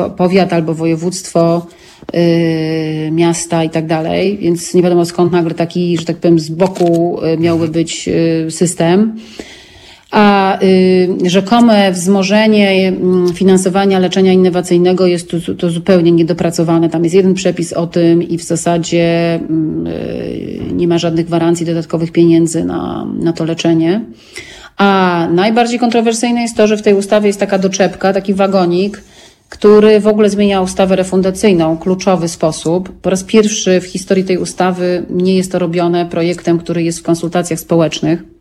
y, 0.07 0.11
powiat, 0.11 0.53
albo 0.53 0.74
województwo, 0.74 1.66
miasta 3.11 3.64
i 3.64 3.70
tak 3.70 3.87
dalej, 3.87 4.39
więc 4.39 4.74
nie 4.74 4.82
wiadomo 4.82 5.05
skąd 5.05 5.32
nagle 5.32 5.55
taki, 5.55 5.99
że 5.99 6.05
tak 6.05 6.16
powiem, 6.16 6.39
z 6.39 6.49
boku 6.49 7.20
miałby 7.39 7.68
być 7.68 8.09
system. 8.51 9.16
A 10.15 10.59
y, 10.62 11.31
rzekome 11.31 11.93
wzmożenie 11.93 12.93
y, 13.31 13.35
finansowania 13.35 13.99
leczenia 13.99 14.33
innowacyjnego 14.33 15.07
jest 15.07 15.31
to, 15.31 15.55
to, 15.55 15.71
zupełnie 15.71 16.12
niedopracowane. 16.12 16.91
Tam 16.91 17.05
jest 17.05 17.17
jeden 17.17 17.35
przepis 17.35 17.73
o 17.73 17.87
tym 17.87 18.23
i 18.23 18.39
w 18.39 18.43
zasadzie 18.43 19.41
y, 20.71 20.73
nie 20.73 20.89
ma 20.89 20.99
żadnych 20.99 21.27
gwarancji 21.27 21.67
dodatkowych 21.67 22.12
pieniędzy 22.12 22.65
na, 22.65 23.07
na 23.19 23.33
to 23.33 23.45
leczenie. 23.45 24.05
A 24.77 25.29
najbardziej 25.33 25.79
kontrowersyjne 25.79 26.43
jest 26.43 26.57
to, 26.57 26.67
że 26.67 26.77
w 26.77 26.83
tej 26.83 26.95
ustawie 26.95 27.27
jest 27.27 27.41
taka 27.41 27.59
doczepka, 27.59 28.12
taki 28.12 28.35
wagonik, 28.35 29.03
który 29.49 30.01
w 30.01 30.07
ogóle 30.07 30.31
zmienia 30.31 30.61
ustawę 30.61 30.97
refundacyjną 30.97 31.79
kluczowy 31.79 32.29
sposób. 32.29 32.93
Po 33.03 33.11
raz 33.11 33.25
pierwszy 33.25 33.81
w 33.81 33.85
historii 33.85 34.25
tej 34.25 34.39
ustawy 34.39 35.07
nie 35.11 35.37
jest 35.37 35.53
to 35.53 35.59
robione 35.59 36.07
projektem, 36.07 36.59
który 36.59 36.83
jest 36.83 36.99
w 36.99 37.03
konsultacjach 37.03 37.61
społecznych. 37.61 38.34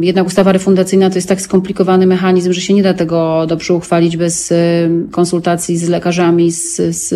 Jednak 0.00 0.26
ustawa 0.26 0.52
refundacyjna 0.52 1.10
to 1.10 1.16
jest 1.16 1.28
tak 1.28 1.40
skomplikowany 1.40 2.06
mechanizm, 2.06 2.52
że 2.52 2.60
się 2.60 2.74
nie 2.74 2.82
da 2.82 2.94
tego 2.94 3.46
dobrze 3.46 3.74
uchwalić 3.74 4.16
bez 4.16 4.52
konsultacji 5.10 5.76
z 5.78 5.88
lekarzami, 5.88 6.52
z, 6.52 6.76
z 6.76 7.14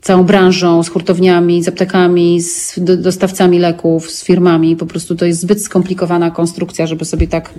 całą 0.00 0.24
branżą, 0.24 0.82
z 0.82 0.88
hurtowniami, 0.88 1.62
z 1.62 1.68
aptekami, 1.68 2.40
z 2.40 2.80
dostawcami 2.98 3.58
leków, 3.58 4.10
z 4.10 4.24
firmami. 4.24 4.76
Po 4.76 4.86
prostu 4.86 5.16
to 5.16 5.24
jest 5.26 5.40
zbyt 5.40 5.62
skomplikowana 5.62 6.30
konstrukcja, 6.30 6.86
żeby 6.86 7.04
sobie 7.04 7.28
tak 7.28 7.54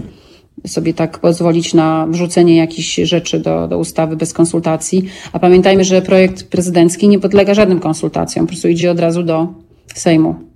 sobie 0.68 0.94
tak 0.94 1.20
pozwolić 1.20 1.74
na 1.74 2.08
wrzucenie 2.08 2.58
jakichś 2.58 2.96
rzeczy 2.96 3.40
do, 3.40 3.68
do 3.68 3.78
ustawy 3.78 4.16
bez 4.16 4.34
konsultacji. 4.34 5.06
A 5.34 5.40
pamiętajmy, 5.40 5.84
że 5.84 6.02
projekt 6.02 6.44
prezydencki 6.44 7.08
nie 7.08 7.20
podlega 7.20 7.54
żadnym 7.54 7.80
konsultacjom, 7.80 8.46
po 8.46 8.50
prostu 8.50 8.68
idzie 8.68 8.92
od 8.92 9.00
razu 9.00 9.24
do 9.24 9.48
Sejmu. 9.96 10.55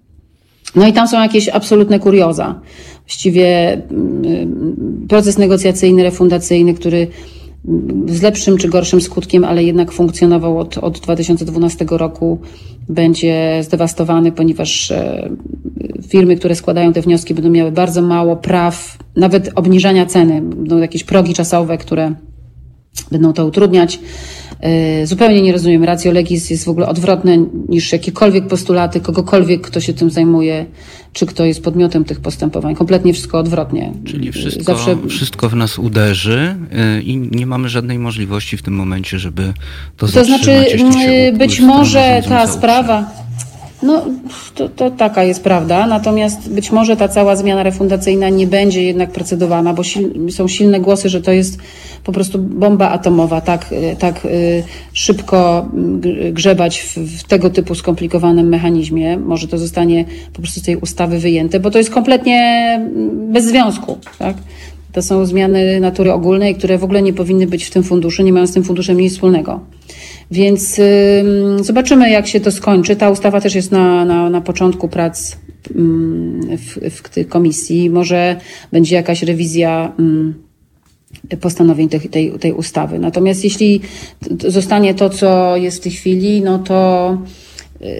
No 0.75 0.87
i 0.87 0.93
tam 0.93 1.07
są 1.07 1.21
jakieś 1.21 1.49
absolutne 1.49 1.99
kurioza. 1.99 2.61
Właściwie 3.05 3.73
mm, 3.73 5.05
proces 5.09 5.37
negocjacyjny, 5.37 6.03
refundacyjny, 6.03 6.73
który 6.73 7.07
z 8.07 8.21
lepszym 8.21 8.57
czy 8.57 8.69
gorszym 8.69 9.01
skutkiem, 9.01 9.43
ale 9.43 9.63
jednak 9.63 9.91
funkcjonował 9.91 10.59
od, 10.59 10.77
od 10.77 10.99
2012 10.99 11.85
roku, 11.89 12.39
będzie 12.89 13.59
zdewastowany, 13.63 14.31
ponieważ 14.31 14.91
e, 14.91 15.29
firmy, 16.07 16.35
które 16.35 16.55
składają 16.55 16.93
te 16.93 17.01
wnioski, 17.01 17.33
będą 17.33 17.49
miały 17.49 17.71
bardzo 17.71 18.01
mało 18.01 18.35
praw, 18.35 18.97
nawet 19.15 19.51
obniżania 19.55 20.05
ceny. 20.05 20.41
Będą 20.41 20.77
jakieś 20.77 21.03
progi 21.03 21.33
czasowe, 21.33 21.77
które 21.77 22.15
będą 23.11 23.33
to 23.33 23.45
utrudniać. 23.45 23.99
E, 24.59 25.07
zupełnie 25.07 25.41
nie 25.41 25.51
rozumiem. 25.51 25.83
Ratio 25.83 26.11
legis 26.11 26.49
jest 26.49 26.65
w 26.65 26.69
ogóle 26.69 26.87
odwrotne 26.87 27.37
niż 27.69 27.91
jakiekolwiek 27.91 28.47
postulaty 28.47 28.99
kogokolwiek, 28.99 29.61
kto 29.61 29.79
się 29.81 29.93
tym 29.93 30.09
zajmuje, 30.09 30.65
czy 31.13 31.25
kto 31.25 31.45
jest 31.45 31.63
podmiotem 31.63 32.05
tych 32.05 32.19
postępowań. 32.19 32.75
Kompletnie 32.75 33.13
wszystko 33.13 33.39
odwrotnie. 33.39 33.93
Czyli 34.05 34.31
wszystko, 34.31 34.63
Zawsze... 34.63 34.97
wszystko 35.09 35.49
w 35.49 35.55
nas 35.55 35.79
uderzy 35.79 36.55
e, 36.71 37.01
i 37.01 37.17
nie 37.17 37.45
mamy 37.45 37.69
żadnej 37.69 37.99
możliwości 37.99 38.57
w 38.57 38.61
tym 38.61 38.73
momencie, 38.73 39.19
żeby 39.19 39.53
to 39.97 40.07
To 40.07 40.25
znaczy, 40.25 40.65
być 41.37 41.59
może 41.59 42.23
ta 42.29 42.47
sprawa 42.47 43.28
no, 43.83 44.05
to, 44.55 44.69
to, 44.69 44.91
taka 44.91 45.23
jest 45.23 45.43
prawda. 45.43 45.87
Natomiast 45.87 46.49
być 46.49 46.71
może 46.71 46.97
ta 46.97 47.07
cała 47.07 47.35
zmiana 47.35 47.63
refundacyjna 47.63 48.29
nie 48.29 48.47
będzie 48.47 48.83
jednak 48.83 49.11
procedowana, 49.11 49.73
bo 49.73 49.83
sil, 49.91 50.05
są 50.31 50.47
silne 50.47 50.79
głosy, 50.79 51.09
że 51.09 51.21
to 51.21 51.31
jest 51.31 51.57
po 52.03 52.11
prostu 52.11 52.39
bomba 52.39 52.89
atomowa, 52.89 53.41
tak, 53.41 53.73
tak 53.99 54.25
y, 54.25 54.63
szybko 54.93 55.69
grzebać 56.31 56.79
w, 56.81 56.97
w 56.97 57.23
tego 57.23 57.49
typu 57.49 57.75
skomplikowanym 57.75 58.47
mechanizmie. 58.47 59.17
Może 59.17 59.47
to 59.47 59.57
zostanie 59.57 60.05
po 60.33 60.41
prostu 60.41 60.59
z 60.59 60.63
tej 60.63 60.75
ustawy 60.75 61.19
wyjęte, 61.19 61.59
bo 61.59 61.71
to 61.71 61.77
jest 61.77 61.89
kompletnie 61.89 62.81
bez 63.13 63.45
związku, 63.45 63.97
tak? 64.19 64.37
To 64.91 65.01
są 65.01 65.25
zmiany 65.25 65.79
natury 65.79 66.13
ogólnej, 66.13 66.55
które 66.55 66.77
w 66.77 66.83
ogóle 66.83 67.01
nie 67.01 67.13
powinny 67.13 67.47
być 67.47 67.65
w 67.65 67.71
tym 67.71 67.83
funduszu, 67.83 68.23
nie 68.23 68.33
mają 68.33 68.47
z 68.47 68.51
tym 68.51 68.63
funduszem 68.63 68.99
nic 68.99 69.13
wspólnego. 69.13 69.59
Więc 70.31 70.81
zobaczymy, 71.61 72.09
jak 72.09 72.27
się 72.27 72.39
to 72.39 72.51
skończy. 72.51 72.95
Ta 72.95 73.09
ustawa 73.09 73.41
też 73.41 73.55
jest 73.55 73.71
na, 73.71 74.05
na, 74.05 74.29
na 74.29 74.41
początku 74.41 74.87
prac 74.87 75.37
w, 76.57 76.89
w 76.91 77.09
tej 77.09 77.25
komisji. 77.25 77.89
Może 77.89 78.35
będzie 78.71 78.95
jakaś 78.95 79.23
rewizja. 79.23 79.93
Postanowień 81.41 81.89
tej, 81.89 81.99
tej, 81.99 82.31
tej 82.31 82.53
ustawy. 82.53 82.99
Natomiast 82.99 83.43
jeśli 83.43 83.81
zostanie 84.47 84.93
to, 84.93 85.09
co 85.09 85.57
jest 85.57 85.77
w 85.77 85.81
tej 85.81 85.91
chwili, 85.91 86.41
no 86.41 86.59
to 86.59 87.17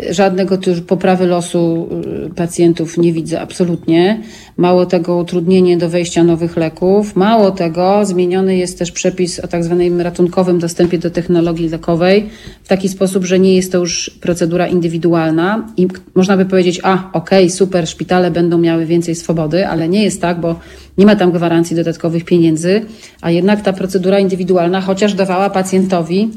żadnego 0.09 0.57
też 0.57 0.81
poprawy 0.81 1.27
losu 1.27 1.89
y, 2.27 2.33
pacjentów 2.33 2.97
nie 2.97 3.13
widzę 3.13 3.41
absolutnie. 3.41 4.21
Mało 4.57 4.85
tego 4.85 5.17
utrudnienie 5.17 5.77
do 5.77 5.89
wejścia 5.89 6.23
nowych 6.23 6.57
leków. 6.57 7.15
Mało 7.15 7.51
tego 7.51 8.05
zmieniony 8.05 8.57
jest 8.57 8.79
też 8.79 8.91
przepis 8.91 9.39
o 9.39 9.47
tak 9.47 9.63
zwanym 9.63 10.01
ratunkowym 10.01 10.59
dostępie 10.59 10.97
do 10.97 11.09
technologii 11.09 11.69
lekowej 11.69 12.29
w 12.63 12.67
taki 12.67 12.89
sposób, 12.89 13.25
że 13.25 13.39
nie 13.39 13.55
jest 13.55 13.71
to 13.71 13.77
już 13.77 14.09
procedura 14.09 14.67
indywidualna 14.67 15.67
i 15.77 15.87
można 16.15 16.37
by 16.37 16.45
powiedzieć, 16.45 16.79
a 16.83 17.09
okej, 17.13 17.45
okay, 17.45 17.49
super, 17.49 17.87
szpitale 17.87 18.31
będą 18.31 18.57
miały 18.57 18.85
więcej 18.85 19.15
swobody, 19.15 19.67
ale 19.67 19.89
nie 19.89 20.03
jest 20.03 20.21
tak, 20.21 20.39
bo 20.39 20.59
nie 20.97 21.05
ma 21.05 21.15
tam 21.15 21.31
gwarancji 21.31 21.75
dodatkowych 21.75 22.25
pieniędzy, 22.25 22.81
a 23.21 23.31
jednak 23.31 23.61
ta 23.61 23.73
procedura 23.73 24.19
indywidualna 24.19 24.81
chociaż 24.81 25.13
dawała 25.13 25.49
pacjentowi 25.49 26.29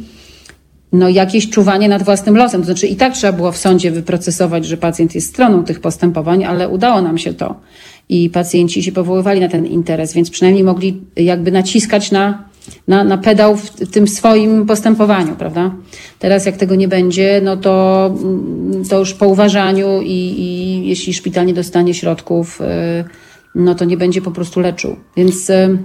no, 0.92 1.08
jakieś 1.08 1.50
czuwanie 1.50 1.88
nad 1.88 2.02
własnym 2.02 2.36
losem. 2.36 2.60
To 2.60 2.64
znaczy 2.64 2.86
i 2.86 2.96
tak 2.96 3.14
trzeba 3.14 3.32
było 3.32 3.52
w 3.52 3.56
sądzie 3.56 3.90
wyprocesować, 3.90 4.66
że 4.66 4.76
pacjent 4.76 5.14
jest 5.14 5.28
stroną 5.28 5.64
tych 5.64 5.80
postępowań, 5.80 6.44
ale 6.44 6.68
udało 6.68 7.02
nam 7.02 7.18
się 7.18 7.34
to. 7.34 7.54
I 8.08 8.30
pacjenci 8.30 8.82
się 8.82 8.92
powoływali 8.92 9.40
na 9.40 9.48
ten 9.48 9.66
interes, 9.66 10.12
więc 10.12 10.30
przynajmniej 10.30 10.64
mogli 10.64 11.00
jakby 11.16 11.52
naciskać 11.52 12.10
na, 12.10 12.44
na, 12.88 13.04
na 13.04 13.18
pedał 13.18 13.56
w 13.56 13.90
tym 13.90 14.08
swoim 14.08 14.66
postępowaniu, 14.66 15.36
prawda? 15.36 15.74
Teraz 16.18 16.46
jak 16.46 16.56
tego 16.56 16.74
nie 16.74 16.88
będzie, 16.88 17.40
no 17.44 17.56
to, 17.56 18.06
mm, 18.22 18.84
to 18.90 18.98
już 18.98 19.14
po 19.14 19.28
uważaniu 19.28 20.00
i, 20.02 20.34
i 20.38 20.88
jeśli 20.88 21.14
szpital 21.14 21.46
nie 21.46 21.54
dostanie 21.54 21.94
środków, 21.94 22.60
y, 22.60 22.64
no 23.54 23.74
to 23.74 23.84
nie 23.84 23.96
będzie 23.96 24.22
po 24.22 24.30
prostu 24.30 24.60
leczył. 24.60 24.96
Więc 25.16 25.50
y, 25.50 25.78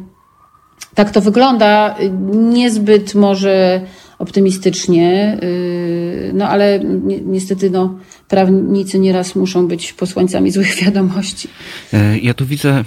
tak 0.96 1.12
to 1.12 1.22
wygląda. 1.22 1.96
Niezbyt 2.32 3.16
może 3.16 3.82
optymistycznie, 4.20 5.38
y, 5.44 6.32
no 6.34 6.50
ale 6.50 6.80
niestety 7.26 7.70
no, 7.70 8.00
prawnicy 8.28 9.00
nieraz 9.00 9.36
muszą 9.36 9.68
być 9.68 9.94
posłańcami 9.94 10.52
złych 10.52 10.76
wiadomości. 10.84 11.48
E, 11.94 12.20
ja 12.20 12.34
tu 12.34 12.46
widzę 12.46 12.84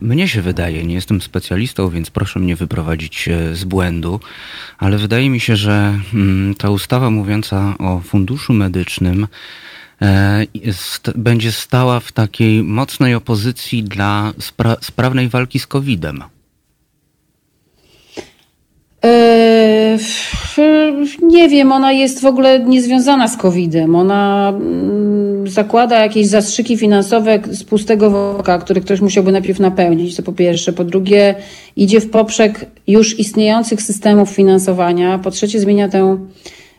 mnie 0.00 0.28
się 0.28 0.42
wydaje, 0.42 0.84
nie 0.84 0.94
jestem 0.94 1.20
specjalistą, 1.20 1.88
więc 1.88 2.10
proszę 2.10 2.40
mnie 2.40 2.56
wyprowadzić 2.56 3.28
e, 3.28 3.54
z 3.56 3.64
błędu, 3.64 4.20
ale 4.78 4.98
wydaje 4.98 5.30
mi 5.30 5.40
się, 5.40 5.56
że 5.56 5.98
mm, 6.14 6.54
ta 6.54 6.70
ustawa 6.70 7.10
mówiąca 7.10 7.74
o 7.78 8.00
funduszu 8.00 8.52
medycznym 8.52 9.26
e, 10.02 10.46
będzie 11.14 11.52
stała 11.52 12.00
w 12.00 12.12
takiej 12.12 12.62
mocnej 12.62 13.14
opozycji 13.14 13.82
dla 13.82 14.32
spra 14.38 14.76
sprawnej 14.80 15.28
walki 15.28 15.58
z 15.58 15.66
COVID-em. 15.66 16.22
Eee, 19.02 19.98
nie 21.22 21.48
wiem, 21.48 21.72
ona 21.72 21.92
jest 21.92 22.20
w 22.20 22.26
ogóle 22.26 22.60
niezwiązana 22.60 23.28
z 23.28 23.36
COVID-em. 23.36 23.96
Ona 23.96 24.52
mm, 24.56 25.48
zakłada 25.48 25.98
jakieś 25.98 26.26
zastrzyki 26.26 26.76
finansowe 26.76 27.38
z 27.50 27.64
pustego 27.64 28.10
worka, 28.10 28.58
który 28.58 28.80
ktoś 28.80 29.00
musiałby 29.00 29.32
najpierw 29.32 29.60
napełnić, 29.60 30.16
to 30.16 30.22
po 30.22 30.32
pierwsze. 30.32 30.72
Po 30.72 30.84
drugie, 30.84 31.34
idzie 31.76 32.00
w 32.00 32.10
poprzek 32.10 32.66
już 32.86 33.18
istniejących 33.18 33.82
systemów 33.82 34.30
finansowania. 34.30 35.18
Po 35.18 35.30
trzecie, 35.30 35.60
zmienia 35.60 35.88
tę 35.88 36.18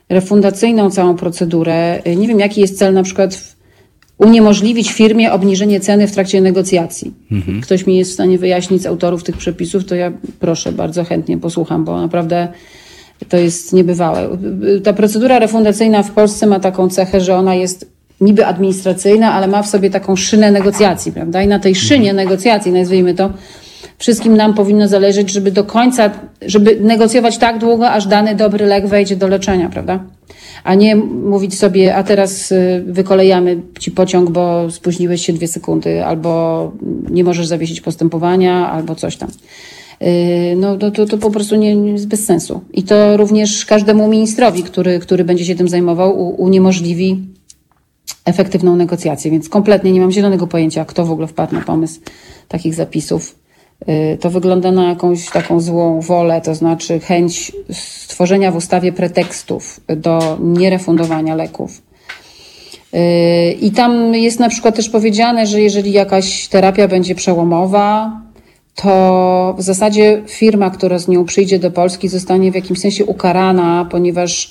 refundacyjną 0.08 0.90
całą 0.90 1.16
procedurę. 1.16 2.02
Nie 2.16 2.28
wiem, 2.28 2.40
jaki 2.40 2.60
jest 2.60 2.78
cel 2.78 2.94
na 2.94 3.02
przykład 3.02 3.54
uniemożliwić 4.22 4.92
firmie 4.92 5.32
obniżenie 5.32 5.80
ceny 5.80 6.06
w 6.08 6.12
trakcie 6.12 6.40
negocjacji. 6.40 7.14
Mhm. 7.32 7.60
Ktoś 7.60 7.86
mi 7.86 7.96
jest 7.96 8.10
w 8.10 8.14
stanie 8.14 8.38
wyjaśnić 8.38 8.82
z 8.82 8.86
autorów 8.86 9.24
tych 9.24 9.36
przepisów, 9.36 9.84
to 9.84 9.94
ja 9.94 10.12
proszę, 10.40 10.72
bardzo 10.72 11.04
chętnie 11.04 11.38
posłucham, 11.38 11.84
bo 11.84 12.00
naprawdę 12.00 12.48
to 13.28 13.36
jest 13.36 13.72
niebywałe. 13.72 14.38
Ta 14.84 14.92
procedura 14.92 15.38
refundacyjna 15.38 16.02
w 16.02 16.10
Polsce 16.10 16.46
ma 16.46 16.60
taką 16.60 16.88
cechę, 16.88 17.20
że 17.20 17.36
ona 17.36 17.54
jest 17.54 17.92
niby 18.20 18.46
administracyjna, 18.46 19.32
ale 19.32 19.46
ma 19.46 19.62
w 19.62 19.68
sobie 19.68 19.90
taką 19.90 20.16
szynę 20.16 20.50
negocjacji, 20.50 21.12
prawda? 21.12 21.42
I 21.42 21.46
na 21.46 21.58
tej 21.58 21.74
szynie 21.74 22.10
mhm. 22.10 22.16
negocjacji, 22.16 22.72
nazwijmy 22.72 23.14
to, 23.14 23.30
wszystkim 23.98 24.36
nam 24.36 24.54
powinno 24.54 24.88
zależeć, 24.88 25.30
żeby 25.30 25.50
do 25.50 25.64
końca, 25.64 26.10
żeby 26.46 26.76
negocjować 26.80 27.38
tak 27.38 27.58
długo, 27.58 27.90
aż 27.90 28.06
dany 28.06 28.34
dobry 28.34 28.66
lek 28.66 28.86
wejdzie 28.86 29.16
do 29.16 29.28
leczenia, 29.28 29.68
prawda? 29.68 30.00
A 30.64 30.74
nie 30.74 30.96
mówić 30.96 31.58
sobie, 31.58 31.94
a 31.94 32.02
teraz 32.02 32.52
y, 32.52 32.84
wykolejamy 32.86 33.62
ci 33.78 33.90
pociąg, 33.90 34.30
bo 34.30 34.70
spóźniłeś 34.70 35.26
się 35.26 35.32
dwie 35.32 35.48
sekundy, 35.48 36.04
albo 36.04 36.72
nie 37.10 37.24
możesz 37.24 37.46
zawiesić 37.46 37.80
postępowania, 37.80 38.70
albo 38.70 38.94
coś 38.94 39.16
tam. 39.16 39.30
Y, 40.02 40.56
no 40.56 40.76
to, 40.76 40.90
to, 40.90 41.06
to 41.06 41.18
po 41.18 41.30
prostu 41.30 41.56
nie, 41.56 41.76
nie 41.76 41.92
jest 41.92 42.08
bez 42.08 42.24
sensu. 42.24 42.60
I 42.72 42.82
to 42.82 43.16
również 43.16 43.66
każdemu 43.66 44.08
ministrowi, 44.08 44.62
który, 44.62 44.98
który 44.98 45.24
będzie 45.24 45.44
się 45.44 45.54
tym 45.54 45.68
zajmował, 45.68 46.34
uniemożliwi 46.40 47.20
efektywną 48.24 48.76
negocjację, 48.76 49.30
więc 49.30 49.48
kompletnie 49.48 49.92
nie 49.92 50.00
mam 50.00 50.12
zielonego 50.12 50.46
pojęcia, 50.46 50.84
kto 50.84 51.06
w 51.06 51.10
ogóle 51.10 51.26
wpadł 51.26 51.54
na 51.54 51.60
pomysł 51.60 52.00
takich 52.48 52.74
zapisów. 52.74 53.41
Y, 53.88 54.18
to 54.20 54.30
wygląda 54.30 54.72
na 54.72 54.88
jakąś 54.88 55.30
taką 55.30 55.60
złą 55.60 56.00
wolę, 56.00 56.40
to 56.40 56.54
znaczy 56.54 57.00
chęć 57.00 57.52
stworzenia 57.72 58.50
w 58.50 58.56
ustawie 58.56 58.92
pretekstów 58.92 59.80
do 59.96 60.38
nierefundowania 60.40 61.34
leków. 61.34 61.82
Y, 62.94 63.52
I 63.52 63.70
tam 63.70 64.14
jest 64.14 64.40
na 64.40 64.48
przykład 64.48 64.76
też 64.76 64.88
powiedziane, 64.88 65.46
że 65.46 65.60
jeżeli 65.60 65.92
jakaś 65.92 66.48
terapia 66.48 66.88
będzie 66.88 67.14
przełomowa, 67.14 68.20
to 68.74 69.54
w 69.58 69.62
zasadzie 69.62 70.22
firma, 70.26 70.70
która 70.70 70.98
z 70.98 71.08
nią 71.08 71.24
przyjdzie 71.24 71.58
do 71.58 71.70
Polski, 71.70 72.08
zostanie 72.08 72.52
w 72.52 72.54
jakimś 72.54 72.78
sensie 72.78 73.04
ukarana, 73.04 73.88
ponieważ 73.90 74.50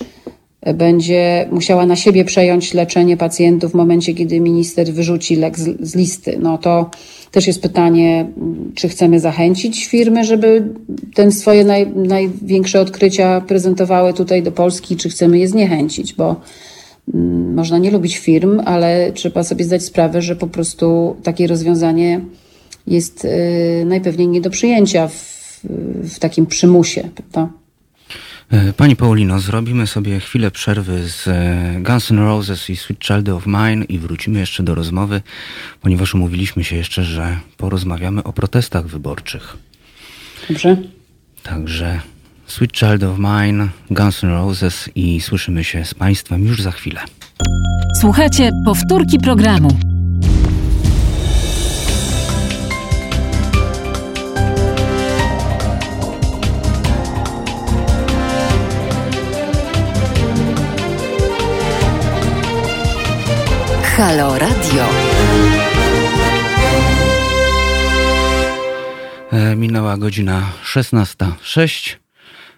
będzie 0.65 1.47
musiała 1.51 1.85
na 1.85 1.95
siebie 1.95 2.25
przejąć 2.25 2.73
leczenie 2.73 3.17
pacjentów 3.17 3.71
w 3.71 3.75
momencie, 3.75 4.13
kiedy 4.13 4.39
minister 4.39 4.93
wyrzuci 4.93 5.35
lek 5.35 5.59
z, 5.59 5.81
z, 5.81 5.95
listy. 5.95 6.37
No 6.41 6.57
to 6.57 6.89
też 7.31 7.47
jest 7.47 7.61
pytanie, 7.61 8.27
czy 8.75 8.89
chcemy 8.89 9.19
zachęcić 9.19 9.85
firmy, 9.87 10.25
żeby 10.25 10.73
ten 11.15 11.31
swoje 11.31 11.65
naj, 11.65 11.87
największe 11.95 12.81
odkrycia 12.81 13.41
prezentowały 13.41 14.13
tutaj 14.13 14.43
do 14.43 14.51
Polski, 14.51 14.97
czy 14.97 15.09
chcemy 15.09 15.39
je 15.39 15.47
zniechęcić, 15.47 16.13
bo 16.13 16.35
mm, 17.13 17.53
można 17.53 17.77
nie 17.77 17.91
lubić 17.91 18.17
firm, 18.17 18.61
ale 18.65 19.11
trzeba 19.13 19.43
sobie 19.43 19.65
zdać 19.65 19.83
sprawę, 19.83 20.21
że 20.21 20.35
po 20.35 20.47
prostu 20.47 21.15
takie 21.23 21.47
rozwiązanie 21.47 22.21
jest 22.87 23.25
y, 23.25 23.85
najpewniej 23.85 24.27
nie 24.27 24.41
do 24.41 24.49
przyjęcia 24.49 25.07
w, 25.07 25.59
w 26.03 26.19
takim 26.19 26.45
przymusie. 26.45 27.09
Prawda? 27.15 27.60
E, 28.51 28.73
pani 28.73 28.95
Paulino, 28.95 29.39
zrobimy 29.39 29.87
sobie 29.87 30.19
chwilę 30.19 30.51
przerwy 30.51 31.09
z 31.09 31.27
e, 31.27 31.79
Guns 31.79 32.11
N' 32.11 32.19
Roses 32.19 32.69
i 32.69 32.75
Sweet 32.75 33.05
Child 33.05 33.29
of 33.29 33.45
Mine 33.45 33.85
i 33.85 33.99
wrócimy 33.99 34.39
jeszcze 34.39 34.63
do 34.63 34.75
rozmowy, 34.75 35.21
ponieważ 35.81 36.15
umówiliśmy 36.15 36.63
się 36.63 36.75
jeszcze, 36.75 37.03
że 37.03 37.37
porozmawiamy 37.57 38.23
o 38.23 38.33
protestach 38.33 38.87
wyborczych. 38.87 39.57
Dobrze. 40.49 40.77
Także 41.43 41.99
Sweet 42.45 42.77
Child 42.77 43.03
of 43.03 43.17
Mine, 43.17 43.67
Guns 43.91 44.23
N' 44.23 44.29
Roses 44.29 44.89
i 44.95 45.21
słyszymy 45.21 45.63
się 45.63 45.85
z 45.85 45.93
Państwem 45.93 46.45
już 46.45 46.61
za 46.61 46.71
chwilę. 46.71 47.01
Słuchajcie 48.01 48.51
powtórki 48.65 49.19
programu. 49.19 49.90
Halo 64.01 64.39
Radio. 64.39 64.85
E, 69.31 69.55
minęła 69.55 69.97
godzina 69.97 70.51
16.06 70.65 71.95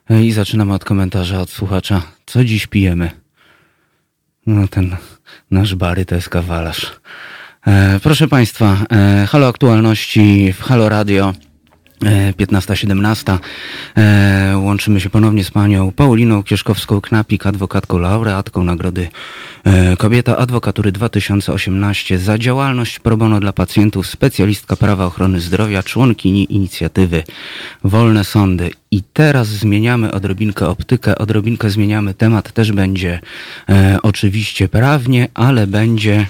e, 0.09 0.23
i 0.23 0.31
zaczynamy 0.31 0.73
od 0.73 0.85
komentarza 0.85 1.41
od 1.41 1.49
słuchacza. 1.49 2.01
Co 2.25 2.43
dziś 2.43 2.67
pijemy? 2.67 3.11
No 4.45 4.67
ten 4.67 4.95
nasz 5.51 5.75
bary 5.75 6.05
to 6.05 6.15
jest 6.15 6.29
kawalarz. 6.29 6.99
E, 7.67 7.99
proszę 8.03 8.27
Państwa, 8.27 8.77
Halo 9.27 9.47
Aktualności 9.47 10.53
w 10.53 10.61
Halo 10.61 10.89
Radio. 10.89 11.33
15-17. 12.01 13.37
E, 13.97 14.57
łączymy 14.57 14.99
się 14.99 15.09
ponownie 15.09 15.43
z 15.43 15.51
panią 15.51 15.91
Pauliną 15.91 16.41
Kieszkowską-Knapik, 16.41 17.47
adwokatką 17.47 17.97
laureatką 17.97 18.63
Nagrody 18.63 19.07
e, 19.63 19.97
Kobieta 19.97 20.37
Adwokatury 20.37 20.91
2018 20.91 22.17
za 22.17 22.37
działalność 22.37 22.99
pro 22.99 23.17
bono 23.17 23.39
dla 23.39 23.53
pacjentów, 23.53 24.07
specjalistka 24.07 24.75
prawa 24.75 25.05
ochrony 25.05 25.39
zdrowia, 25.39 25.83
członkini 25.83 26.53
inicjatywy 26.53 27.23
Wolne 27.83 28.23
Sądy. 28.23 28.71
I 28.91 29.01
teraz 29.13 29.47
zmieniamy 29.47 30.11
odrobinkę 30.11 30.67
optykę, 30.67 31.17
odrobinkę 31.17 31.69
zmieniamy 31.69 32.13
temat, 32.13 32.51
też 32.51 32.71
będzie 32.71 33.19
e, 33.69 33.97
oczywiście 34.03 34.67
prawnie, 34.67 35.27
ale 35.33 35.67
będzie 35.67 36.25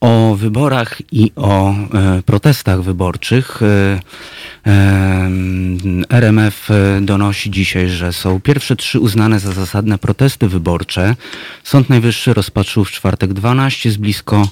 o 0.00 0.36
wyborach 0.38 1.02
i 1.12 1.32
o 1.36 1.70
e, 1.72 2.22
protestach 2.22 2.82
wyborczych. 2.82 3.62
RMF 6.08 6.68
donosi 7.00 7.50
dzisiaj, 7.50 7.88
że 7.88 8.12
są 8.12 8.40
pierwsze 8.40 8.76
trzy 8.76 9.00
uznane 9.00 9.40
za 9.40 9.52
zasadne 9.52 9.98
protesty 9.98 10.48
wyborcze. 10.48 11.16
Sąd 11.64 11.88
Najwyższy 11.88 12.34
rozpatrzył 12.34 12.84
w 12.84 12.90
czwartek 12.90 13.32
12 13.32 13.90
z 13.90 13.96
blisko 13.96 14.48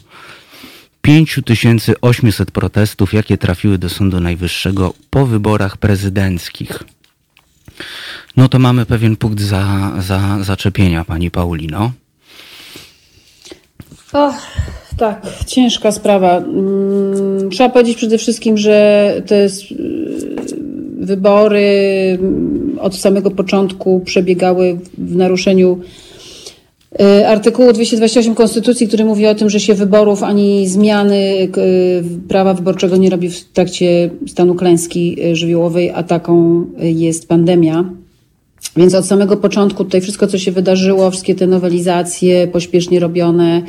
5800 1.02 2.50
protestów, 2.50 3.12
jakie 3.12 3.38
trafiły 3.38 3.78
do 3.78 3.88
Sądu 3.88 4.20
Najwyższego 4.20 4.94
po 5.10 5.26
wyborach 5.26 5.76
prezydenckich. 5.76 6.82
No 8.36 8.48
to 8.48 8.58
mamy 8.58 8.86
pewien 8.86 9.16
punkt 9.16 9.40
za, 9.40 9.92
za 9.98 10.44
zaczepienia, 10.44 11.04
pani 11.04 11.30
Paulino. 11.30 11.92
Och, 14.14 14.34
tak, 14.96 15.26
ciężka 15.46 15.92
sprawa. 15.92 16.36
Mm, 16.36 17.50
trzeba 17.50 17.68
powiedzieć 17.68 17.96
przede 17.96 18.18
wszystkim, 18.18 18.58
że 18.58 19.14
te 19.26 19.44
y, 19.44 19.50
wybory 20.98 21.68
mm, 22.20 22.78
od 22.80 22.96
samego 22.96 23.30
początku 23.30 24.00
przebiegały 24.04 24.78
w 24.98 25.16
naruszeniu 25.16 25.78
y, 27.00 27.28
artykułu 27.28 27.72
228 27.72 28.34
Konstytucji, 28.34 28.88
który 28.88 29.04
mówi 29.04 29.26
o 29.26 29.34
tym, 29.34 29.50
że 29.50 29.60
się 29.60 29.74
wyborów 29.74 30.22
ani 30.22 30.68
zmiany 30.68 31.16
y, 31.16 31.48
prawa 32.28 32.54
wyborczego 32.54 32.96
nie 32.96 33.10
robi 33.10 33.30
w 33.30 33.44
trakcie 33.44 34.10
stanu 34.26 34.54
klęski 34.54 35.16
żywiołowej, 35.32 35.90
a 35.90 36.02
taką 36.02 36.64
jest 36.78 37.28
pandemia. 37.28 37.84
Więc 38.76 38.94
od 38.94 39.06
samego 39.06 39.36
początku 39.36 39.84
tutaj 39.84 40.00
wszystko, 40.00 40.26
co 40.26 40.38
się 40.38 40.52
wydarzyło, 40.52 41.10
wszystkie 41.10 41.34
te 41.34 41.46
nowelizacje 41.46 42.46
pośpiesznie 42.46 43.00
robione, 43.00 43.62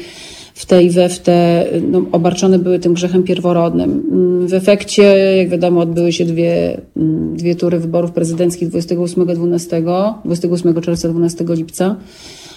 w 0.55 0.65
tej 0.65 0.89
we 0.89 1.09
w 1.09 1.19
te, 1.19 1.65
no, 1.91 2.01
obarczone 2.11 2.59
były 2.59 2.79
tym 2.79 2.93
grzechem 2.93 3.23
pierworodnym. 3.23 4.03
W 4.47 4.53
efekcie, 4.53 5.03
jak 5.37 5.49
wiadomo, 5.49 5.81
odbyły 5.81 6.11
się 6.11 6.25
dwie, 6.25 6.81
mm, 6.97 7.37
dwie 7.37 7.55
tury 7.55 7.79
wyborów 7.79 8.11
prezydenckich 8.11 8.69
28-12, 8.69 10.15
28 10.25 10.81
czerwca, 10.81 11.09
12 11.09 11.45
lipca. 11.49 11.95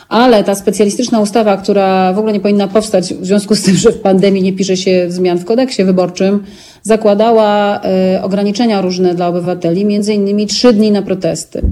Ale 0.09 0.45
ta 0.45 0.55
specjalistyczna 0.55 1.21
ustawa, 1.21 1.57
która 1.57 2.13
w 2.13 2.19
ogóle 2.19 2.33
nie 2.33 2.41
powinna 2.41 2.69
powstać 2.69 3.15
w 3.15 3.27
związku 3.27 3.55
z 3.55 3.63
tym, 3.63 3.75
że 3.75 3.93
w 3.93 4.01
pandemii 4.01 4.43
nie 4.43 4.53
pisze 4.53 4.77
się 4.77 5.07
zmian 5.09 5.39
w 5.39 5.45
kodeksie 5.45 5.85
wyborczym, 5.85 6.43
zakładała 6.83 7.81
y, 8.17 8.23
ograniczenia 8.23 8.81
różne 8.81 9.15
dla 9.15 9.29
obywateli, 9.29 9.85
między 9.85 10.15
innymi 10.15 10.47
trzy 10.47 10.73
dni 10.73 10.91
na 10.91 11.03
protesty. 11.03 11.63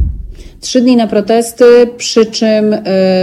Trzy 0.60 0.80
dni 0.80 0.96
na 0.96 1.06
protesty, 1.06 1.64
przy 1.96 2.26
czym 2.26 2.72
e, 2.72 2.80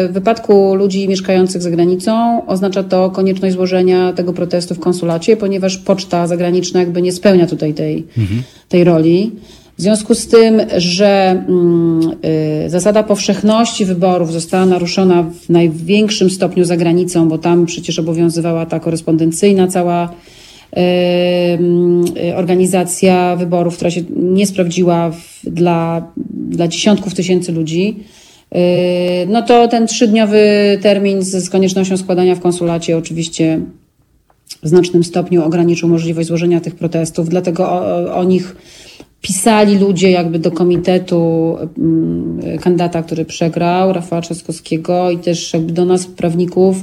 w 0.07 0.11
wypadku 0.11 0.75
ludzi 0.75 1.07
mieszkających 1.07 1.61
za 1.61 1.71
granicą 1.71 2.41
oznacza 2.47 2.83
to 2.83 3.09
konieczność 3.09 3.55
złożenia 3.55 4.13
tego 4.13 4.33
protestu 4.33 4.75
w 4.75 4.79
konsulacie, 4.79 5.37
ponieważ 5.37 5.77
poczta 5.77 6.27
zagraniczna 6.27 6.79
jakby 6.79 7.01
nie 7.01 7.11
spełnia 7.11 7.47
tutaj 7.47 7.73
tej, 7.73 8.07
mhm. 8.17 8.43
tej 8.69 8.83
roli. 8.83 9.31
W 9.77 9.81
związku 9.81 10.15
z 10.15 10.27
tym, 10.27 10.61
że 10.77 11.43
mm, 11.47 12.11
y, 12.65 12.69
zasada 12.69 13.03
powszechności 13.03 13.85
wyborów 13.85 14.33
została 14.33 14.65
naruszona 14.65 15.23
w 15.23 15.49
największym 15.49 16.29
stopniu 16.29 16.65
za 16.65 16.77
granicą, 16.77 17.29
bo 17.29 17.37
tam 17.37 17.65
przecież 17.65 17.99
obowiązywała 17.99 18.65
ta 18.65 18.79
korespondencyjna 18.79 19.67
cała 19.67 20.09
organizacja 22.35 23.35
wyborów, 23.35 23.75
która 23.75 23.91
się 23.91 24.01
nie 24.15 24.47
sprawdziła 24.47 25.11
dla, 25.43 26.11
dla 26.29 26.67
dziesiątków 26.67 27.13
tysięcy 27.13 27.51
ludzi, 27.51 27.95
no 29.27 29.41
to 29.41 29.67
ten 29.67 29.87
trzydniowy 29.87 30.39
termin 30.81 31.21
z, 31.21 31.43
z 31.43 31.49
koniecznością 31.49 31.97
składania 31.97 32.35
w 32.35 32.39
konsulacie 32.39 32.97
oczywiście 32.97 33.59
w 34.63 34.67
znacznym 34.67 35.03
stopniu 35.03 35.43
ograniczył 35.43 35.89
możliwość 35.89 36.27
złożenia 36.27 36.61
tych 36.61 36.75
protestów, 36.75 37.29
dlatego 37.29 37.71
o, 37.71 38.15
o 38.15 38.23
nich 38.23 38.55
pisali 39.23 39.77
ludzie 39.77 40.11
jakby 40.11 40.39
do 40.39 40.51
komitetu 40.51 41.55
mm, 41.77 42.59
kandydata, 42.59 43.03
który 43.03 43.25
przegrał, 43.25 43.93
Rafała 43.93 44.21
Trzaskowskiego 44.21 45.11
i 45.11 45.17
też 45.17 45.53
jakby 45.53 45.73
do 45.73 45.85
nas 45.85 46.05
prawników, 46.05 46.77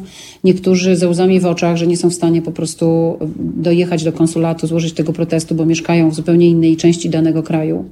niektórzy 0.45 0.97
ze 0.97 1.09
łzami 1.09 1.41
w 1.41 1.47
oczach, 1.47 1.77
że 1.77 1.87
nie 1.87 1.97
są 1.97 2.11
w 2.11 2.15
stanie 2.15 2.43
po 2.43 2.53
prostu 2.53 3.17
dojechać 3.37 4.05
do 4.05 4.13
konsulatu, 4.13 4.67
złożyć 4.67 4.93
tego 4.93 5.13
protestu, 5.13 5.55
bo 5.55 5.67
mieszkają 5.67 6.11
w 6.11 6.15
zupełnie 6.15 6.49
innej 6.49 6.77
części 6.77 7.11
danego 7.11 7.43
kraju. 7.43 7.85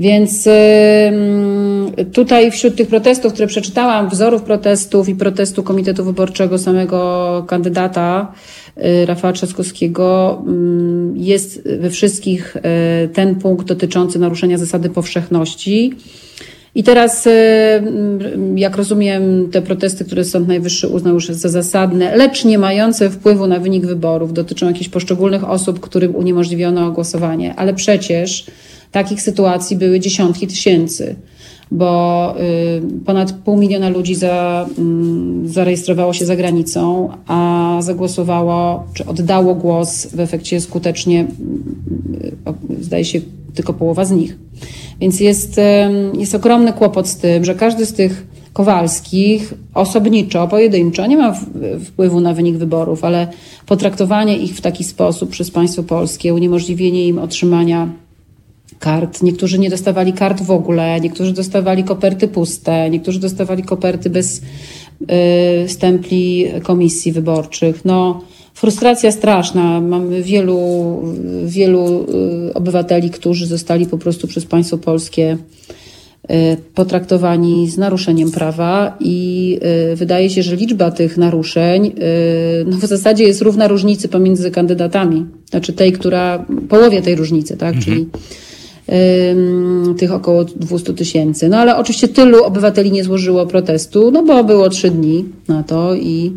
Więc 0.00 0.48
tutaj 2.12 2.50
wśród 2.50 2.76
tych 2.76 2.88
protestów, 2.88 3.32
które 3.32 3.46
przeczytałam, 3.46 4.08
wzorów 4.08 4.42
protestów 4.42 5.08
i 5.08 5.14
protestu 5.14 5.62
Komitetu 5.62 6.04
Wyborczego 6.04 6.58
samego 6.58 7.44
kandydata, 7.48 8.32
Y, 8.84 9.06
Rafała 9.06 9.32
Trzaskowskiego 9.32 10.38
jest 11.14 11.68
we 11.80 11.90
wszystkich 11.90 12.56
y, 12.56 12.60
ten 13.08 13.34
punkt 13.34 13.66
dotyczący 13.66 14.18
naruszenia 14.18 14.58
zasady 14.58 14.90
powszechności. 14.90 15.94
I 16.74 16.84
teraz, 16.84 17.26
y, 17.26 17.30
jak 18.56 18.76
rozumiem, 18.76 19.50
te 19.50 19.62
protesty, 19.62 20.04
które 20.04 20.24
Sąd 20.24 20.48
Najwyższy 20.48 20.88
uznał 20.88 21.14
już 21.14 21.26
za 21.26 21.48
zasadne, 21.48 22.16
lecz 22.16 22.44
nie 22.44 22.58
mające 22.58 23.10
wpływu 23.10 23.46
na 23.46 23.58
wynik 23.58 23.86
wyborów, 23.86 24.32
dotyczą 24.32 24.66
jakichś 24.66 24.88
poszczególnych 24.88 25.48
osób, 25.48 25.80
którym 25.80 26.16
uniemożliwiono 26.16 26.90
głosowanie. 26.90 27.54
Ale 27.54 27.74
przecież 27.74 28.46
takich 28.92 29.22
sytuacji 29.22 29.76
były 29.76 30.00
dziesiątki 30.00 30.46
tysięcy, 30.46 31.16
bo 31.70 32.34
y, 32.40 33.04
ponad 33.06 33.32
pół 33.32 33.56
miliona 33.56 33.88
ludzi 33.88 34.14
za, 34.14 34.66
mm, 34.78 35.48
zarejestrowało 35.48 36.12
się 36.12 36.26
za 36.26 36.36
granicą, 36.36 37.10
a 37.26 37.78
zagłosowało, 37.80 38.84
czy 38.94 39.06
oddało 39.06 39.54
głos 39.54 40.06
w 40.06 40.20
efekcie 40.20 40.60
skutecznie, 40.60 41.26
y, 42.80 42.84
zdaje 42.84 43.04
się, 43.04 43.20
tylko 43.54 43.72
połowa 43.72 44.04
z 44.04 44.10
nich. 44.10 44.38
Więc 45.00 45.20
jest, 45.20 45.60
jest 46.18 46.34
ogromny 46.34 46.72
kłopot 46.72 47.08
z 47.08 47.16
tym, 47.16 47.44
że 47.44 47.54
każdy 47.54 47.86
z 47.86 47.92
tych 47.92 48.26
Kowalskich 48.52 49.54
osobniczo, 49.74 50.48
pojedynczo 50.48 51.06
nie 51.06 51.16
ma 51.16 51.34
wpływu 51.84 52.20
na 52.20 52.34
wynik 52.34 52.56
wyborów, 52.56 53.04
ale 53.04 53.28
potraktowanie 53.66 54.38
ich 54.38 54.56
w 54.56 54.60
taki 54.60 54.84
sposób 54.84 55.30
przez 55.30 55.50
państwo 55.50 55.82
polskie, 55.82 56.34
uniemożliwienie 56.34 57.06
im 57.06 57.18
otrzymania 57.18 57.88
kart. 58.78 59.22
Niektórzy 59.22 59.58
nie 59.58 59.70
dostawali 59.70 60.12
kart 60.12 60.42
w 60.42 60.50
ogóle, 60.50 61.00
niektórzy 61.00 61.32
dostawali 61.32 61.84
koperty 61.84 62.28
puste, 62.28 62.90
niektórzy 62.90 63.20
dostawali 63.20 63.62
koperty 63.62 64.10
bez 64.10 64.42
y, 65.64 65.68
stempli 65.68 66.46
komisji 66.62 67.12
wyborczych. 67.12 67.84
No, 67.84 68.20
frustracja 68.54 69.12
straszna. 69.12 69.80
Mamy 69.80 70.22
wielu, 70.22 70.58
wielu 71.44 72.06
y, 72.48 72.54
obywateli, 72.54 73.10
którzy 73.10 73.46
zostali 73.46 73.86
po 73.86 73.98
prostu 73.98 74.28
przez 74.28 74.46
państwo 74.46 74.78
polskie 74.78 75.36
y, 76.30 76.56
potraktowani 76.74 77.70
z 77.70 77.78
naruszeniem 77.78 78.30
prawa 78.30 78.96
i 79.00 79.58
y, 79.92 79.96
wydaje 79.96 80.30
się, 80.30 80.42
że 80.42 80.56
liczba 80.56 80.90
tych 80.90 81.16
naruszeń 81.16 81.92
no 82.66 82.76
w 82.76 82.86
zasadzie 82.86 83.24
jest 83.24 83.42
równa 83.42 83.68
różnicy 83.68 84.08
pomiędzy 84.08 84.50
kandydatami. 84.50 85.26
Znaczy 85.50 85.72
tej, 85.72 85.92
która, 85.92 86.44
połowie 86.68 87.02
tej 87.02 87.14
różnicy, 87.14 87.56
tak? 87.56 87.74
Mhm. 87.74 87.84
Czyli 87.84 88.06
tych 89.98 90.12
około 90.12 90.44
200 90.44 90.94
tysięcy. 90.94 91.48
No 91.48 91.58
ale 91.58 91.76
oczywiście 91.76 92.08
tylu 92.08 92.44
obywateli 92.44 92.92
nie 92.92 93.04
złożyło 93.04 93.46
protestu, 93.46 94.10
no 94.10 94.22
bo 94.22 94.44
było 94.44 94.68
trzy 94.68 94.90
dni 94.90 95.24
na 95.48 95.62
to 95.62 95.94
i 95.94 96.32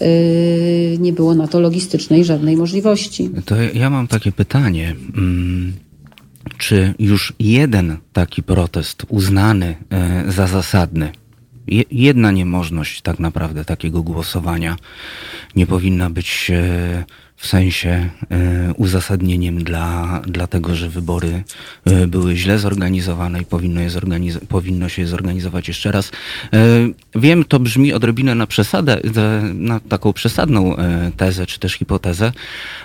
Y, 0.00 0.96
nie 1.00 1.12
było 1.12 1.34
na 1.34 1.48
to 1.48 1.60
logistycznej 1.60 2.24
żadnej 2.24 2.56
możliwości. 2.56 3.30
To 3.44 3.56
ja 3.74 3.90
mam 3.90 4.08
takie 4.08 4.32
pytanie. 4.32 4.96
Mm, 5.16 5.72
czy 6.58 6.94
już 6.98 7.32
jeden 7.38 7.96
taki 8.12 8.42
protest 8.42 9.02
uznany 9.08 9.76
e, 9.90 10.24
za 10.32 10.46
zasadny, 10.46 11.12
jedna 11.90 12.30
niemożność 12.30 13.02
tak 13.02 13.18
naprawdę 13.18 13.64
takiego 13.64 14.02
głosowania 14.02 14.76
nie 15.56 15.66
powinna 15.66 16.10
być 16.10 16.50
e, 16.54 17.04
w 17.42 17.46
sensie 17.46 18.08
e, 18.30 18.74
uzasadnieniem 18.76 19.64
dla, 19.64 20.20
dla 20.26 20.46
tego, 20.46 20.74
że 20.74 20.88
wybory 20.88 21.44
e, 21.84 22.06
były 22.06 22.36
źle 22.36 22.58
zorganizowane 22.58 23.40
i 23.40 23.44
powinno, 23.44 23.80
je 23.80 23.90
zorganiz- 23.90 24.40
powinno 24.48 24.88
się 24.88 25.02
je 25.02 25.08
zorganizować 25.08 25.68
jeszcze 25.68 25.92
raz. 25.92 26.10
E, 26.52 26.58
wiem, 27.14 27.44
to 27.44 27.60
brzmi 27.60 27.92
odrobinę 27.92 28.34
na 28.34 28.46
przesadę, 28.46 29.00
na 29.54 29.80
taką 29.80 30.12
przesadną 30.12 30.76
tezę 31.16 31.46
czy 31.46 31.58
też 31.58 31.72
hipotezę, 31.72 32.32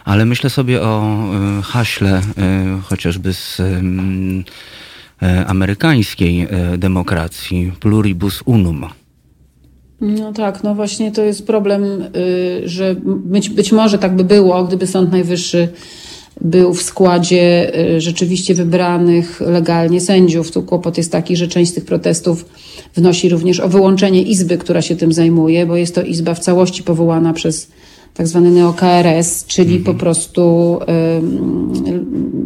ale 0.05 0.25
myślę 0.25 0.49
sobie 0.49 0.81
o 0.81 1.17
haśle 1.63 2.21
chociażby 2.83 3.33
z 3.33 3.61
amerykańskiej 5.47 6.47
demokracji 6.77 7.71
pluribus 7.79 8.41
unum 8.45 8.85
no 10.01 10.33
tak, 10.33 10.63
no 10.63 10.75
właśnie 10.75 11.11
to 11.11 11.23
jest 11.23 11.47
problem, 11.47 11.83
y, 12.15 12.61
że 12.65 12.95
być, 13.05 13.49
być 13.49 13.71
może 13.71 13.97
tak 13.97 14.15
by 14.15 14.23
było, 14.23 14.63
gdyby 14.63 14.87
Sąd 14.87 15.11
Najwyższy 15.11 15.67
był 16.41 16.73
w 16.73 16.81
składzie 16.81 17.71
y, 17.95 18.01
rzeczywiście 18.01 18.55
wybranych 18.55 19.41
legalnie 19.41 20.01
sędziów. 20.01 20.51
Tu 20.51 20.63
kłopot 20.63 20.97
jest 20.97 21.11
taki, 21.11 21.35
że 21.35 21.47
część 21.47 21.71
z 21.71 21.73
tych 21.73 21.85
protestów 21.85 22.45
wnosi 22.95 23.29
również 23.29 23.59
o 23.59 23.69
wyłączenie 23.69 24.21
izby, 24.21 24.57
która 24.57 24.81
się 24.81 24.95
tym 24.95 25.13
zajmuje, 25.13 25.65
bo 25.65 25.75
jest 25.75 25.95
to 25.95 26.01
izba 26.01 26.33
w 26.33 26.39
całości 26.39 26.83
powołana 26.83 27.33
przez 27.33 27.67
tak 28.13 28.27
zwany 28.27 28.51
neo-KRS, 28.51 29.45
czyli 29.47 29.75
mhm. 29.75 29.83
po 29.83 29.93
prostu 29.99 30.79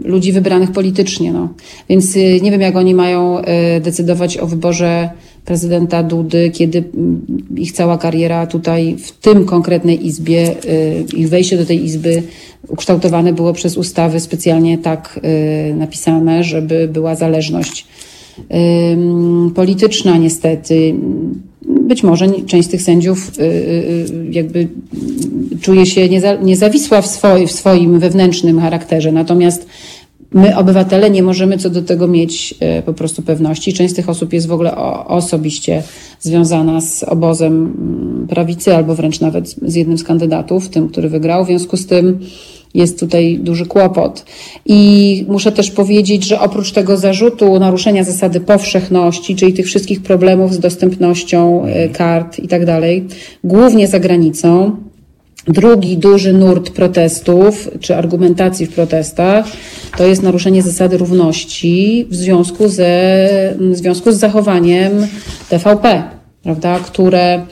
y, 0.03 0.07
ludzi 0.07 0.33
wybranych 0.33 0.71
politycznie. 0.71 1.33
No. 1.33 1.49
Więc 1.89 2.15
y, 2.15 2.39
nie 2.41 2.51
wiem, 2.51 2.61
jak 2.61 2.75
oni 2.75 2.95
mają 2.95 3.39
y, 3.39 3.43
decydować 3.81 4.37
o 4.37 4.47
wyborze 4.47 5.09
prezydenta 5.45 6.03
Dudy, 6.03 6.51
kiedy 6.53 6.77
mm, 6.77 7.21
ich 7.57 7.71
cała 7.71 7.97
kariera 7.97 8.47
tutaj 8.47 8.95
w 8.97 9.11
tym 9.11 9.45
konkretnej 9.45 10.07
izbie, 10.07 10.55
y, 10.65 11.05
ich 11.17 11.29
wejście 11.29 11.57
do 11.57 11.65
tej 11.65 11.85
izby 11.85 12.23
ukształtowane 12.67 13.33
było 13.33 13.53
przez 13.53 13.77
ustawy 13.77 14.19
specjalnie 14.19 14.77
tak 14.77 15.19
y, 15.71 15.75
napisane, 15.75 16.43
żeby 16.43 16.87
była 16.87 17.15
zależność 17.15 17.87
polityczna 19.55 20.17
niestety. 20.17 20.95
Być 21.61 22.03
może 22.03 22.27
część 22.45 22.67
z 22.67 22.71
tych 22.71 22.81
sędziów 22.81 23.31
y, 23.39 24.05
jakby 24.31 24.67
czuje 25.61 25.85
się 25.85 26.09
niezawisła 26.41 27.01
w, 27.01 27.07
swoi, 27.07 27.47
w 27.47 27.51
swoim 27.51 27.99
wewnętrznym 27.99 28.59
charakterze, 28.59 29.11
natomiast 29.11 29.67
My, 30.33 30.57
obywatele, 30.57 31.09
nie 31.09 31.23
możemy 31.23 31.57
co 31.57 31.69
do 31.69 31.81
tego 31.81 32.07
mieć 32.07 32.55
e, 32.59 32.81
po 32.81 32.93
prostu 32.93 33.21
pewności. 33.21 33.73
Część 33.73 33.93
z 33.93 33.95
tych 33.95 34.09
osób 34.09 34.33
jest 34.33 34.47
w 34.47 34.51
ogóle 34.51 34.75
osobiście 35.05 35.83
związana 36.19 36.81
z 36.81 37.03
obozem 37.03 37.53
mm, 37.53 38.27
prawicy, 38.27 38.75
albo 38.75 38.95
wręcz 38.95 39.19
nawet 39.19 39.55
z 39.61 39.75
jednym 39.75 39.97
z 39.97 40.03
kandydatów, 40.03 40.69
tym, 40.69 40.89
który 40.89 41.09
wygrał. 41.09 41.43
W 41.43 41.47
związku 41.47 41.77
z 41.77 41.85
tym 41.85 42.19
jest 42.73 42.99
tutaj 42.99 43.39
duży 43.39 43.65
kłopot. 43.65 44.25
I 44.65 45.25
muszę 45.27 45.51
też 45.51 45.71
powiedzieć, 45.71 46.27
że 46.27 46.39
oprócz 46.39 46.71
tego 46.71 46.97
zarzutu 46.97 47.59
naruszenia 47.59 48.03
zasady 48.03 48.39
powszechności, 48.39 49.35
czyli 49.35 49.53
tych 49.53 49.65
wszystkich 49.65 50.01
problemów 50.01 50.53
z 50.53 50.59
dostępnością 50.59 51.65
e, 51.65 51.89
kart 51.89 52.39
i 52.39 52.47
tak 52.47 52.65
dalej, 52.65 53.07
głównie 53.43 53.87
za 53.87 53.99
granicą, 53.99 54.75
Drugi 55.47 55.97
duży 55.97 56.33
nurt 56.33 56.69
protestów 56.69 57.69
czy 57.79 57.95
argumentacji 57.95 58.65
w 58.65 58.73
protestach 58.73 59.45
to 59.97 60.05
jest 60.05 60.23
naruszenie 60.23 60.61
zasady 60.61 60.97
równości 60.97 62.05
w 62.09 62.15
związku, 62.15 62.67
ze, 62.67 62.85
w 63.59 63.75
związku 63.75 64.11
z 64.11 64.15
zachowaniem 64.15 64.91
TVP, 65.49 66.03
prawda, 66.43 66.79
które 66.79 67.45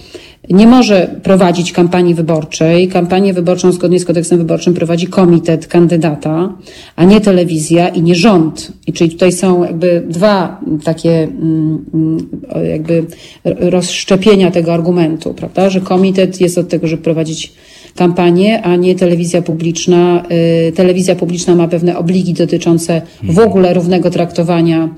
nie 0.49 0.67
może 0.67 1.19
prowadzić 1.23 1.71
kampanii 1.71 2.15
wyborczej. 2.15 2.87
Kampanię 2.87 3.33
wyborczą 3.33 3.71
zgodnie 3.71 3.99
z 3.99 4.05
kodeksem 4.05 4.37
wyborczym 4.37 4.73
prowadzi 4.73 5.07
komitet 5.07 5.67
kandydata, 5.67 6.53
a 6.95 7.05
nie 7.05 7.21
telewizja 7.21 7.89
i 7.89 8.01
nie 8.01 8.15
rząd. 8.15 8.71
I 8.87 8.93
czyli 8.93 9.09
tutaj 9.09 9.31
są 9.31 9.63
jakby 9.63 10.03
dwa 10.09 10.61
takie 10.83 11.23
mm, 11.23 11.85
mm, 11.93 12.29
jakby 12.69 13.05
rozszczepienia 13.43 14.51
tego 14.51 14.73
argumentu, 14.73 15.33
prawda, 15.33 15.69
że 15.69 15.81
komitet 15.81 16.41
jest 16.41 16.57
od 16.57 16.69
tego, 16.69 16.87
żeby 16.87 17.03
prowadzić 17.03 17.53
kampanię, 17.95 18.61
a 18.61 18.75
nie 18.75 18.95
telewizja 18.95 19.41
publiczna. 19.41 20.23
Y, 20.67 20.71
telewizja 20.71 21.15
publiczna 21.15 21.55
ma 21.55 21.67
pewne 21.67 21.97
obligi 21.97 22.33
dotyczące 22.33 23.01
w 23.23 23.39
ogóle 23.39 23.73
równego 23.73 24.09
traktowania 24.09 24.89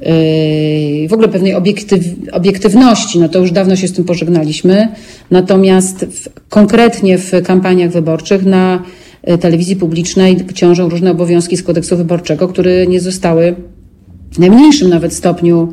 y, 0.00 1.08
w 1.08 1.12
ogóle 1.12 1.28
pewnej 1.28 1.54
obiektyw, 1.54 2.04
obiektywności, 2.32 3.18
no 3.18 3.28
to 3.28 3.38
już 3.38 3.50
dawno 3.50 3.76
się 3.76 3.88
z 3.88 3.92
tym 3.92 4.04
pożegnaliśmy. 4.04 4.88
Natomiast 5.30 6.04
w, 6.04 6.48
konkretnie 6.48 7.18
w 7.18 7.32
kampaniach 7.44 7.90
wyborczych 7.90 8.44
na 8.44 8.82
y, 9.28 9.38
telewizji 9.38 9.76
publicznej 9.76 10.36
ciążą 10.54 10.88
różne 10.88 11.10
obowiązki 11.10 11.56
z 11.56 11.62
kodeksu 11.62 11.96
wyborczego, 11.96 12.48
które 12.48 12.86
nie 12.86 13.00
zostały 13.00 13.54
w 14.32 14.38
najmniejszym 14.38 14.90
nawet 14.90 15.14
stopniu 15.14 15.72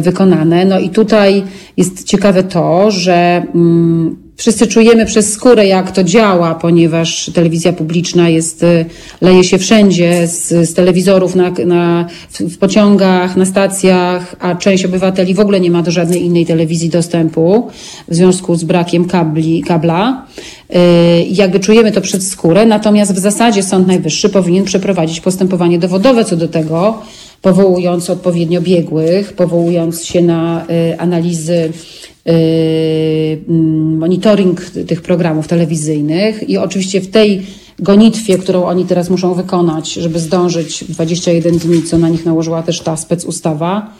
wykonane. 0.00 0.64
No 0.64 0.80
i 0.80 0.90
tutaj 0.90 1.42
jest 1.76 2.04
ciekawe 2.04 2.42
to, 2.42 2.90
że 2.90 3.46
mm, 3.54 4.16
Wszyscy 4.42 4.66
czujemy 4.66 5.06
przez 5.06 5.32
skórę, 5.32 5.66
jak 5.66 5.90
to 5.92 6.04
działa, 6.04 6.54
ponieważ 6.54 7.30
telewizja 7.34 7.72
publiczna 7.72 8.28
jest, 8.28 8.62
y, 8.62 8.84
leje 9.20 9.44
się 9.44 9.58
wszędzie, 9.58 10.26
z, 10.28 10.48
z 10.48 10.74
telewizorów 10.74 11.34
na, 11.34 11.50
na, 11.66 12.06
w 12.40 12.58
pociągach, 12.58 13.36
na 13.36 13.44
stacjach, 13.44 14.36
a 14.40 14.54
część 14.54 14.84
obywateli 14.84 15.34
w 15.34 15.40
ogóle 15.40 15.60
nie 15.60 15.70
ma 15.70 15.82
do 15.82 15.90
żadnej 15.90 16.24
innej 16.24 16.46
telewizji 16.46 16.88
dostępu 16.88 17.68
w 18.08 18.14
związku 18.14 18.54
z 18.54 18.64
brakiem 18.64 19.04
kabli, 19.04 19.62
kabla. 19.62 20.26
Y, 20.70 20.76
jakby 21.30 21.60
czujemy 21.60 21.92
to 21.92 22.00
przez 22.00 22.30
skórę, 22.30 22.66
natomiast 22.66 23.14
w 23.14 23.18
zasadzie 23.18 23.62
Sąd 23.62 23.86
Najwyższy 23.86 24.28
powinien 24.28 24.64
przeprowadzić 24.64 25.20
postępowanie 25.20 25.78
dowodowe 25.78 26.24
co 26.24 26.36
do 26.36 26.48
tego, 26.48 27.02
powołując 27.42 28.10
odpowiednio 28.10 28.60
biegłych, 28.60 29.32
powołując 29.32 30.04
się 30.04 30.22
na 30.22 30.66
y, 30.70 30.98
analizy 30.98 31.72
monitoring 33.98 34.60
tych 34.60 35.02
programów 35.02 35.48
telewizyjnych 35.48 36.48
i 36.50 36.58
oczywiście 36.58 37.00
w 37.00 37.10
tej 37.10 37.46
gonitwie, 37.78 38.38
którą 38.38 38.64
oni 38.64 38.84
teraz 38.84 39.10
muszą 39.10 39.34
wykonać, 39.34 39.92
żeby 39.92 40.18
zdążyć 40.18 40.84
21 40.84 41.58
dni, 41.58 41.82
co 41.82 41.98
na 41.98 42.08
nich 42.08 42.26
nałożyła 42.26 42.62
też 42.62 42.80
ta 42.80 42.96
specustawa, 42.96 43.94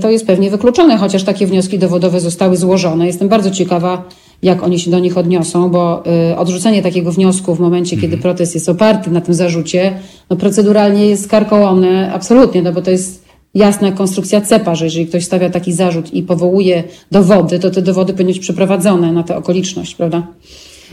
to 0.00 0.10
jest 0.10 0.26
pewnie 0.26 0.50
wykluczone, 0.50 0.96
chociaż 0.96 1.22
takie 1.22 1.46
wnioski 1.46 1.78
dowodowe 1.78 2.20
zostały 2.20 2.56
złożone. 2.56 3.06
Jestem 3.06 3.28
bardzo 3.28 3.50
ciekawa, 3.50 4.08
jak 4.42 4.62
oni 4.62 4.78
się 4.78 4.90
do 4.90 4.98
nich 4.98 5.18
odniosą, 5.18 5.70
bo 5.70 6.02
odrzucenie 6.36 6.82
takiego 6.82 7.12
wniosku 7.12 7.54
w 7.54 7.60
momencie, 7.60 7.96
kiedy 7.96 8.14
mhm. 8.14 8.22
protest 8.22 8.54
jest 8.54 8.68
oparty 8.68 9.10
na 9.10 9.20
tym 9.20 9.34
zarzucie, 9.34 9.98
no 10.30 10.36
proceduralnie 10.36 11.06
jest 11.06 11.28
karkołomne 11.28 12.12
absolutnie, 12.12 12.62
no 12.62 12.72
bo 12.72 12.82
to 12.82 12.90
jest 12.90 13.23
jasna 13.54 13.92
konstrukcja 13.92 14.40
CEPA, 14.40 14.74
że 14.74 14.84
jeżeli 14.84 15.06
ktoś 15.06 15.24
stawia 15.24 15.50
taki 15.50 15.72
zarzut 15.72 16.14
i 16.14 16.22
powołuje 16.22 16.84
dowody, 17.10 17.58
to 17.58 17.70
te 17.70 17.82
dowody 17.82 18.12
powinny 18.12 18.32
być 18.32 18.42
przeprowadzone 18.42 19.12
na 19.12 19.22
tę 19.22 19.36
okoliczność, 19.36 19.94
prawda? 19.94 20.26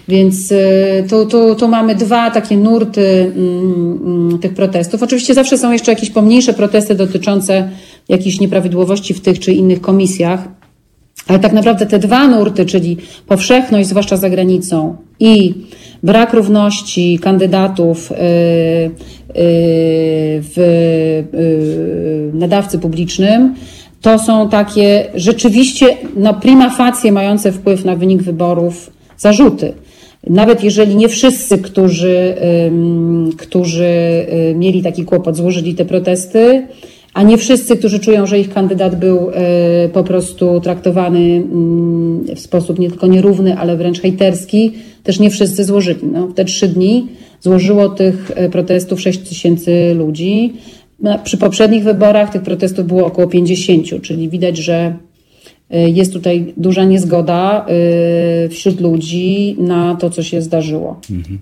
Więc 0.08 0.52
y, 0.52 1.06
tu, 1.10 1.26
tu, 1.26 1.56
tu 1.56 1.68
mamy 1.68 1.96
dwa 1.96 2.32
takie 2.32 2.58
nurty 2.58 3.32
mm, 3.36 4.00
mm, 4.06 4.40
tych 4.40 4.54
protestów. 4.54 5.04
Oczywiście 5.04 5.34
zawsze 5.34 5.58
są 5.58 5.72
jeszcze 5.72 5.92
jakieś 5.92 6.10
pomniejsze 6.10 6.54
protesty 6.54 6.96
dotyczące 6.96 7.70
jakichś 8.10 8.40
nieprawidłowości 8.40 9.14
w 9.14 9.22
tych 9.22 9.40
czy 9.40 9.54
innych 9.54 9.82
komisjach, 9.82 10.48
ale 11.28 11.40
tak 11.40 11.54
naprawdę 11.54 11.86
te 11.86 12.00
dwa 12.00 12.28
nurty, 12.28 12.66
czyli 12.66 12.98
powszechność, 13.28 13.90
zwłaszcza 13.90 14.18
za 14.18 14.30
granicą, 14.30 14.96
i 15.20 15.54
brak 16.04 16.34
równości 16.34 17.20
kandydatów 17.20 18.12
y, 18.12 18.16
y, 18.16 18.92
w 20.54 22.30
nadawcy 22.34 22.80
publicznym, 22.80 23.56
to 24.02 24.20
są 24.20 24.50
takie 24.50 25.08
rzeczywiście 25.16 25.98
no 26.16 26.34
prima 26.34 26.70
facie 26.70 27.12
mające 27.12 27.52
wpływ 27.52 27.86
na 27.86 27.96
wynik 27.96 28.22
wyborów 28.22 28.92
zarzuty. 29.18 29.74
Nawet 30.28 30.64
jeżeli 30.64 30.96
nie 30.96 31.10
wszyscy, 31.10 31.58
którzy, 31.58 32.36
którzy 33.38 33.86
y, 33.86 34.56
mieli 34.56 34.84
taki 34.84 35.06
kłopot, 35.06 35.36
złożyli 35.36 35.76
te 35.76 35.86
protesty, 35.86 36.68
a 37.14 37.24
nie 37.24 37.38
wszyscy, 37.38 37.78
którzy 37.78 38.00
czują, 38.00 38.26
że 38.26 38.40
ich 38.40 38.54
kandydat 38.54 39.00
był 39.00 39.30
y, 39.30 39.34
po 39.90 40.04
prostu 40.04 40.62
traktowany 40.62 41.20
mm, 41.20 42.36
w 42.36 42.40
sposób 42.40 42.80
nie 42.80 42.90
tylko 42.90 43.08
nierówny, 43.08 43.58
ale 43.58 43.78
wręcz 43.78 44.02
hejterski, 44.02 44.74
też 45.04 45.20
nie 45.20 45.30
wszyscy 45.30 45.66
złożyli. 45.66 46.00
No, 46.04 46.28
w 46.28 46.34
te 46.34 46.46
trzy 46.46 46.68
dni 46.68 47.08
złożyło 47.40 47.90
tych 47.90 48.32
y, 48.32 48.50
protestów 48.50 49.02
6 49.02 49.20
tysięcy 49.20 49.94
ludzi. 49.98 50.54
Przy 51.24 51.38
poprzednich 51.38 51.84
wyborach 51.84 52.32
tych 52.32 52.42
protestów 52.42 52.88
było 52.88 53.06
około 53.06 53.28
50, 53.28 54.02
czyli 54.02 54.30
widać, 54.30 54.58
że 54.58 54.96
Y, 55.74 55.90
jest 55.90 56.14
tutaj 56.14 56.54
duża 56.58 56.84
niezgoda 56.84 57.66
y, 58.46 58.50
wśród 58.50 58.82
ludzi 58.82 59.56
na 59.60 59.96
to, 59.96 60.10
co 60.10 60.24
się 60.24 60.42
zdarzyło. 60.42 61.02
Mhm. 61.12 61.40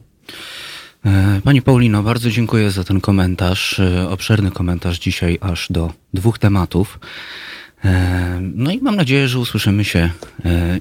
E, 1.05 1.41
pani 1.43 1.61
Paulino, 1.61 2.03
bardzo 2.03 2.29
dziękuję 2.29 2.71
za 2.71 2.83
ten 2.83 3.01
komentarz. 3.01 3.79
E, 3.79 4.09
obszerny 4.09 4.51
komentarz 4.51 4.99
dzisiaj 4.99 5.37
aż 5.41 5.67
do 5.69 5.91
dwóch 6.13 6.39
tematów. 6.39 6.99
E, 7.85 8.39
no 8.55 8.71
i 8.71 8.79
mam 8.81 8.95
nadzieję, 8.95 9.27
że 9.27 9.39
usłyszymy 9.39 9.85
się 9.85 10.09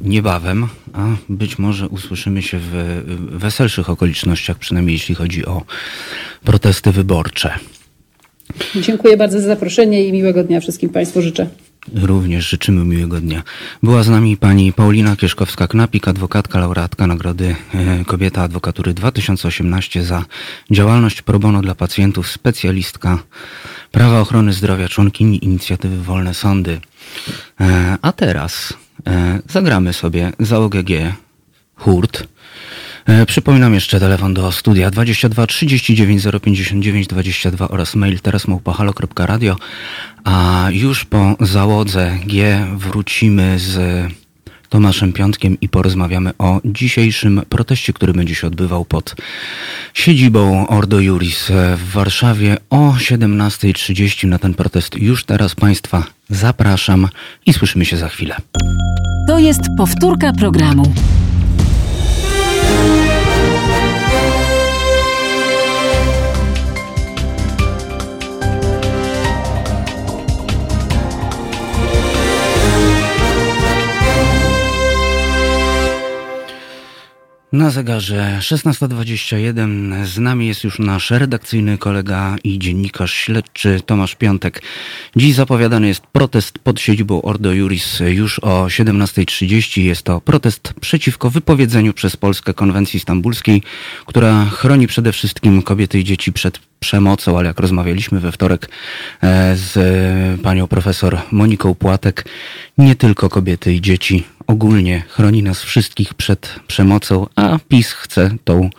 niebawem, 0.02 0.68
a 0.92 1.06
być 1.28 1.58
może 1.58 1.88
usłyszymy 1.88 2.42
się 2.42 2.58
w 2.62 3.02
weselszych 3.30 3.90
okolicznościach, 3.90 4.58
przynajmniej 4.58 4.92
jeśli 4.92 5.14
chodzi 5.14 5.46
o 5.46 5.62
protesty 6.44 6.92
wyborcze. 6.92 7.58
Dziękuję 8.76 9.16
bardzo 9.16 9.40
za 9.40 9.46
zaproszenie 9.46 10.04
i 10.06 10.12
miłego 10.12 10.44
dnia 10.44 10.60
wszystkim 10.60 10.90
Państwu 10.90 11.22
życzę. 11.22 11.46
Również 11.94 12.48
życzymy 12.48 12.84
miłego 12.84 13.20
dnia. 13.20 13.42
Była 13.82 14.02
z 14.02 14.08
nami 14.08 14.36
pani 14.36 14.72
Paulina 14.72 15.16
Kieszkowska-Knapik, 15.16 16.08
adwokatka, 16.08 16.58
laureatka 16.58 17.06
Nagrody 17.06 17.56
e, 17.74 18.04
Kobieta 18.04 18.42
Adwokatury 18.42 18.94
2018 18.94 20.04
za 20.04 20.24
działalność 20.70 21.22
pro 21.22 21.38
bono 21.38 21.62
dla 21.62 21.74
pacjentów, 21.74 22.28
specjalistka 22.28 23.18
prawa 23.92 24.20
ochrony 24.20 24.52
zdrowia, 24.52 24.88
członkini 24.88 25.44
inicjatywy 25.44 26.02
Wolne 26.02 26.34
Sądy. 26.34 26.80
E, 27.60 27.96
a 28.02 28.12
teraz 28.12 28.74
e, 29.06 29.38
zagramy 29.48 29.92
sobie 29.92 30.32
za 30.38 30.58
OGG 30.58 30.90
Hurt. 31.74 32.28
E, 33.06 33.26
przypominam 33.26 33.74
jeszcze 33.74 34.00
telefon 34.00 34.34
do 34.34 34.52
studia 34.52 34.90
22 34.90 35.46
39 35.46 36.22
059 36.42 37.06
22 37.06 37.68
oraz 37.68 37.94
mail 37.94 38.20
teraz 38.20 38.48
małpahalo.radio. 38.48 39.56
A 40.24 40.66
już 40.72 41.04
po 41.04 41.36
załodze 41.40 42.18
G 42.26 42.66
wrócimy 42.76 43.58
z 43.58 43.78
Tomaszem 44.68 45.12
Piątkiem 45.12 45.56
i 45.60 45.68
porozmawiamy 45.68 46.30
o 46.38 46.60
dzisiejszym 46.64 47.42
proteście, 47.48 47.92
który 47.92 48.12
będzie 48.12 48.34
się 48.34 48.46
odbywał 48.46 48.84
pod 48.84 49.16
siedzibą 49.94 50.66
Ordo 50.66 51.00
Juris 51.00 51.52
w 51.76 51.92
Warszawie 51.92 52.56
o 52.70 52.94
17.30. 52.98 54.28
Na 54.28 54.38
ten 54.38 54.54
protest 54.54 54.96
już 54.96 55.24
teraz 55.24 55.54
Państwa 55.54 56.04
zapraszam 56.30 57.08
i 57.46 57.52
słyszymy 57.52 57.84
się 57.84 57.96
za 57.96 58.08
chwilę. 58.08 58.36
To 59.28 59.38
jest 59.38 59.60
powtórka 59.78 60.32
programu. 60.32 60.92
Na 77.52 77.70
zegarze 77.70 78.38
16.21 78.40 80.04
z 80.04 80.18
nami 80.18 80.46
jest 80.46 80.64
już 80.64 80.78
nasz 80.78 81.10
redakcyjny 81.10 81.78
kolega 81.78 82.36
i 82.44 82.58
dziennikarz 82.58 83.14
śledczy 83.14 83.80
Tomasz 83.86 84.14
Piątek. 84.14 84.62
Dziś 85.16 85.34
zapowiadany 85.34 85.88
jest 85.88 86.06
protest 86.06 86.58
pod 86.58 86.80
siedzibą 86.80 87.22
Ordo 87.22 87.52
Juris 87.52 88.00
już 88.00 88.38
o 88.38 88.64
17.30. 88.64 89.80
Jest 89.82 90.02
to 90.02 90.20
protest 90.20 90.74
przeciwko 90.80 91.30
wypowiedzeniu 91.30 91.92
przez 91.92 92.16
Polskę 92.16 92.54
konwencji 92.54 93.00
stambulskiej, 93.00 93.62
która 94.06 94.44
chroni 94.44 94.86
przede 94.86 95.12
wszystkim 95.12 95.62
kobiety 95.62 95.98
i 95.98 96.04
dzieci 96.04 96.32
przed 96.32 96.60
przemocą, 96.80 97.38
ale 97.38 97.48
jak 97.48 97.60
rozmawialiśmy 97.60 98.20
we 98.20 98.32
wtorek 98.32 98.68
e, 99.22 99.56
z 99.56 99.78
panią 100.40 100.66
profesor 100.66 101.18
Moniką 101.32 101.74
Płatek, 101.74 102.24
nie 102.78 102.94
tylko 102.94 103.28
kobiety 103.28 103.72
i 103.72 103.80
dzieci 103.80 104.24
ogólnie 104.46 105.02
chroni 105.08 105.42
nas 105.42 105.62
wszystkich 105.62 106.14
przed 106.14 106.60
przemocą, 106.66 107.26
a 107.36 107.58
PiS 107.68 107.92
chce 107.92 108.30
tą 108.44 108.70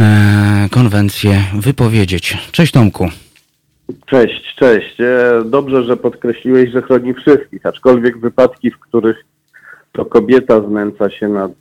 e, 0.00 0.68
konwencję 0.70 1.40
wypowiedzieć. 1.58 2.38
Cześć 2.52 2.72
Tomku. 2.72 3.08
Cześć, 4.06 4.54
cześć. 4.54 5.00
E, 5.00 5.42
dobrze, 5.44 5.84
że 5.84 5.96
podkreśliłeś, 5.96 6.70
że 6.70 6.82
chroni 6.82 7.14
wszystkich, 7.14 7.66
aczkolwiek 7.66 8.18
wypadki, 8.18 8.70
w 8.70 8.78
których 8.78 9.24
to 9.92 10.04
kobieta 10.04 10.60
znęca 10.60 11.10
się 11.10 11.28
nad 11.28 11.52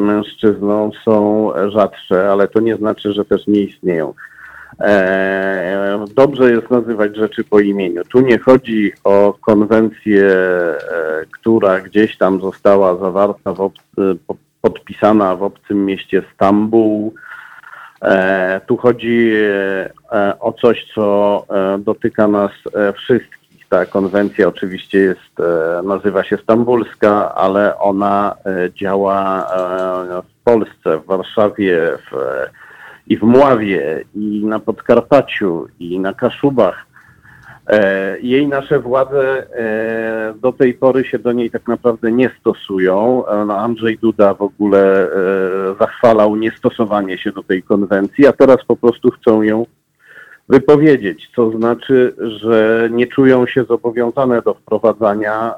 mężczyzną 0.00 0.90
są 1.04 1.48
rzadsze, 1.70 2.30
ale 2.30 2.48
to 2.48 2.60
nie 2.60 2.76
znaczy, 2.76 3.12
że 3.12 3.24
też 3.24 3.46
nie 3.46 3.60
istnieją. 3.60 4.14
E, 4.82 6.04
dobrze 6.14 6.50
jest 6.50 6.70
nazywać 6.70 7.16
rzeczy 7.16 7.44
po 7.44 7.60
imieniu. 7.60 8.04
Tu 8.04 8.20
nie 8.20 8.38
chodzi 8.38 8.92
o 9.04 9.34
konwencję, 9.40 10.26
e, 10.26 10.76
która 11.30 11.80
gdzieś 11.80 12.18
tam 12.18 12.40
została 12.40 12.96
zawarta, 12.96 13.52
w 13.52 13.70
podpisana 14.60 15.36
w 15.36 15.42
obcym 15.42 15.86
mieście 15.86 16.22
Stambuł. 16.34 17.14
E, 18.02 18.60
tu 18.66 18.76
chodzi 18.76 19.32
o 20.40 20.52
coś, 20.52 20.86
co 20.94 21.46
dotyka 21.78 22.28
nas 22.28 22.50
wszystkich. 22.94 23.68
Ta 23.68 23.86
konwencja 23.86 24.48
oczywiście 24.48 24.98
jest, 24.98 25.38
nazywa 25.84 26.24
się 26.24 26.36
stambulska, 26.36 27.34
ale 27.34 27.78
ona 27.78 28.36
działa 28.74 29.46
w 30.22 30.44
Polsce, 30.44 30.98
w 30.98 31.06
Warszawie, 31.06 31.80
w 32.10 32.16
i 33.12 33.16
w 33.16 33.22
Mławie, 33.22 34.04
i 34.14 34.44
na 34.44 34.58
Podkarpaciu, 34.58 35.66
i 35.80 36.00
na 36.00 36.12
Kaszubach. 36.14 36.86
E, 37.66 38.20
jej 38.20 38.48
nasze 38.48 38.80
władze 38.80 39.46
e, 39.56 40.34
do 40.34 40.52
tej 40.52 40.74
pory 40.74 41.04
się 41.04 41.18
do 41.18 41.32
niej 41.32 41.50
tak 41.50 41.68
naprawdę 41.68 42.12
nie 42.12 42.30
stosują. 42.40 43.26
E, 43.26 43.44
no 43.44 43.58
Andrzej 43.58 43.98
Duda 43.98 44.34
w 44.34 44.42
ogóle 44.42 45.08
zachwalał 45.80 46.36
niestosowanie 46.36 47.18
się 47.18 47.32
do 47.32 47.42
tej 47.42 47.62
konwencji, 47.62 48.26
a 48.26 48.32
teraz 48.32 48.64
po 48.66 48.76
prostu 48.76 49.10
chcą 49.10 49.42
ją 49.42 49.66
wypowiedzieć, 50.48 51.30
co 51.36 51.50
znaczy, 51.50 52.14
że 52.18 52.88
nie 52.92 53.06
czują 53.06 53.46
się 53.46 53.64
zobowiązane 53.64 54.42
do 54.42 54.54
wprowadzania 54.54 55.54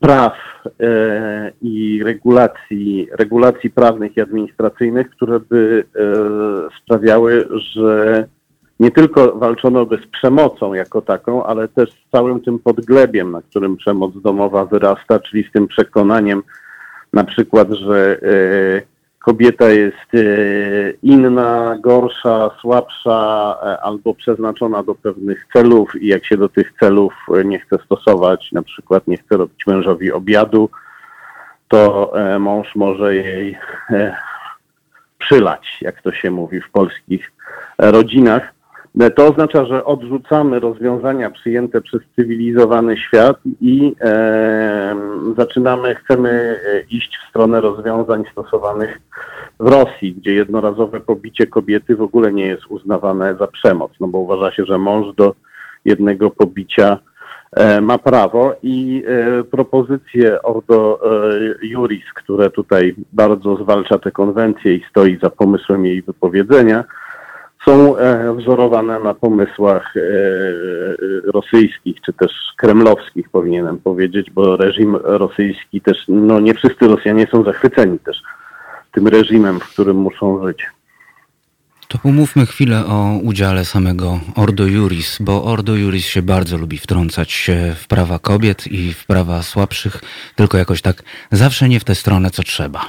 praw 0.00 0.32
e, 0.80 1.52
i 1.62 2.02
regulacji, 2.04 3.08
regulacji 3.18 3.70
prawnych 3.70 4.16
i 4.16 4.20
administracyjnych, 4.20 5.10
które 5.10 5.40
by 5.40 5.84
e, 5.96 6.02
sprawiały, 6.82 7.48
że 7.72 8.26
nie 8.80 8.90
tylko 8.90 9.38
walczono 9.38 9.86
by 9.86 9.96
z 9.96 10.06
przemocą 10.06 10.74
jako 10.74 11.02
taką, 11.02 11.44
ale 11.44 11.68
też 11.68 11.90
z 11.90 12.10
całym 12.12 12.40
tym 12.40 12.58
podglebiem, 12.58 13.30
na 13.30 13.42
którym 13.42 13.76
przemoc 13.76 14.22
domowa 14.22 14.64
wyrasta, 14.64 15.18
czyli 15.18 15.44
z 15.44 15.52
tym 15.52 15.68
przekonaniem 15.68 16.42
na 17.12 17.24
przykład, 17.24 17.68
że 17.70 18.20
kobieta 19.30 19.68
jest 19.68 20.14
e, 20.14 20.18
inna, 21.02 21.78
gorsza, 21.80 22.50
słabsza 22.60 23.56
e, 23.62 23.80
albo 23.80 24.14
przeznaczona 24.14 24.82
do 24.82 24.94
pewnych 24.94 25.46
celów 25.52 26.02
i 26.02 26.06
jak 26.06 26.26
się 26.26 26.36
do 26.36 26.48
tych 26.48 26.72
celów 26.80 27.14
nie 27.44 27.58
chce 27.58 27.78
stosować, 27.84 28.52
na 28.52 28.62
przykład 28.62 29.06
nie 29.06 29.16
chce 29.16 29.36
robić 29.36 29.66
mężowi 29.66 30.12
obiadu, 30.12 30.70
to 31.68 32.12
mąż 32.40 32.76
może 32.76 33.16
jej 33.16 33.58
przylać, 35.18 35.78
jak 35.80 36.02
to 36.02 36.12
się 36.12 36.30
mówi 36.30 36.60
w 36.60 36.70
polskich 36.70 37.32
rodzinach. 37.78 38.59
To 39.16 39.26
oznacza, 39.26 39.64
że 39.64 39.84
odrzucamy 39.84 40.60
rozwiązania 40.60 41.30
przyjęte 41.30 41.80
przez 41.80 42.00
cywilizowany 42.16 42.96
świat 42.96 43.36
i 43.60 43.94
e, 44.00 44.96
zaczynamy, 45.36 45.94
chcemy 45.94 46.30
e, 46.30 46.80
iść 46.80 47.18
w 47.18 47.28
stronę 47.28 47.60
rozwiązań 47.60 48.24
stosowanych 48.32 49.00
w 49.60 49.68
Rosji, 49.68 50.12
gdzie 50.12 50.34
jednorazowe 50.34 51.00
pobicie 51.00 51.46
kobiety 51.46 51.96
w 51.96 52.02
ogóle 52.02 52.32
nie 52.32 52.46
jest 52.46 52.62
uznawane 52.68 53.36
za 53.36 53.46
przemoc, 53.46 53.92
no 54.00 54.08
bo 54.08 54.18
uważa 54.18 54.52
się, 54.52 54.64
że 54.64 54.78
mąż 54.78 55.14
do 55.14 55.34
jednego 55.84 56.30
pobicia 56.30 56.98
e, 57.52 57.80
ma 57.80 57.98
prawo 57.98 58.54
i 58.62 59.04
e, 59.06 59.44
propozycje 59.44 60.42
Ordo 60.42 61.00
e, 61.04 61.66
Juris, 61.66 62.04
które 62.14 62.50
tutaj 62.50 62.94
bardzo 63.12 63.56
zwalcza 63.56 63.98
tę 63.98 64.10
konwencję 64.10 64.74
i 64.74 64.84
stoi 64.90 65.18
za 65.22 65.30
pomysłem 65.30 65.86
jej 65.86 66.02
wypowiedzenia, 66.02 66.84
są 67.64 67.96
e, 67.96 68.34
wzorowane 68.34 69.00
na 69.00 69.14
pomysłach 69.14 69.96
e, 69.96 70.00
rosyjskich, 71.32 72.00
czy 72.06 72.12
też 72.12 72.32
kremlowskich, 72.56 73.28
powinienem 73.28 73.78
powiedzieć, 73.78 74.30
bo 74.30 74.56
reżim 74.56 74.96
rosyjski 75.02 75.80
też, 75.80 76.04
no 76.08 76.40
nie 76.40 76.54
wszyscy 76.54 76.88
Rosjanie 76.88 77.26
są 77.30 77.44
zachwyceni 77.44 77.98
też 77.98 78.22
tym 78.92 79.08
reżimem, 79.08 79.60
w 79.60 79.68
którym 79.68 79.96
muszą 79.96 80.46
żyć. 80.46 80.66
To 81.88 81.98
pomówmy 81.98 82.46
chwilę 82.46 82.86
o 82.86 83.18
udziale 83.22 83.64
samego 83.64 84.20
Ordo 84.36 84.66
Juris, 84.66 85.18
bo 85.20 85.44
Ordo 85.44 85.76
Juris 85.76 86.06
się 86.06 86.22
bardzo 86.22 86.58
lubi 86.58 86.78
wtrącać 86.78 87.32
się 87.32 87.74
w 87.78 87.88
prawa 87.88 88.18
kobiet 88.18 88.66
i 88.66 88.94
w 88.94 89.06
prawa 89.06 89.42
słabszych, 89.42 90.00
tylko 90.36 90.58
jakoś 90.58 90.82
tak 90.82 91.02
zawsze 91.32 91.68
nie 91.68 91.80
w 91.80 91.84
tę 91.84 91.94
stronę, 91.94 92.30
co 92.30 92.42
trzeba. 92.42 92.80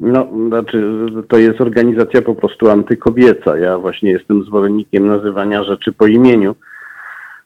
No, 0.00 0.28
znaczy, 0.48 1.06
to 1.28 1.38
jest 1.38 1.60
organizacja 1.60 2.22
po 2.22 2.34
prostu 2.34 2.70
antykobieca. 2.70 3.58
Ja 3.58 3.78
właśnie 3.78 4.10
jestem 4.10 4.44
zwolennikiem 4.44 5.06
nazywania 5.06 5.64
rzeczy 5.64 5.92
po 5.92 6.06
imieniu. 6.06 6.54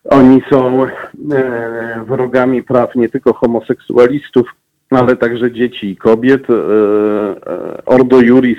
Oni 0.04 0.42
są 0.50 0.84
e, 0.84 2.04
wrogami 2.06 2.62
praw 2.62 2.94
nie 2.94 3.08
tylko 3.08 3.32
homoseksualistów, 3.32 4.54
ale 4.90 5.16
także 5.16 5.52
dzieci 5.52 5.90
i 5.90 5.96
kobiet. 5.96 6.50
E, 6.50 6.54
e 6.54 7.84
Ordo 7.86 8.20
Juris 8.20 8.58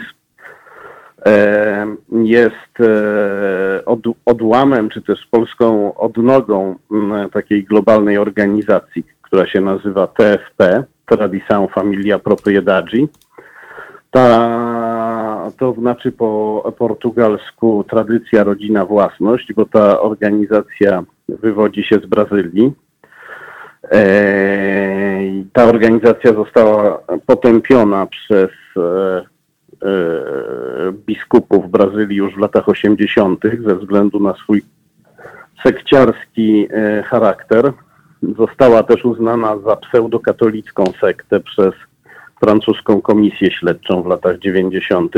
e, 1.25 1.87
jest 2.11 2.79
e, 2.79 3.85
od, 3.85 3.99
odłamem, 4.25 4.89
czy 4.89 5.01
też 5.01 5.27
polską 5.31 5.95
odnogą 5.95 6.75
takiej 7.33 7.63
globalnej 7.63 8.17
organizacji, 8.17 9.03
która 9.21 9.47
się 9.47 9.61
nazywa 9.61 10.07
TFP, 10.07 10.83
Tradição 11.05 11.67
Familia 11.67 12.19
Propriedade 12.19 13.07
ta, 14.15 15.51
to 15.57 15.73
znaczy 15.73 16.11
po 16.11 16.73
portugalsku 16.77 17.85
tradycja, 17.89 18.43
rodzina, 18.43 18.85
własność, 18.85 19.53
bo 19.53 19.65
ta 19.65 20.01
organizacja 20.01 21.03
wywodzi 21.29 21.83
się 21.83 21.95
z 21.95 22.05
Brazylii. 22.05 22.73
E, 23.91 24.01
ta 25.53 25.65
organizacja 25.65 26.33
została 26.33 26.99
potępiona 27.25 28.05
przez 28.05 28.49
e, 28.77 28.81
e, 28.81 29.25
biskupów 30.91 31.71
Brazylii 31.71 32.17
już 32.17 32.35
w 32.35 32.39
latach 32.39 32.69
80. 32.69 33.39
ze 33.67 33.75
względu 33.75 34.19
na 34.19 34.33
swój 34.33 34.61
sekciarski 35.63 36.67
e, 36.71 37.03
charakter. 37.03 37.73
Została 38.37 38.83
też 38.83 39.05
uznana 39.05 39.57
za 39.57 39.75
pseudokatolicką 39.75 40.83
sektę 41.01 41.39
przez 41.39 41.73
francuską 42.39 43.01
komisję 43.01 43.51
śledczą 43.51 44.03
w 44.03 44.05
latach 44.05 44.39
90. 44.39 45.15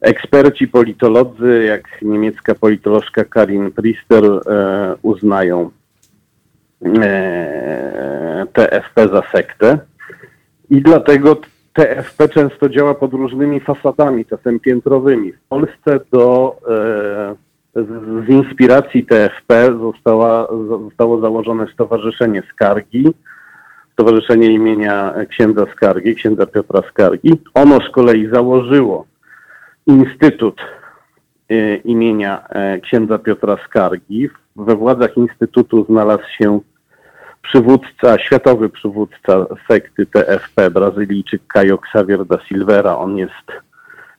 Eksperci 0.00 0.68
politolodzy, 0.68 1.64
jak 1.64 2.02
niemiecka 2.02 2.54
politolożka 2.54 3.24
Karin 3.24 3.70
Priester, 3.70 4.24
e, 4.24 4.94
uznają 5.02 5.70
e, 6.84 8.46
TFP 8.52 9.08
za 9.08 9.22
sektę 9.32 9.78
i 10.70 10.82
dlatego 10.82 11.36
TFP 11.72 12.28
często 12.28 12.68
działa 12.68 12.94
pod 12.94 13.12
różnymi 13.12 13.60
fasadami, 13.60 14.24
czasem 14.26 14.60
piętrowymi. 14.60 15.32
W 15.32 15.40
Polsce 15.48 16.00
do, 16.12 16.56
e, 16.68 17.82
z, 18.26 18.28
inspiracji 18.28 19.06
TFP 19.06 19.78
zostało 20.80 21.20
założone 21.20 21.66
Stowarzyszenie 21.72 22.42
Skargi, 22.52 23.14
Stowarzyszenie 23.94 24.46
imienia 24.52 25.14
księdza 25.28 25.66
Skargi, 25.72 26.14
księdza 26.14 26.46
Piotra 26.46 26.82
Skargi. 26.90 27.32
Ono 27.54 27.78
z 27.80 27.90
kolei 27.90 28.28
założyło 28.32 29.06
Instytut 29.86 30.60
e, 31.50 31.76
imienia 31.76 32.48
e, 32.48 32.80
księdza 32.80 33.18
Piotra 33.18 33.56
Skargi. 33.66 34.30
We 34.56 34.76
władzach 34.76 35.16
Instytutu 35.16 35.84
znalazł 35.84 36.24
się 36.38 36.60
przywódca, 37.42 38.18
światowy 38.18 38.68
przywódca 38.68 39.46
sekty 39.68 40.06
TFP, 40.06 40.70
Brazylijczyk 40.70 41.42
Caio 41.52 41.78
Xavier 41.88 42.26
da 42.26 42.38
Silveira. 42.48 42.96
On 42.96 43.16
jest 43.16 43.46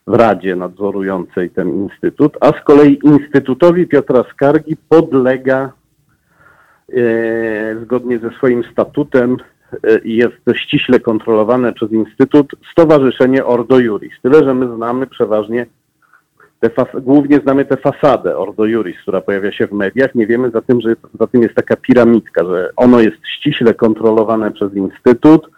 w 0.07 0.13
Radzie 0.13 0.55
nadzorującej 0.55 1.49
ten 1.49 1.69
instytut, 1.69 2.37
a 2.41 2.47
z 2.47 2.63
kolei 2.63 2.99
Instytutowi 3.03 3.87
Piotra 3.87 4.23
Skargi 4.33 4.77
podlega 4.89 5.71
e, 6.89 7.01
zgodnie 7.83 8.19
ze 8.19 8.29
swoim 8.29 8.63
statutem 8.71 9.37
jest 10.03 10.35
ściśle 10.55 10.99
kontrolowane 10.99 11.73
przez 11.73 11.91
Instytut 11.91 12.55
Stowarzyszenie 12.71 13.45
Ordo 13.45 13.79
Juris. 13.79 14.13
Tyle, 14.21 14.43
że 14.43 14.53
my 14.53 14.75
znamy 14.75 15.07
przeważnie, 15.07 15.65
głównie 16.93 17.39
znamy 17.39 17.65
tę 17.65 17.77
fasadę 17.77 18.37
Ordo 18.37 18.65
Juris, 18.65 18.95
która 19.01 19.21
pojawia 19.21 19.51
się 19.51 19.67
w 19.67 19.71
mediach. 19.71 20.15
Nie 20.15 20.27
wiemy 20.27 20.51
za 20.51 20.61
tym, 20.61 20.81
że 20.81 20.95
za 21.19 21.27
tym 21.27 21.41
jest 21.41 21.55
taka 21.55 21.75
piramidka, 21.75 22.45
że 22.45 22.69
ono 22.75 22.99
jest 22.99 23.17
ściśle 23.27 23.73
kontrolowane 23.73 24.51
przez 24.51 24.73
Instytut, 24.73 25.49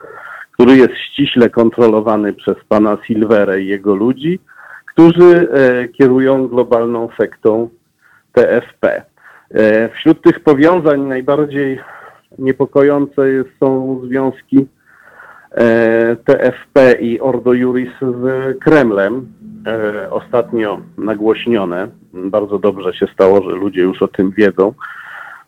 który 0.51 0.77
jest 0.77 0.93
ściśle 0.93 1.49
kontrolowany 1.49 2.33
przez 2.33 2.55
pana 2.69 2.97
Silverę 3.07 3.61
i 3.61 3.67
jego 3.67 3.95
ludzi, 3.95 4.39
którzy 4.85 5.49
e, 5.51 5.87
kierują 5.87 6.47
globalną 6.47 7.09
sektą 7.17 7.69
TFP. 8.33 9.03
E, 9.51 9.89
wśród 9.89 10.21
tych 10.21 10.39
powiązań 10.39 11.01
najbardziej 11.01 11.79
niepokojące 12.39 13.21
są 13.59 14.01
związki 14.07 14.67
e, 15.51 16.15
TFP 16.15 16.93
i 17.01 17.19
Ordo 17.19 17.53
Juris 17.53 17.89
z 18.01 18.57
Kremlem, 18.59 19.27
e, 19.67 20.11
ostatnio 20.11 20.81
nagłośnione. 20.97 21.87
Bardzo 22.13 22.59
dobrze 22.59 22.93
się 22.93 23.07
stało, 23.13 23.43
że 23.43 23.49
ludzie 23.49 23.81
już 23.81 24.01
o 24.01 24.07
tym 24.07 24.31
wiedzą, 24.31 24.73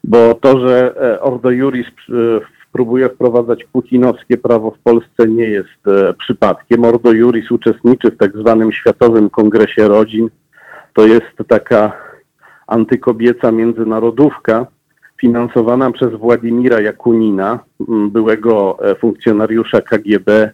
bo 0.04 0.34
to, 0.34 0.68
że 0.68 0.96
e, 1.02 1.22
Ordo 1.22 1.52
Juris 1.52 1.88
próbuje 2.72 3.10
wprowadzać 3.10 3.64
putinowskie 3.64 4.38
prawo 4.38 4.72
w 4.72 4.80
Polsce 4.80 5.28
nie 5.28 5.44
jest 5.44 5.80
przypadkiem. 6.20 6.86
Ordo 6.86 7.12
Juris 7.12 7.52
uczestniczy 7.52 8.12
w 8.12 8.18
tak 8.18 8.38
zwanym 8.38 8.72
Światowym 8.72 9.30
Kongresie 9.30 9.88
Rodzin. 9.88 10.30
To 10.94 11.06
jest 11.06 11.36
taka 11.48 11.92
antykobieca 12.68 13.52
międzynarodówka, 13.52 14.66
finansowana 15.20 15.92
przez 15.92 16.14
Władimira 16.14 16.82
Jakunina, 16.82 17.60
byłego 18.10 18.78
e, 18.82 18.96
funkcjonariusza 18.96 19.82
KGB, 19.82 20.52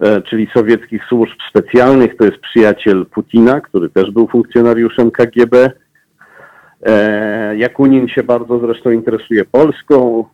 e, 0.00 0.22
czyli 0.22 0.48
sowieckich 0.54 1.04
służb 1.04 1.34
specjalnych. 1.50 2.16
To 2.16 2.24
jest 2.24 2.38
przyjaciel 2.38 3.06
Putina, 3.06 3.60
który 3.60 3.90
też 3.90 4.10
był 4.10 4.28
funkcjonariuszem 4.28 5.10
KGB. 5.10 5.70
E, 6.82 7.56
Jakunin 7.56 8.08
się 8.08 8.22
bardzo 8.22 8.58
zresztą 8.58 8.90
interesuje 8.90 9.44
Polską, 9.44 10.24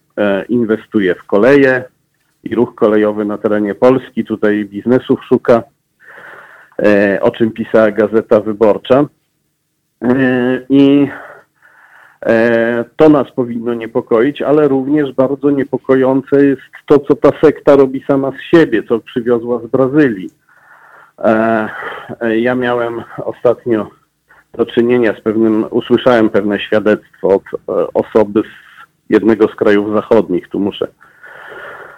inwestuje 0.49 1.15
w 1.15 1.25
koleje 1.25 1.85
i 2.45 2.55
ruch 2.55 2.75
kolejowy 2.75 3.25
na 3.25 3.39
terenie 3.39 3.75
Polski. 3.75 4.25
Tutaj 4.25 4.65
biznesów 4.65 5.25
szuka, 5.25 5.63
o 7.21 7.31
czym 7.31 7.51
pisała 7.51 7.91
Gazeta 7.91 8.41
Wyborcza. 8.41 9.05
I 10.69 11.09
to 12.97 13.09
nas 13.09 13.31
powinno 13.31 13.75
niepokoić, 13.75 14.43
ale 14.43 14.69
również 14.69 15.13
bardzo 15.13 15.51
niepokojące 15.51 16.47
jest 16.47 16.63
to, 16.87 16.99
co 16.99 17.15
ta 17.15 17.31
sekta 17.41 17.77
robi 17.77 18.05
sama 18.07 18.31
z 18.31 18.41
siebie, 18.41 18.83
co 18.83 18.99
przywiozła 18.99 19.59
z 19.59 19.67
Brazylii. 19.67 20.31
E, 21.19 21.69
e, 22.21 22.39
ja 22.39 22.55
miałem 22.55 23.03
ostatnio 23.25 23.91
do 24.53 24.67
czynienia 24.67 25.15
z 25.15 25.21
pewnym, 25.21 25.67
usłyszałem 25.71 26.31
pewne 26.31 26.61
świadectwo 26.61 27.29
od 27.29 27.43
osoby 27.95 28.43
z 28.43 28.63
jednego 29.11 29.49
z 29.49 29.55
krajów 29.55 29.95
zachodnich, 29.95 30.49
tu 30.49 30.61
muszę 30.61 30.89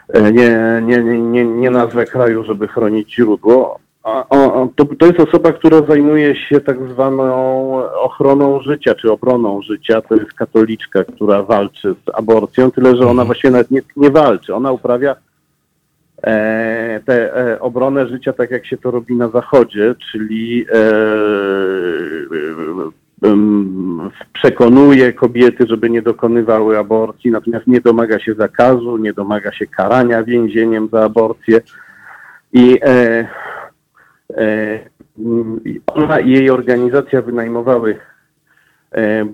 e, 0.08 0.32
nie, 0.32 0.80
nie, 0.82 1.02
nie, 1.02 1.44
nie 1.44 1.70
nazwę 1.70 2.06
kraju, 2.06 2.44
żeby 2.44 2.68
chronić 2.68 3.14
źródło. 3.14 3.78
To, 4.76 4.84
to 4.98 5.06
jest 5.06 5.20
osoba, 5.20 5.52
która 5.52 5.82
zajmuje 5.82 6.36
się 6.36 6.60
tak 6.60 6.76
zwaną 6.90 7.24
ochroną 7.94 8.60
życia, 8.60 8.94
czy 8.94 9.12
obroną 9.12 9.62
życia. 9.62 10.00
To 10.00 10.14
jest 10.14 10.32
katoliczka, 10.32 11.04
która 11.04 11.42
walczy 11.42 11.94
z 12.06 12.14
aborcją, 12.14 12.70
tyle 12.70 12.90
że 12.90 13.02
ona 13.02 13.10
Mhm. 13.10 13.26
właściwie 13.26 13.50
nawet 13.50 13.70
nie, 13.70 13.80
nie 13.96 14.10
walczy. 14.10 14.54
Ona 14.54 14.72
uprawia 14.72 15.16
e, 16.22 17.00
tę 17.06 17.36
e, 17.36 17.60
obronę 17.60 18.08
życia 18.08 18.32
tak, 18.32 18.50
jak 18.50 18.66
się 18.66 18.76
to 18.76 18.90
robi 18.90 19.14
na 19.14 19.28
Zachodzie, 19.28 19.94
czyli 20.12 20.66
e, 20.72 20.82
em, 23.28 24.10
przekonuje 24.32 25.12
kobiety, 25.12 25.66
żeby 25.66 25.90
nie 25.90 26.02
dokonywały 26.02 26.78
aborcji, 26.78 27.30
natomiast 27.30 27.66
nie 27.66 27.80
domaga 27.80 28.18
się 28.20 28.34
zakazu, 28.34 28.96
nie 28.96 29.12
domaga 29.12 29.52
się 29.52 29.66
karania 29.66 30.22
więzieniem 30.22 30.88
za 30.92 31.04
aborcję. 31.04 31.60
I 32.52 32.78
e, 32.82 32.88
e, 32.88 33.26
i 33.26 33.63
ona 35.86 36.20
i 36.20 36.30
jej 36.30 36.50
organizacja 36.50 37.22
wynajmowały 37.22 37.98
e, 38.92 39.26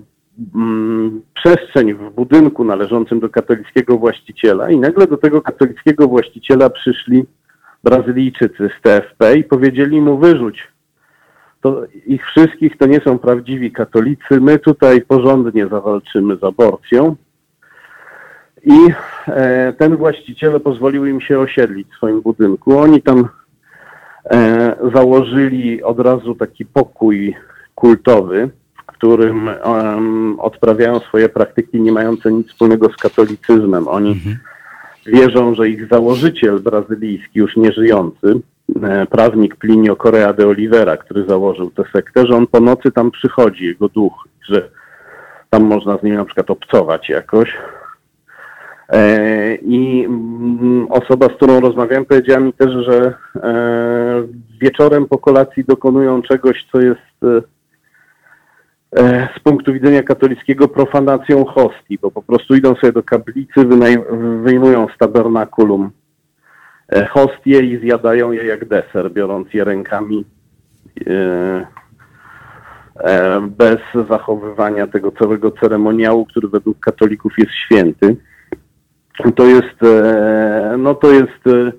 mm, 0.55 1.21
przestrzeń 1.33 1.93
w 1.93 2.09
budynku 2.09 2.63
należącym 2.63 3.19
do 3.19 3.29
katolickiego 3.29 3.97
właściciela 3.97 4.69
i 4.69 4.77
nagle 4.77 5.07
do 5.07 5.17
tego 5.17 5.41
katolickiego 5.41 6.07
właściciela 6.07 6.69
przyszli 6.69 7.25
Brazylijczycy 7.83 8.69
z 8.79 8.81
TFP 8.81 9.37
i 9.37 9.43
powiedzieli 9.43 10.01
mu 10.01 10.17
wyrzuć 10.17 10.67
to 11.61 11.83
ich 12.05 12.25
wszystkich 12.25 12.77
to 12.77 12.85
nie 12.85 12.99
są 12.99 13.19
prawdziwi 13.19 13.71
katolicy. 13.71 14.41
My 14.41 14.59
tutaj 14.59 15.01
porządnie 15.01 15.67
zawalczymy 15.67 16.37
z 16.37 16.43
aborcją. 16.43 17.15
I 18.63 18.77
e, 19.27 19.73
ten 19.73 19.97
właściciel 19.97 20.61
pozwolił 20.61 21.05
im 21.05 21.21
się 21.21 21.39
osiedlić 21.39 21.87
w 21.87 21.95
swoim 21.95 22.21
budynku. 22.21 22.79
Oni 22.79 23.01
tam 23.01 23.19
e, 23.19 23.27
założyli 24.93 25.83
od 25.83 25.99
razu 25.99 26.35
taki 26.35 26.65
pokój 26.65 27.35
kultowy, 27.75 28.49
w 28.83 28.85
którym 28.85 29.49
odprawiają 30.37 30.99
swoje 30.99 31.29
praktyki 31.29 31.81
nie 31.81 31.91
mające 31.91 32.31
nic 32.31 32.47
wspólnego 32.47 32.89
z 32.89 32.95
katolicyzmem. 32.95 33.87
Oni 33.87 34.21
wierzą, 35.05 35.55
że 35.55 35.69
ich 35.69 35.87
założyciel 35.87 36.59
brazylijski, 36.59 37.39
już 37.39 37.57
nieżyjący, 37.57 38.39
e, 38.83 39.05
prawnik 39.05 39.55
Plinio 39.55 39.95
Correa 39.95 40.33
de 40.33 40.47
Oliveira, 40.47 40.97
który 40.97 41.25
założył 41.25 41.71
tę 41.71 41.83
sektę, 41.93 42.27
że 42.27 42.35
on 42.35 42.47
po 42.47 42.59
nocy 42.59 42.91
tam 42.91 43.11
przychodzi, 43.11 43.65
jego 43.65 43.89
duch, 43.89 44.27
że 44.49 44.69
tam 45.49 45.63
można 45.63 45.97
z 45.97 46.03
nim 46.03 46.15
na 46.15 46.25
przykład 46.25 46.51
obcować 46.51 47.09
jakoś. 47.09 47.57
E, 48.91 49.55
I 49.55 50.05
mm, 50.05 50.87
osoba, 50.89 51.25
z 51.25 51.31
którą 51.31 51.59
rozmawiałem, 51.59 52.05
powiedziała 52.05 52.39
mi 52.39 52.53
też, 52.53 52.85
że 52.85 53.13
e, 53.35 54.23
wieczorem 54.61 55.05
po 55.05 55.17
kolacji 55.17 55.63
dokonują 55.65 56.21
czegoś, 56.21 56.65
co 56.71 56.81
jest 56.81 57.23
e, 58.97 59.27
z 59.37 59.39
punktu 59.39 59.73
widzenia 59.73 60.03
katolickiego 60.03 60.67
profanacją 60.67 61.45
hostii, 61.45 61.99
bo 62.01 62.11
po 62.11 62.21
prostu 62.21 62.55
idą 62.55 62.75
sobie 62.75 62.93
do 62.93 63.03
kaplicy, 63.03 63.65
wyjmują 64.43 64.87
z 64.95 64.97
tabernakulum 64.97 65.91
hostie 67.09 67.59
i 67.59 67.79
zjadają 67.79 68.31
je 68.31 68.45
jak 68.45 68.65
deser, 68.65 69.11
biorąc 69.11 69.53
je 69.53 69.63
rękami 69.63 70.25
bez 73.41 74.07
zachowywania 74.09 74.87
tego 74.87 75.11
całego 75.11 75.51
ceremoniału, 75.51 76.25
który 76.25 76.47
według 76.47 76.79
katolików 76.79 77.33
jest 77.37 77.51
święty. 77.51 78.15
To 79.35 79.45
jest, 79.45 79.83
e, 79.83 80.75
no 80.77 80.95
to 80.95 81.11
jest, 81.11 81.47
e, 81.47 81.71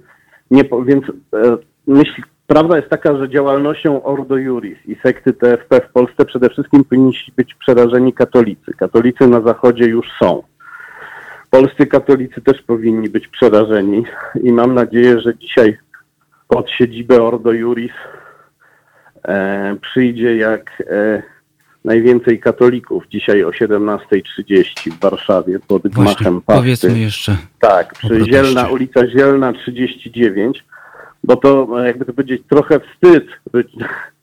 nie, 0.50 0.64
więc 0.84 1.04
e, 1.34 1.56
myśl, 1.86 2.22
prawda 2.46 2.76
jest 2.76 2.88
taka, 2.88 3.16
że 3.16 3.28
działalnością 3.28 4.02
Ordo 4.02 4.36
Juris 4.36 4.78
i 4.86 4.96
sekty 5.02 5.32
TFP 5.32 5.80
w 5.80 5.92
Polsce 5.92 6.24
przede 6.24 6.50
wszystkim 6.50 6.84
powinni 6.84 7.12
być 7.36 7.54
przerażeni 7.54 8.12
katolicy. 8.12 8.72
Katolicy 8.78 9.26
na 9.26 9.40
Zachodzie 9.40 9.84
już 9.84 10.06
są. 10.22 10.42
Polscy 11.50 11.86
katolicy 11.86 12.40
też 12.40 12.62
powinni 12.62 13.08
być 13.08 13.28
przerażeni 13.28 14.04
i 14.42 14.52
mam 14.52 14.74
nadzieję, 14.74 15.20
że 15.20 15.38
dzisiaj 15.38 15.78
pod 16.48 16.70
siedzibę 16.70 17.22
Ordo 17.22 17.52
Juris 17.52 17.92
e, 19.24 19.76
przyjdzie 19.80 20.36
jak 20.36 20.82
e, 20.90 21.22
najwięcej 21.84 22.40
katolików 22.40 23.04
dzisiaj 23.08 23.44
o 23.44 23.50
17.30 23.50 24.90
w 24.90 25.00
Warszawie 25.00 25.58
pod 25.58 25.82
Właśnie, 25.82 26.14
gmachem 26.14 26.40
Pasty. 26.40 26.62
powiedzmy 26.62 26.98
jeszcze. 26.98 27.36
Tak, 27.60 27.94
przy. 27.94 28.24
Zielna, 28.24 28.68
ulica 28.68 29.08
Zielna 29.08 29.52
39, 29.52 30.64
bo 31.24 31.36
to 31.36 31.68
e, 31.82 31.86
jakby 31.86 32.04
to 32.04 32.12
powiedzieć 32.12 32.42
trochę 32.50 32.80
wstyd 32.80 33.26
być, 33.52 33.72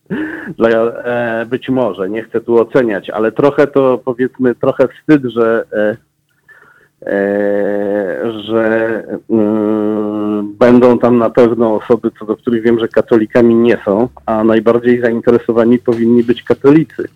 dla, 0.57 0.69
e, 0.69 1.45
być 1.45 1.69
może, 1.69 2.09
nie 2.09 2.23
chcę 2.23 2.41
tu 2.41 2.57
oceniać, 2.59 3.09
ale 3.09 3.31
trochę 3.31 3.67
to 3.67 4.01
powiedzmy 4.05 4.55
trochę 4.55 4.87
wstyd, 4.87 5.23
że 5.23 5.63
e, 5.73 5.97
e, 7.05 8.31
że 8.43 9.03
mm, 9.29 10.53
będą 10.59 10.99
tam 10.99 11.17
na 11.17 11.29
pewno 11.29 11.75
osoby, 11.75 12.11
co 12.19 12.25
do 12.25 12.35
których 12.35 12.63
wiem, 12.63 12.79
że 12.79 12.87
katolikami 12.87 13.55
nie 13.55 13.77
są, 13.85 14.09
a 14.25 14.43
najbardziej 14.43 15.01
zainteresowani 15.01 15.79
powinni 15.79 16.23
być 16.23 16.43
katolicy. 16.43 17.09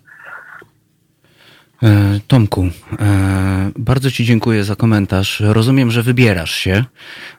E, 1.84 2.20
Tomku, 2.26 2.68
e, 3.00 3.70
bardzo 3.76 4.10
Ci 4.10 4.24
dziękuję 4.24 4.64
za 4.64 4.76
komentarz. 4.76 5.42
Rozumiem, 5.46 5.90
że 5.90 6.02
wybierasz 6.02 6.54
się 6.54 6.84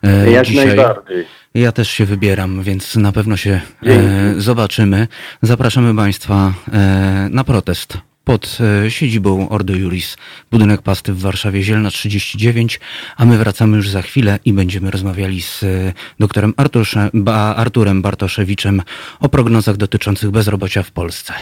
e, 0.04 0.32
Jak 0.32 0.46
dzisiaj. 0.46 0.68
najbardziej. 0.68 1.26
Ja 1.54 1.72
też 1.72 1.90
się 1.90 2.06
wybieram, 2.06 2.64
więc 2.64 2.96
na 2.96 3.12
pewno 3.12 3.38
się 3.38 3.52
e, 3.52 3.62
Dzięki. 3.86 4.42
zobaczymy. 4.42 5.08
Zapraszamy 5.42 5.96
Państwa 5.96 6.54
e, 6.74 7.28
na 7.32 7.44
protest 7.44 7.98
pod 8.24 8.58
e, 8.86 8.92
siedzibą 8.92 9.50
Ordo 9.50 9.74
Juris, 9.76 10.18
budynek 10.52 10.82
pasty 10.82 11.14
w 11.14 11.20
Warszawie 11.20 11.64
Zielna 11.64 11.92
39, 11.92 12.80
a 13.18 13.26
my 13.26 13.38
wracamy 13.38 13.78
już 13.78 13.90
za 13.90 14.02
chwilę 14.02 14.40
i 14.46 14.54
będziemy 14.54 14.92
rozmawiali 14.92 15.42
z 15.42 15.64
e, 15.64 15.94
doktorem 16.20 16.54
Arturze, 16.58 17.10
ba, 17.14 17.56
Arturem 17.56 18.02
Bartoszewiczem 18.02 18.82
o 19.20 19.30
prognozach 19.30 19.78
dotyczących 19.78 20.32
bezrobocia 20.32 20.84
w 20.84 20.92
Polsce. 20.92 21.34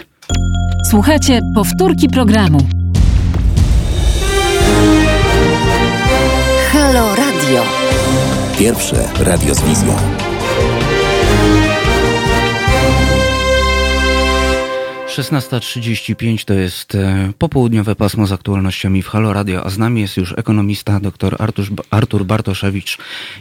Słuchajcie 0.89 1.39
powtórki 1.55 2.09
programu. 2.09 2.82
Pierwsze 8.59 9.09
radio 9.19 9.55
z 9.55 9.61
wizją. 9.61 9.95
Szesnasta 15.07 15.59
trzydzieści 15.59 16.15
pięć 16.15 16.45
to 16.45 16.53
jest 16.53 16.95
e, 16.95 17.31
popołudniowe 17.37 17.95
pasmo 17.95 18.27
z 18.27 18.31
aktualnościami 18.31 19.01
w 19.01 19.07
Halo 19.07 19.33
Radio, 19.33 19.65
a 19.65 19.69
z 19.69 19.77
nami 19.77 20.01
jest 20.01 20.17
już 20.17 20.33
ekonomista 20.37 20.99
dr 20.99 21.35
Artur, 21.39 21.65
Artur 21.89 22.25
Bartoszewicz 22.25 22.97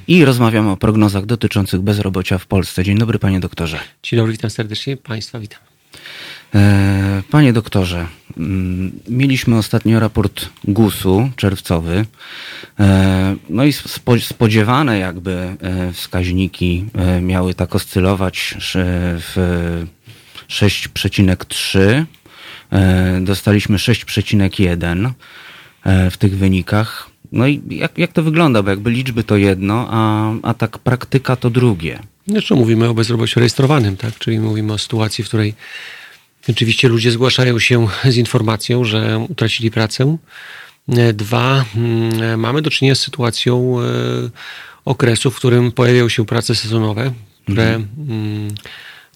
i 0.08 0.24
rozmawiamy 0.24 0.70
o 0.70 0.76
prognozach 0.76 1.26
dotyczących 1.26 1.80
bezrobocia 1.80 2.38
w 2.38 2.46
Polsce. 2.46 2.84
Dzień 2.84 2.98
dobry 2.98 3.18
panie 3.18 3.40
doktorze. 3.40 3.78
Dzień 4.02 4.16
dobry, 4.18 4.32
witam 4.32 4.50
serdecznie. 4.50 4.96
Państwa 4.96 5.38
witam. 5.38 5.60
E, 6.54 7.22
Panie 7.30 7.52
doktorze, 7.52 8.06
mieliśmy 9.08 9.56
ostatnio 9.58 10.00
raport 10.00 10.48
GUS-u 10.64 11.30
czerwcowy. 11.36 12.04
E, 12.80 13.36
No 13.50 13.64
i 13.64 13.72
spo- 13.72 14.20
spodziewane 14.20 14.98
jakby 14.98 15.32
e, 15.32 15.92
wskaźniki 15.92 16.84
e, 16.94 17.20
miały 17.20 17.54
tak 17.54 17.74
oscylować 17.74 18.54
w 19.18 19.84
6,3. 20.48 22.04
E, 22.72 23.20
Dostaliśmy 23.20 23.76
6,1 23.76 25.10
e, 25.84 26.10
w 26.10 26.16
tych 26.16 26.36
wynikach. 26.38 27.08
No 27.32 27.46
i 27.46 27.62
jak, 27.70 27.98
jak 27.98 28.12
to 28.12 28.22
wygląda? 28.22 28.62
Bo 28.62 28.70
jakby 28.70 28.90
liczby 28.90 29.24
to 29.24 29.36
jedno, 29.36 29.88
a, 29.90 30.32
a 30.42 30.54
tak 30.54 30.78
praktyka 30.78 31.36
to 31.36 31.50
drugie. 31.50 31.98
Znaczy 32.28 32.54
mówimy 32.54 32.88
o 32.88 32.94
bezrobociu 32.94 33.40
rejestrowanym, 33.40 33.96
tak? 33.96 34.18
Czyli 34.18 34.38
mówimy 34.40 34.72
o 34.72 34.78
sytuacji, 34.78 35.24
w 35.24 35.28
której 35.28 35.54
rzeczywiście 36.48 36.88
ludzie 36.88 37.10
zgłaszają 37.10 37.58
się 37.58 37.86
z 38.04 38.16
informacją, 38.16 38.84
że 38.84 39.26
utracili 39.28 39.70
pracę. 39.70 40.16
E, 40.88 41.12
Dwa, 41.12 41.64
mm, 41.76 42.40
mamy 42.40 42.62
do 42.62 42.70
czynienia 42.70 42.94
z 42.94 43.00
sytuacją 43.00 43.80
e, 43.80 43.84
okresu, 44.84 45.30
w 45.30 45.36
którym 45.36 45.72
pojawiają 45.72 46.08
się 46.08 46.26
prace 46.26 46.54
sezonowe, 46.54 47.12
które 47.44 47.74
mm, 47.74 48.54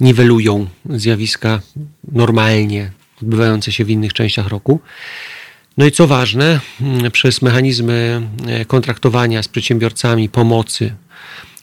niwelują 0.01 0.67
zjawiska 0.91 1.61
normalnie 2.13 2.91
odbywające 3.23 3.73
się 3.73 3.85
w 3.85 3.91
innych 3.91 4.13
częściach 4.13 4.47
roku. 4.47 4.81
No 5.79 5.87
i 5.87 5.93
co 5.93 6.07
ważne, 6.07 6.61
mm, 6.81 7.11
przez 7.11 7.43
mechanizmy 7.43 8.23
e, 8.47 8.65
kontraktowania 8.65 9.43
z 9.43 9.49
przedsiębiorcami, 9.49 10.29
pomocy 10.29 10.95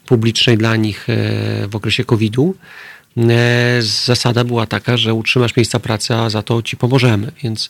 publicznej 0.06 0.57
dla 0.57 0.76
nich 0.76 1.07
w 1.68 1.76
okresie 1.76 2.06
COVID-u, 2.06 2.56
zasada 3.80 4.44
była 4.44 4.65
taka, 4.65 4.98
że 4.98 5.14
utrzymasz 5.14 5.56
miejsca 5.56 5.80
pracy, 5.80 6.15
a 6.15 6.30
za 6.30 6.41
to 6.41 6.61
ci 6.61 6.77
pomożemy. 6.77 7.31
Więc 7.44 7.69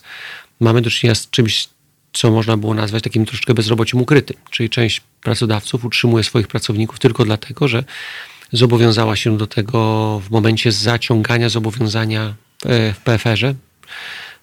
mamy 0.60 0.82
do 0.82 0.90
czynienia 0.90 1.14
z 1.14 1.30
czymś 1.30 1.68
co 2.12 2.30
można 2.30 2.56
było 2.56 2.74
nazwać 2.74 3.02
takim 3.02 3.26
troszeczkę 3.26 3.54
bezrobociem 3.54 4.00
ukrytym. 4.00 4.36
Czyli 4.50 4.70
część 4.70 5.00
pracodawców 5.22 5.84
utrzymuje 5.84 6.24
swoich 6.24 6.48
pracowników 6.48 6.98
tylko 6.98 7.24
dlatego, 7.24 7.68
że 7.68 7.84
zobowiązała 8.52 9.16
się 9.16 9.38
do 9.38 9.46
tego 9.46 10.20
w 10.20 10.30
momencie 10.30 10.72
zaciągania 10.72 11.48
zobowiązania 11.48 12.34
w 12.94 12.96
PFR-ze, 13.04 13.54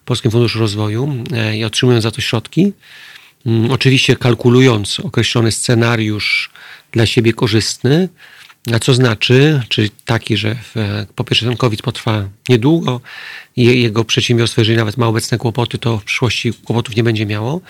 Polskim 0.06 0.32
Funduszu 0.32 0.60
Rozwoju 0.60 1.24
e, 1.34 1.58
i 1.58 1.64
otrzymują 1.64 2.02
za 2.02 2.12
to 2.12 2.22
środki. 2.22 2.74
Mm, 3.46 3.72
oczywiście 3.72 4.16
kalkulując 4.16 5.00
określony 5.00 5.52
scenariusz 5.52 6.50
dla 6.92 7.06
siebie 7.06 7.34
korzystny, 7.34 8.10
a 8.74 8.80
co 8.80 8.94
znaczy, 8.94 9.62
czyli 9.70 9.90
taki, 10.06 10.38
że 10.38 10.56
po 11.16 11.24
pierwsze 11.24 11.46
ten 11.46 11.58
COVID 11.58 11.82
potrwa 11.82 12.30
niedługo 12.50 13.02
jego 13.58 14.06
przedsiębiorstwo, 14.06 14.62
jeżeli 14.62 14.78
nawet 14.78 14.98
ma 14.98 15.08
obecne 15.08 15.38
kłopoty, 15.38 15.78
to 15.78 15.98
w 15.98 16.04
przyszłości 16.04 16.54
kłopotów 16.54 16.96
nie 16.96 17.04
będzie 17.04 17.26
miało, 17.26 17.62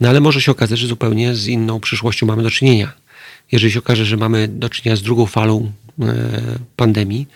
no 0.00 0.08
ale 0.08 0.20
może 0.20 0.40
się 0.40 0.52
okazać, 0.52 0.78
że 0.78 0.86
zupełnie 0.86 1.34
z 1.34 1.46
inną 1.46 1.80
przyszłością 1.80 2.26
mamy 2.26 2.42
do 2.42 2.50
czynienia. 2.50 2.92
Jeżeli 3.52 3.72
się 3.72 3.78
okaże, 3.78 4.04
że 4.04 4.16
mamy 4.16 4.48
do 4.48 4.68
czynienia 4.68 4.96
z 4.96 5.02
drugą 5.02 5.26
falą 5.26 5.72
e, 6.00 6.14
pandemii, 6.76 7.28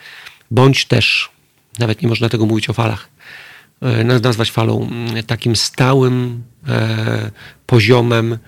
bądź 0.50 0.84
też, 0.84 1.30
nawet 1.78 2.02
nie 2.02 2.08
można 2.08 2.28
tego 2.28 2.46
mówić 2.46 2.70
o 2.70 2.72
falach, 2.72 3.08
e, 3.82 4.04
nazwać 4.04 4.50
falą 4.50 4.90
takim 5.26 5.56
stałym 5.56 6.42
e, 6.68 7.30
poziomem 7.66 8.38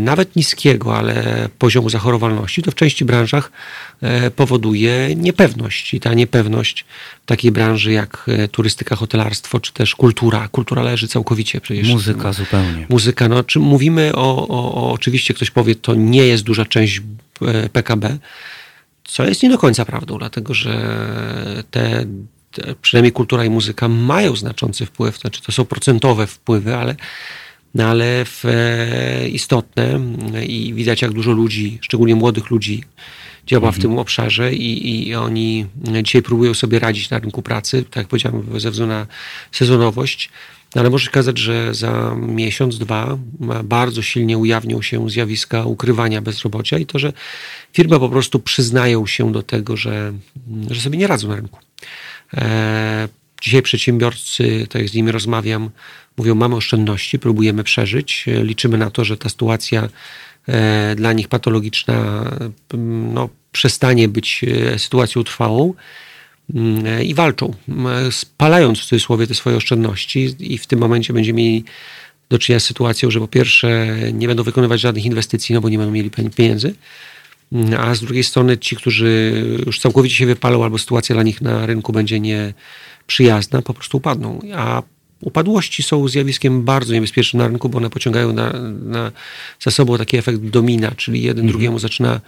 nawet 0.00 0.36
niskiego, 0.36 0.96
ale 0.96 1.48
poziomu 1.58 1.90
zachorowalności, 1.90 2.62
to 2.62 2.70
w 2.70 2.74
części 2.74 3.04
branżach 3.04 3.52
e, 4.00 4.30
powoduje 4.30 5.14
niepewność. 5.16 5.94
I 5.94 6.00
ta 6.00 6.14
niepewność 6.14 6.84
w 7.22 7.26
takiej 7.26 7.52
branży 7.52 7.92
jak 7.92 8.24
e, 8.28 8.48
turystyka, 8.48 8.96
hotelarstwo, 8.96 9.60
czy 9.60 9.72
też 9.72 9.94
kultura. 9.94 10.48
Kultura 10.48 10.82
leży 10.82 11.08
całkowicie 11.08 11.60
przecież. 11.60 11.88
Muzyka 11.88 12.32
zupełnie. 12.32 12.86
Muzyka, 12.88 13.28
no 13.28 13.44
czy 13.44 13.58
mówimy 13.58 14.12
o, 14.14 14.48
o, 14.48 14.74
o 14.74 14.92
oczywiście 14.92 15.34
ktoś 15.34 15.50
powie, 15.50 15.74
to 15.74 15.94
nie 15.94 16.26
jest 16.26 16.44
duża 16.44 16.64
część 16.64 17.02
PKB, 17.72 18.18
co 19.04 19.24
jest 19.24 19.42
nie 19.42 19.50
do 19.50 19.58
końca 19.58 19.84
prawdą, 19.84 20.18
dlatego 20.18 20.54
że 20.54 20.96
te, 21.70 22.04
te 22.52 22.74
przynajmniej 22.82 23.12
kultura 23.12 23.44
i 23.44 23.50
muzyka 23.50 23.88
mają 23.88 24.36
znaczący 24.36 24.86
wpływ, 24.86 25.18
znaczy 25.18 25.42
to 25.42 25.52
są 25.52 25.64
procentowe 25.64 26.26
wpływy, 26.26 26.76
ale 26.76 26.96
no 27.78 27.84
ale 27.84 28.24
w, 28.24 28.44
e, 28.44 29.28
istotne 29.28 30.00
i 30.46 30.74
widać 30.74 31.02
jak 31.02 31.12
dużo 31.12 31.32
ludzi, 31.32 31.78
szczególnie 31.80 32.14
młodych 32.14 32.50
ludzi, 32.50 32.84
działa 33.46 33.66
mhm. 33.66 33.80
w 33.80 33.82
tym 33.82 33.98
obszarze 33.98 34.54
i, 34.54 35.08
i 35.08 35.14
oni 35.14 35.66
dzisiaj 36.02 36.22
próbują 36.22 36.54
sobie 36.54 36.78
radzić 36.78 37.10
na 37.10 37.18
rynku 37.18 37.42
pracy, 37.42 37.82
tak 37.82 37.96
jak 37.96 38.08
powiedziałem, 38.08 38.60
ze 38.60 38.70
względu 38.70 38.94
na 38.94 39.06
sezonowość. 39.52 40.30
No 40.74 40.80
ale 40.80 40.90
może 40.90 41.04
się 41.04 41.10
okazać, 41.10 41.38
że 41.38 41.74
za 41.74 42.14
miesiąc, 42.16 42.78
dwa 42.78 43.18
bardzo 43.64 44.02
silnie 44.02 44.38
ujawnią 44.38 44.82
się 44.82 45.10
zjawiska 45.10 45.64
ukrywania 45.64 46.22
bezrobocia 46.22 46.78
i 46.78 46.86
to, 46.86 46.98
że 46.98 47.12
firmy 47.72 47.98
po 47.98 48.08
prostu 48.08 48.38
przyznają 48.38 49.06
się 49.06 49.32
do 49.32 49.42
tego, 49.42 49.76
że, 49.76 50.12
że 50.70 50.80
sobie 50.80 50.98
nie 50.98 51.06
radzą 51.06 51.28
na 51.28 51.36
rynku. 51.36 51.60
E, 52.34 53.08
dzisiaj 53.42 53.62
przedsiębiorcy, 53.62 54.66
tak 54.70 54.82
jak 54.82 54.90
z 54.90 54.94
nimi 54.94 55.12
rozmawiam, 55.12 55.70
mówią, 56.18 56.34
mamy 56.34 56.56
oszczędności, 56.56 57.18
próbujemy 57.18 57.64
przeżyć, 57.64 58.24
liczymy 58.42 58.78
na 58.78 58.90
to, 58.90 59.04
że 59.04 59.16
ta 59.16 59.28
sytuacja 59.28 59.88
e, 60.48 60.94
dla 60.96 61.12
nich 61.12 61.28
patologiczna 61.28 62.24
no, 63.14 63.28
przestanie 63.52 64.08
być 64.08 64.44
e, 64.44 64.78
sytuacją 64.78 65.24
trwałą 65.24 65.74
mm, 66.54 67.02
i 67.02 67.14
walczą, 67.14 67.54
spalając 68.10 68.78
w 68.78 68.84
cudzysłowie 68.84 69.26
te 69.26 69.34
swoje 69.34 69.56
oszczędności. 69.56 70.36
I 70.38 70.58
w 70.58 70.66
tym 70.66 70.78
momencie 70.78 71.12
będziemy 71.12 71.36
mieli 71.36 71.64
do 72.28 72.38
czynienia 72.38 72.60
z 72.60 72.64
sytuacją, 72.64 73.10
że 73.10 73.20
po 73.20 73.28
pierwsze 73.28 73.96
nie 74.12 74.28
będą 74.28 74.42
wykonywać 74.42 74.80
żadnych 74.80 75.04
inwestycji, 75.04 75.54
no 75.54 75.60
bo 75.60 75.68
nie 75.68 75.78
będą 75.78 75.92
mieli 75.92 76.10
pieniędzy, 76.10 76.74
a 77.78 77.94
z 77.94 78.00
drugiej 78.00 78.24
strony 78.24 78.58
ci, 78.58 78.76
którzy 78.76 79.42
już 79.66 79.80
całkowicie 79.80 80.14
się 80.14 80.26
wypalą 80.26 80.64
albo 80.64 80.78
sytuacja 80.78 81.14
dla 81.14 81.22
nich 81.22 81.42
na 81.42 81.66
rynku 81.66 81.92
będzie 81.92 82.20
nieprzyjazna, 82.20 83.62
po 83.62 83.74
prostu 83.74 83.96
upadną. 83.96 84.40
A 84.56 84.82
Upadłości 85.20 85.82
są 85.82 86.08
zjawiskiem 86.08 86.64
bardzo 86.64 86.94
niebezpiecznym 86.94 87.42
na 87.42 87.48
rynku, 87.48 87.68
bo 87.68 87.78
one 87.78 87.90
pociągają 87.90 88.32
na, 88.32 88.52
na, 88.82 89.12
za 89.60 89.70
sobą 89.70 89.98
taki 89.98 90.16
efekt 90.16 90.38
domina, 90.40 90.90
czyli 90.96 91.22
jeden 91.22 91.44
mhm. 91.44 91.52
drugiemu 91.52 91.78
zaczyna 91.78 92.20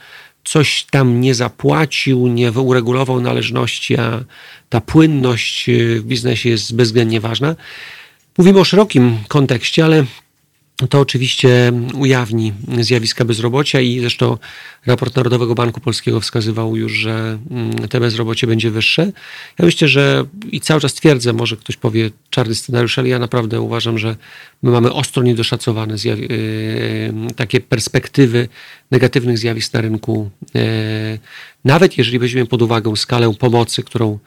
coś 0.45 0.87
tam 0.91 1.21
nie 1.21 1.35
zapłacił, 1.35 2.27
nie 2.27 2.53
uregulował 2.53 3.21
należności, 3.21 3.97
a 3.97 4.25
ta 4.69 4.81
płynność 4.81 5.67
w 5.97 6.03
biznesie 6.03 6.49
jest 6.49 6.75
bezwzględnie 6.75 7.21
ważna. 7.21 7.57
Mówimy 8.39 8.61
o 8.61 8.65
szerokim 8.65 9.19
kontekście, 9.29 9.85
ale 9.85 10.05
to 10.89 11.01
oczywiście 11.01 11.73
ujawni 11.95 12.53
zjawiska 12.81 13.25
bezrobocia 13.25 13.81
i 13.81 14.01
zresztą 14.01 14.39
raport 14.87 15.17
Narodowego 15.17 15.55
Banku 15.55 15.81
Polskiego 15.81 16.21
wskazywał 16.21 16.77
już, 16.77 16.93
że 16.93 17.39
mm, 17.51 17.89
te 17.89 18.01
bezrobocie 18.01 18.47
będzie 18.47 18.71
wyższe. 18.71 19.13
Ja 19.59 19.65
myślę, 19.65 19.89
że 19.89 20.25
i 20.51 20.61
cały 20.61 20.81
czas 20.81 20.95
twierdzę, 20.95 21.33
może 21.33 21.57
ktoś 21.57 21.77
powie 21.77 22.11
czarny 22.31 22.55
scenariusz, 22.55 22.99
ale 22.99 23.09
ja 23.09 23.19
naprawdę 23.19 23.61
uważam, 23.61 23.99
że 23.99 24.17
my 24.63 24.71
mamy 24.71 24.93
ostro 24.93 25.23
niedoszacowane 25.23 25.97
yy, 26.05 27.35
takie 27.37 27.61
perspektywy 27.61 28.49
negatywnych 28.91 29.39
zjawisk 29.39 29.73
na 29.73 29.81
rynku. 29.81 30.31
Yy, 30.55 30.63
nawet 31.65 31.99
jeżeli 31.99 32.19
weźmiemy 32.19 32.47
pod 32.47 32.63
uwagę 32.63 32.97
skalę 32.97 33.35
pomocy, 33.39 33.83
którą 33.83 34.19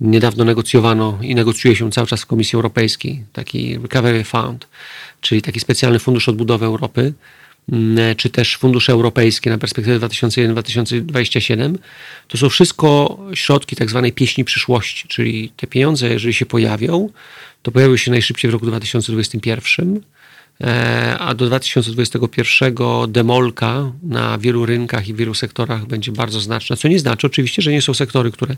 niedawno 0.00 0.44
negocjowano 0.44 1.18
i 1.22 1.34
negocjuje 1.34 1.76
się 1.76 1.90
cały 1.90 2.06
czas 2.06 2.22
w 2.22 2.26
Komisji 2.26 2.56
Europejskiej, 2.56 3.24
taki 3.32 3.78
Recovery 3.78 4.24
Fund, 4.24 4.68
czyli 5.20 5.42
taki 5.42 5.60
specjalny 5.60 5.98
fundusz 5.98 6.28
odbudowy 6.28 6.66
Europy, 6.66 7.12
mm, 7.72 8.16
czy 8.16 8.30
też 8.30 8.56
fundusze 8.56 8.92
europejskie 8.92 9.50
na 9.50 9.58
perspektywę 9.58 9.98
2001-2027, 9.98 11.78
to 12.28 12.38
są 12.38 12.48
wszystko 12.48 13.18
środki 13.34 13.76
tak 13.76 13.90
zwanej 13.90 14.12
pieśni 14.12 14.44
przyszłości, 14.44 15.08
czyli 15.08 15.52
te 15.56 15.66
pieniądze, 15.66 16.08
jeżeli 16.08 16.34
się 16.34 16.46
pojawią, 16.46 17.10
to 17.62 17.72
pojawią 17.72 17.96
się 17.96 18.10
najszybciej 18.10 18.50
w 18.50 18.54
roku 18.54 18.66
2021, 18.66 20.00
e, 20.60 21.18
a 21.18 21.34
do 21.34 21.46
2021 21.46 22.74
demolka 23.08 23.92
na 24.02 24.38
wielu 24.38 24.66
rynkach 24.66 25.08
i 25.08 25.14
wielu 25.14 25.34
sektorach 25.34 25.86
będzie 25.86 26.12
bardzo 26.12 26.40
znaczna, 26.40 26.76
co 26.76 26.88
nie 26.88 26.98
znaczy 26.98 27.26
oczywiście, 27.26 27.62
że 27.62 27.72
nie 27.72 27.82
są 27.82 27.94
sektory, 27.94 28.30
które 28.30 28.56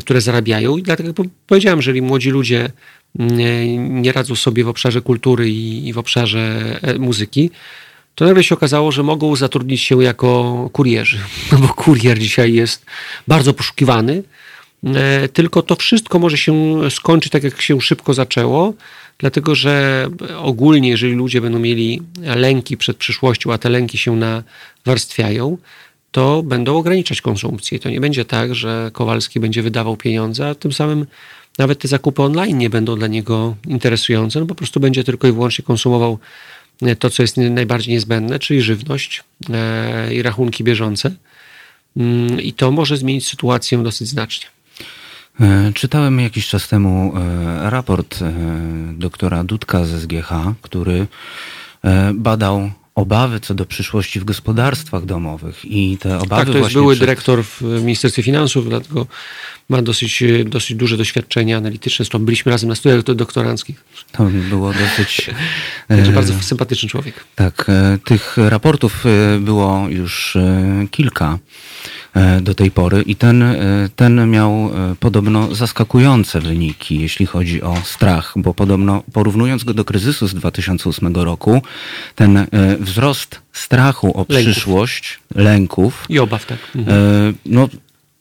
które 0.00 0.20
zarabiają. 0.20 0.76
I 0.76 0.82
dlatego 0.82 1.24
powiedziałem, 1.46 1.78
jeżeli 1.78 2.02
młodzi 2.02 2.30
ludzie 2.30 2.70
nie, 3.14 3.78
nie 3.78 4.12
radzą 4.12 4.34
sobie 4.34 4.64
w 4.64 4.68
obszarze 4.68 5.00
kultury 5.00 5.50
i, 5.50 5.88
i 5.88 5.92
w 5.92 5.98
obszarze 5.98 6.78
e, 6.82 6.98
muzyki, 6.98 7.50
to 8.14 8.24
nagle 8.24 8.44
się 8.44 8.54
okazało, 8.54 8.92
że 8.92 9.02
mogą 9.02 9.36
zatrudnić 9.36 9.82
się 9.82 10.02
jako 10.02 10.70
kurierzy. 10.72 11.18
No 11.52 11.58
bo 11.58 11.68
kurier 11.68 12.18
dzisiaj 12.18 12.52
jest 12.52 12.86
bardzo 13.28 13.54
poszukiwany. 13.54 14.22
E, 14.84 15.28
tylko 15.28 15.62
to 15.62 15.76
wszystko 15.76 16.18
może 16.18 16.38
się 16.38 16.54
skończyć 16.90 17.32
tak, 17.32 17.42
jak 17.42 17.60
się 17.60 17.80
szybko 17.80 18.14
zaczęło, 18.14 18.74
dlatego 19.18 19.54
że 19.54 20.06
ogólnie, 20.38 20.88
jeżeli 20.88 21.14
ludzie 21.14 21.40
będą 21.40 21.58
mieli 21.58 22.02
lęki 22.36 22.76
przed 22.76 22.96
przyszłością, 22.96 23.52
a 23.52 23.58
te 23.58 23.68
lęki 23.68 23.98
się 23.98 24.16
nawarstwiają, 24.16 25.58
to 26.12 26.42
będą 26.42 26.76
ograniczać 26.76 27.20
konsumpcję. 27.20 27.78
To 27.78 27.90
nie 27.90 28.00
będzie 28.00 28.24
tak, 28.24 28.54
że 28.54 28.90
Kowalski 28.92 29.40
będzie 29.40 29.62
wydawał 29.62 29.96
pieniądze, 29.96 30.48
a 30.48 30.54
tym 30.54 30.72
samym 30.72 31.06
nawet 31.58 31.78
te 31.78 31.88
zakupy 31.88 32.22
online 32.22 32.58
nie 32.58 32.70
będą 32.70 32.96
dla 32.96 33.06
niego 33.06 33.56
interesujące, 33.66 34.40
no 34.40 34.46
po 34.46 34.54
prostu 34.54 34.80
będzie 34.80 35.04
tylko 35.04 35.28
i 35.28 35.32
wyłącznie 35.32 35.64
konsumował 35.64 36.18
e, 36.82 36.96
to, 36.96 37.10
co 37.10 37.22
jest 37.22 37.36
najbardziej 37.36 37.94
niezbędne, 37.94 38.38
czyli 38.38 38.62
żywność 38.62 39.24
e, 39.50 40.14
i 40.14 40.22
rachunki 40.22 40.64
bieżące. 40.64 41.14
Mm, 41.96 42.40
I 42.40 42.52
to 42.52 42.70
może 42.70 42.96
zmienić 42.96 43.26
sytuację 43.26 43.82
dosyć 43.82 44.08
znacznie. 44.08 44.46
E, 45.40 45.72
czytałem 45.74 46.20
jakiś 46.20 46.48
czas 46.48 46.68
temu 46.68 47.12
raport 47.62 48.18
doktora 48.92 49.44
Dudka 49.44 49.84
z 49.84 50.02
SGH, 50.02 50.30
który 50.62 51.06
badał 52.14 52.70
obawy 52.94 53.40
co 53.40 53.54
do 53.54 53.66
przyszłości 53.66 54.20
w 54.20 54.24
gospodarstwach 54.24 55.04
domowych 55.04 55.64
i 55.64 55.98
te 55.98 56.18
obawy 56.18 56.44
Tak, 56.44 56.52
to 56.52 56.58
jest 56.58 56.72
były 56.72 56.94
przed... 56.94 57.00
dyrektor 57.00 57.44
w 57.44 57.62
Ministerstwie 57.62 58.22
Finansów, 58.22 58.68
dlatego 58.68 59.06
ma 59.68 59.82
dosyć, 59.82 60.22
dosyć 60.46 60.76
duże 60.76 60.96
doświadczenie 60.96 61.56
analityczne. 61.56 62.04
Byliśmy 62.20 62.52
razem 62.52 62.68
na 62.68 62.74
studiach 62.74 63.02
doktoranckich. 63.02 63.84
To 64.12 64.24
było 64.24 64.72
dosyć... 64.72 65.30
Także 65.88 66.12
bardzo 66.12 66.42
sympatyczny 66.42 66.88
człowiek. 66.88 67.24
Tak, 67.34 67.66
e, 67.68 67.98
tych 68.04 68.36
raportów 68.36 69.04
e, 69.06 69.38
było 69.38 69.88
już 69.88 70.36
e, 70.36 70.86
kilka. 70.90 71.38
E, 72.14 72.40
do 72.40 72.54
tej 72.54 72.70
pory 72.70 73.02
i 73.02 73.16
ten, 73.16 73.42
e, 73.42 73.88
ten 73.96 74.30
miał 74.30 74.50
e, 74.50 74.94
podobno 75.00 75.54
zaskakujące 75.54 76.40
wyniki, 76.40 77.00
jeśli 77.00 77.26
chodzi 77.26 77.62
o 77.62 77.76
strach, 77.84 78.32
bo 78.36 78.54
podobno 78.54 79.02
porównując 79.12 79.64
go 79.64 79.74
do 79.74 79.84
kryzysu 79.84 80.28
z 80.28 80.34
2008 80.34 81.14
roku, 81.16 81.62
ten 82.14 82.46
wzrost 82.80 83.40
strachu 83.52 84.20
o 84.20 84.26
lęków. 84.28 84.52
przyszłość, 84.52 85.18
lęków 85.34 86.06
i 86.08 86.18
obaw, 86.18 86.46
tak. 86.46 86.58
Mhm. 86.76 87.34
No, 87.46 87.68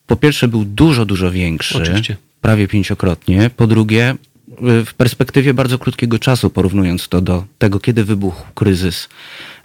po 0.07 0.15
pierwsze 0.15 0.47
był 0.47 0.65
dużo, 0.65 1.05
dużo 1.05 1.31
większy. 1.31 1.77
Oczywiście. 1.77 2.17
Prawie 2.41 2.67
pięciokrotnie. 2.67 3.49
Po 3.57 3.67
drugie, 3.67 4.15
w 4.85 4.93
perspektywie 4.93 5.53
bardzo 5.53 5.77
krótkiego 5.79 6.19
czasu, 6.19 6.49
porównując 6.49 7.07
to 7.07 7.21
do 7.21 7.45
tego, 7.57 7.79
kiedy 7.79 8.03
wybuchł 8.03 8.43
kryzys 8.55 9.09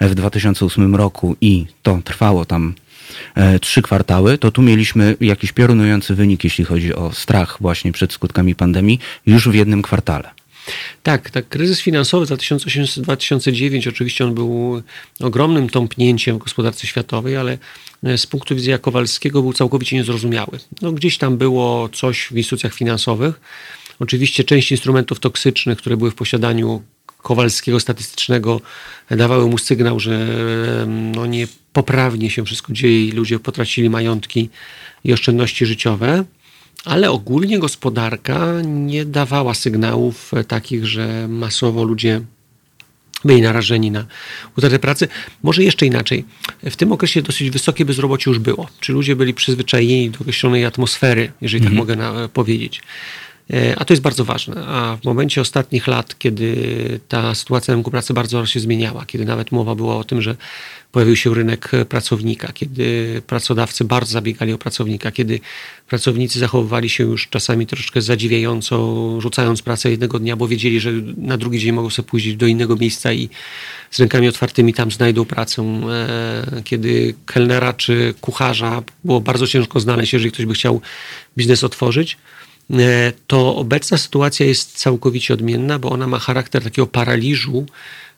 w 0.01 0.15
2008 0.15 0.95
roku 0.95 1.37
i 1.41 1.67
to 1.83 2.01
trwało 2.05 2.45
tam 2.45 2.75
trzy 3.61 3.83
kwartały, 3.83 4.39
to 4.39 4.51
tu 4.51 4.63
mieliśmy 4.63 5.17
jakiś 5.21 5.53
piorunujący 5.53 6.15
wynik, 6.15 6.45
jeśli 6.45 6.65
chodzi 6.65 6.95
o 6.95 7.13
strach 7.13 7.57
właśnie 7.61 7.93
przed 7.93 8.13
skutkami 8.13 8.55
pandemii, 8.55 8.99
już 9.27 9.49
w 9.49 9.55
jednym 9.55 9.83
kwartale. 9.83 10.31
Tak, 11.03 11.31
tak. 11.31 11.49
Kryzys 11.49 11.81
finansowy 11.81 12.27
2008-2009 12.27 13.89
oczywiście 13.89 14.25
on 14.25 14.35
był 14.35 14.83
ogromnym 15.21 15.69
tąpnięciem 15.69 16.37
w 16.37 16.39
gospodarce 16.39 16.87
światowej, 16.87 17.37
ale 17.37 17.59
e, 18.05 18.19
z 18.19 18.27
punktu 18.27 18.57
widzenia 18.57 18.79
Kowalskiego 18.79 19.43
był 19.43 19.53
całkowicie 19.53 19.97
niezrozumiały. 19.97 20.59
No, 20.83 20.93
gdzieś 20.93 21.19
tam 21.19 21.39
było 21.39 21.89
coś 21.89 22.27
w 22.27 22.37
instytucjach 22.37 22.75
finansowych. 22.75 23.41
Oczywiście 23.99 24.45
część 24.45 24.71
instrumentów 24.73 25.21
toksycznych, 25.21 25.79
które 25.79 25.97
były 25.97 26.11
w 26.11 26.15
posiadaniu 26.15 26.83
Kowalskiego 27.27 27.81
statystycznego 27.81 28.61
dawały 29.11 29.47
mu 29.47 29.59
sygnał, 29.59 30.01
że 30.01 30.27
no 30.87 31.27
nie 31.27 31.47
poprawnie 31.73 32.31
się 32.31 32.45
wszystko 32.45 32.73
dzieje 32.73 33.07
i 33.07 33.13
ludzie 33.13 33.39
potracili 33.39 33.91
majątki 33.91 34.49
i 35.05 35.13
oszczędności 35.13 35.67
życiowe 35.67 36.25
ale 36.85 37.11
ogólnie 37.11 37.59
gospodarka 37.59 38.53
nie 38.65 39.05
dawała 39.05 39.55
sygnałów 39.55 40.35
e, 40.35 40.45
takich, 40.45 40.87
że 40.87 41.29
masowo 41.29 41.85
ludzie 41.85 42.21
byli 43.25 43.43
narażeni 43.43 43.91
na 43.91 44.07
utratę 44.57 44.79
pracy. 44.79 45.09
Może 45.43 45.63
jeszcze 45.63 45.87
inaczej. 45.87 46.25
W 46.63 46.77
tym 46.77 46.93
okresie 46.93 47.23
dosyć 47.23 47.51
wysokie 47.51 47.85
bezrobocie 47.85 48.31
już 48.31 48.39
było. 48.39 48.69
Czy 48.81 48.93
ludzie 48.93 49.17
byli 49.17 49.35
przyzwyczajeni 49.35 50.11
do 50.11 50.19
określonej 50.21 50.65
atmosfery, 50.65 51.33
jeżeli 51.41 51.65
tak 51.65 51.73
mhm. 51.73 51.89
mogę 51.99 52.29
powiedzieć. 52.29 52.83
E, 53.53 53.79
a 53.79 53.85
to 53.85 53.93
jest 53.93 54.03
bardzo 54.03 54.25
ważne. 54.25 54.67
A 54.67 54.97
w 54.97 55.05
momencie 55.05 55.41
ostatnich 55.41 55.87
lat, 55.87 56.19
kiedy 56.19 56.57
ta 57.09 57.35
sytuacja 57.35 57.73
na 57.73 57.77
rynku 57.77 57.91
pracy 57.91 58.15
bardzo 58.15 58.47
się 58.47 58.61
zmieniała, 58.61 59.07
kiedy 59.07 59.25
nawet 59.25 59.53
mowa 59.53 59.75
była 59.75 59.97
o 59.97 60.05
tym, 60.05 60.23
że 60.23 60.37
pojawił 60.93 61.17
się 61.17 61.35
rynek 61.35 61.71
pracownika, 61.89 62.53
kiedy 62.53 63.23
pracodawcy 63.27 63.85
bardzo 63.85 64.13
zabiegali 64.13 64.53
o 64.53 64.59
pracownika, 64.59 65.11
kiedy 65.11 65.41
pracownicy 65.89 66.39
zachowywali 66.39 66.91
się 66.91 67.05
już 67.05 67.29
czasami 67.29 67.67
troszeczkę 67.67 68.03
zadziwiająco, 68.03 69.07
rzucając 69.21 69.63
pracę 69.63 69.91
jednego 69.91 70.19
dnia, 70.19 70.37
bo 70.37 70.49
wiedzieli, 70.49 70.81
że 70.81 70.93
na 71.17 71.37
drugi 71.37 71.59
dzień 71.59 71.73
mogą 71.73 71.91
sobie 71.91 72.09
pójść 72.09 72.35
do 72.35 72.47
innego 72.47 72.77
miejsca 72.77 73.13
i 73.13 73.29
z 73.91 74.01
rękami 74.01 74.29
otwartymi 74.29 74.75
tam 74.75 74.91
znajdą 74.91 75.25
pracę. 75.25 75.63
E, 75.63 76.63
kiedy 76.65 77.15
kelnera 77.27 77.73
czy 77.73 78.15
kucharza 78.21 78.83
było 79.05 79.21
bardzo 79.21 79.47
ciężko 79.47 79.81
znaleźć, 79.81 80.13
jeżeli 80.13 80.33
ktoś 80.33 80.47
by 80.47 80.55
chciał 80.55 80.81
biznes 81.37 81.65
otworzyć 81.65 82.17
to 83.27 83.57
obecna 83.57 83.99
sytuacja 83.99 84.47
jest 84.47 84.79
całkowicie 84.79 85.35
odmienna, 85.35 85.79
bo 85.79 85.91
ona 85.91 86.07
ma 86.07 86.19
charakter 86.19 86.65
takiego 86.65 86.87
paraliżu 86.87 87.67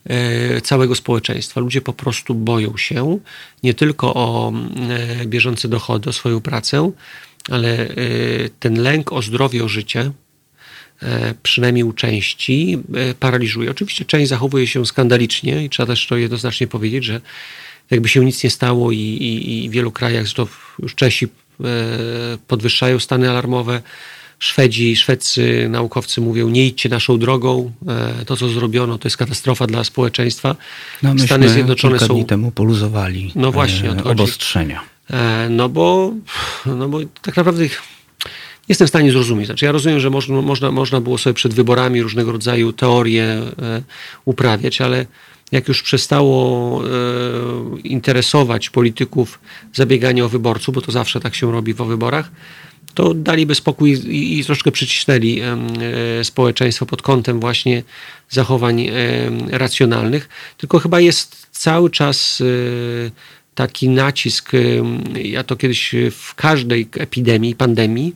e, 0.04 0.60
całego 0.60 0.94
społeczeństwa. 0.94 1.60
Ludzie 1.60 1.80
po 1.80 1.92
prostu 1.92 2.34
boją 2.34 2.76
się 2.76 3.18
nie 3.62 3.74
tylko 3.74 4.14
o 4.14 4.52
e, 5.20 5.26
bieżące 5.26 5.68
dochody, 5.68 6.10
o 6.10 6.12
swoją 6.12 6.40
pracę, 6.40 6.90
ale 7.50 7.88
ten 8.60 8.82
lęk 8.82 9.12
o 9.12 9.22
zdrowie, 9.22 9.64
o 9.64 9.68
życie, 9.68 10.10
przynajmniej 11.42 11.84
u 11.84 11.92
części, 11.92 12.78
paraliżuje. 13.20 13.70
Oczywiście 13.70 14.04
część 14.04 14.28
zachowuje 14.28 14.66
się 14.66 14.86
skandalicznie 14.86 15.64
i 15.64 15.70
trzeba 15.70 15.86
też 15.86 16.06
to 16.06 16.16
jednoznacznie 16.16 16.66
powiedzieć, 16.66 17.04
że 17.04 17.20
jakby 17.90 18.08
się 18.08 18.24
nic 18.24 18.44
nie 18.44 18.50
stało 18.50 18.92
i, 18.92 18.96
i, 18.96 19.64
i 19.64 19.68
w 19.68 19.72
wielu 19.72 19.92
krajach, 19.92 20.26
już 20.78 20.94
Czesi 20.94 21.28
podwyższają 22.46 22.98
stany 22.98 23.30
alarmowe, 23.30 23.82
Szwedzi, 24.38 24.96
szwedzcy 24.96 25.68
naukowcy 25.70 26.20
mówią, 26.20 26.48
nie 26.48 26.66
idźcie 26.66 26.88
naszą 26.88 27.18
drogą, 27.18 27.72
e, 27.88 28.24
to 28.24 28.36
co 28.36 28.48
zrobiono 28.48 28.98
to 28.98 29.08
jest 29.08 29.16
katastrofa 29.16 29.66
dla 29.66 29.84
społeczeństwa. 29.84 30.56
No, 31.02 31.18
Stany 31.18 31.48
Zjednoczone 31.48 31.98
są... 31.98 32.14
dni 32.14 32.24
temu 32.24 32.50
poluzowali 32.50 33.32
no 33.34 33.52
właśnie, 33.52 33.90
e, 33.90 34.04
obostrzenia. 34.04 34.80
E, 35.10 35.48
no 35.50 35.68
bo, 35.68 36.12
no 36.66 36.88
bo 36.88 37.00
tak 37.22 37.36
naprawdę 37.36 37.64
jestem 38.68 38.86
w 38.86 38.90
stanie 38.90 39.12
zrozumieć. 39.12 39.46
Znaczy, 39.46 39.64
ja 39.64 39.72
rozumiem, 39.72 40.00
że 40.00 40.10
można, 40.10 40.42
można, 40.42 40.70
można 40.70 41.00
było 41.00 41.18
sobie 41.18 41.34
przed 41.34 41.54
wyborami 41.54 42.02
różnego 42.02 42.32
rodzaju 42.32 42.72
teorie 42.72 43.42
uprawiać, 44.24 44.80
ale 44.80 45.06
jak 45.52 45.68
już 45.68 45.82
przestało 45.82 46.82
interesować 47.84 48.70
polityków 48.70 49.38
zabieganie 49.74 50.24
o 50.24 50.28
wyborców, 50.28 50.74
bo 50.74 50.80
to 50.80 50.92
zawsze 50.92 51.20
tak 51.20 51.34
się 51.34 51.52
robi 51.52 51.74
w 51.74 51.76
wyborach, 51.76 52.30
to 52.98 53.14
daliby 53.14 53.54
spokój 53.54 53.90
i, 53.92 54.38
i 54.38 54.44
troszkę 54.44 54.72
przycisnęli 54.72 55.40
e, 55.40 56.24
społeczeństwo 56.24 56.86
pod 56.86 57.02
kątem 57.02 57.40
właśnie 57.40 57.82
zachowań 58.30 58.86
racjonalnych. 59.50 60.28
Tylko 60.56 60.78
chyba 60.78 61.00
jest 61.00 61.46
cały 61.52 61.90
czas 61.90 62.40
e, 62.40 62.44
taki 63.54 63.88
nacisk, 63.88 64.52
ja 65.14 65.44
to 65.44 65.56
kiedyś 65.56 65.94
w 66.10 66.34
każdej 66.34 66.88
epidemii, 66.98 67.54
pandemii, 67.54 68.14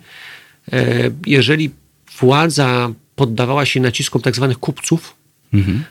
e, 0.72 1.10
jeżeli 1.26 1.70
władza 2.20 2.92
poddawała 3.16 3.66
się 3.66 3.80
naciskom 3.80 4.22
tak 4.22 4.36
zwanych 4.36 4.58
kupców, 4.58 5.14
mhm. 5.54 5.84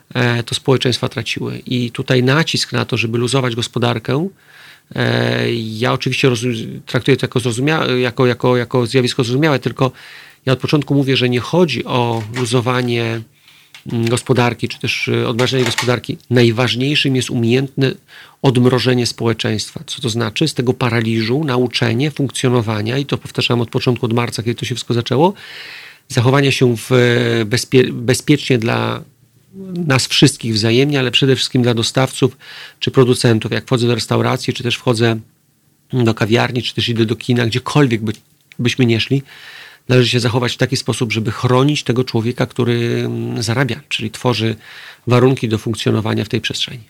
to 0.46 0.56
społeczeństwa 0.56 1.10
traciły. 1.10 1.62
I 1.66 1.92
tutaj 1.92 2.24
nacisk 2.24 2.74
na 2.74 2.86
to, 2.86 2.98
żeby 2.98 3.18
luzować 3.18 3.56
gospodarkę, 3.56 4.30
ja 5.56 5.94
oczywiście 5.94 6.30
traktuję 6.86 7.18
to 7.18 7.26
jako, 7.26 7.96
jako, 7.96 8.26
jako, 8.26 8.58
jako 8.58 8.86
zjawisko 8.86 9.24
zrozumiałe, 9.24 9.60
tylko 9.60 9.92
ja 10.46 10.54
od 10.54 10.60
początku 10.60 10.96
mówię, 10.96 11.18
że 11.18 11.30
nie 11.30 11.40
chodzi 11.40 11.86
o 11.86 12.24
luzowanie 12.36 13.22
mm, 13.92 14.10
gospodarki, 14.10 14.68
czy 14.68 14.80
też 14.80 15.08
e, 15.08 15.28
odmrażanie 15.28 15.64
gospodarki. 15.64 16.18
Najważniejszym 16.30 17.16
jest 17.16 17.30
umiejętne 17.30 17.92
odmrożenie 18.42 19.06
społeczeństwa. 19.06 19.84
Co 19.88 20.02
to 20.02 20.10
znaczy? 20.10 20.48
Z 20.48 20.54
tego 20.54 20.74
paraliżu 20.74 21.44
nauczenie 21.44 22.12
funkcjonowania, 22.12 22.98
i 22.98 23.06
to 23.06 23.18
powtarzam 23.18 23.62
od 23.62 23.70
początku, 23.70 24.06
od 24.06 24.14
marca, 24.14 24.44
kiedy 24.44 24.56
to 24.56 24.66
się 24.66 24.76
wszystko 24.76 24.94
zaczęło, 24.94 25.34
zachowania 26.08 26.52
się 26.52 26.78
w 26.78 26.92
e, 26.92 27.46
bezpie 27.46 27.84
bezpiecznie 27.94 28.58
dla 28.58 29.02
nas 29.86 30.08
wszystkich 30.08 30.54
wzajemnie, 30.54 31.00
ale 31.00 31.12
przede 31.12 31.36
wszystkim 31.36 31.62
dla 31.62 31.74
dostawców 31.74 32.38
czy 32.80 32.92
producentów. 32.92 33.52
Jak 33.52 33.66
wchodzę 33.66 33.88
do 33.88 33.96
restauracji, 33.96 34.54
czy 34.54 34.64
też 34.64 34.76
wchodzę 34.76 35.20
do 35.94 36.14
kawiarni, 36.14 36.64
czy 36.64 36.76
też 36.76 36.90
idę 36.90 37.06
do 37.06 37.16
kina, 37.16 37.46
gdziekolwiek 37.46 38.02
by, 38.02 38.14
byśmy 38.60 38.86
nie 38.86 39.00
szli, 39.00 39.24
należy 39.90 40.10
się 40.10 40.20
zachować 40.20 40.54
w 40.54 40.58
taki 40.58 40.78
sposób, 40.78 41.12
żeby 41.12 41.32
chronić 41.32 41.84
tego 41.84 42.04
człowieka, 42.04 42.46
który 42.46 43.04
mm, 43.06 43.44
zarabia, 43.44 43.82
czyli 43.90 44.12
tworzy 44.12 44.56
warunki 45.08 45.50
do 45.50 45.58
funkcjonowania 45.58 46.26
w 46.26 46.30
tej 46.30 46.42
przestrzeni. 46.42 46.84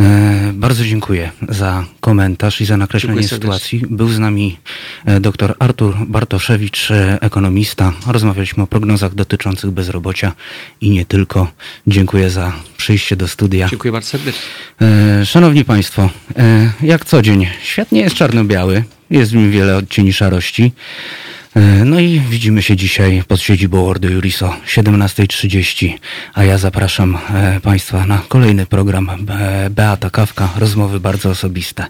E, 0.00 0.52
bardzo 0.54 0.84
dziękuję 0.84 1.30
za 1.48 1.84
komentarz 2.00 2.60
i 2.60 2.64
za 2.64 2.76
nakreślenie 2.76 3.28
sytuacji. 3.28 3.82
Był 3.90 4.08
z 4.08 4.18
nami 4.18 4.58
e, 5.04 5.20
dr 5.20 5.54
Artur 5.58 5.94
Bartoszewicz, 6.06 6.90
e, 6.90 7.18
ekonomista. 7.20 7.92
Rozmawialiśmy 8.06 8.62
o 8.62 8.66
prognozach 8.66 9.14
dotyczących 9.14 9.70
bezrobocia 9.70 10.32
i 10.80 10.90
nie 10.90 11.04
tylko. 11.04 11.52
Dziękuję 11.86 12.30
za 12.30 12.52
przyjście 12.76 13.16
do 13.16 13.28
studia. 13.28 13.68
Dziękuję 13.68 13.92
bardzo 13.92 14.08
serdecznie. 14.08 14.42
Szanowni 15.24 15.64
Państwo, 15.64 16.10
jak 16.82 17.04
co 17.04 17.22
dzień, 17.22 17.46
świat 17.62 17.92
nie 17.92 18.00
jest 18.00 18.16
czarno-biały. 18.16 18.84
Jest 19.10 19.32
w 19.32 19.34
nim 19.34 19.50
wiele 19.50 19.76
odcieni 19.76 20.12
szarości. 20.12 20.72
E, 21.56 21.84
no 21.84 22.00
i 22.00 22.20
widzimy 22.20 22.62
się 22.62 22.76
dzisiaj 22.76 23.22
pod 23.28 23.40
siedzibą 23.40 23.86
Ordo 23.86 24.08
Juriso 24.08 24.54
17.30, 24.66 25.98
a 26.34 26.44
ja 26.44 26.58
zapraszam 26.58 27.18
e, 27.34 27.60
Państwa 27.60 28.06
na 28.06 28.22
kolejny 28.28 28.66
program 28.66 29.10
Beata 29.70 30.10
Kawka, 30.10 30.48
rozmowy 30.56 31.00
bardzo 31.00 31.30
osobiste. 31.30 31.86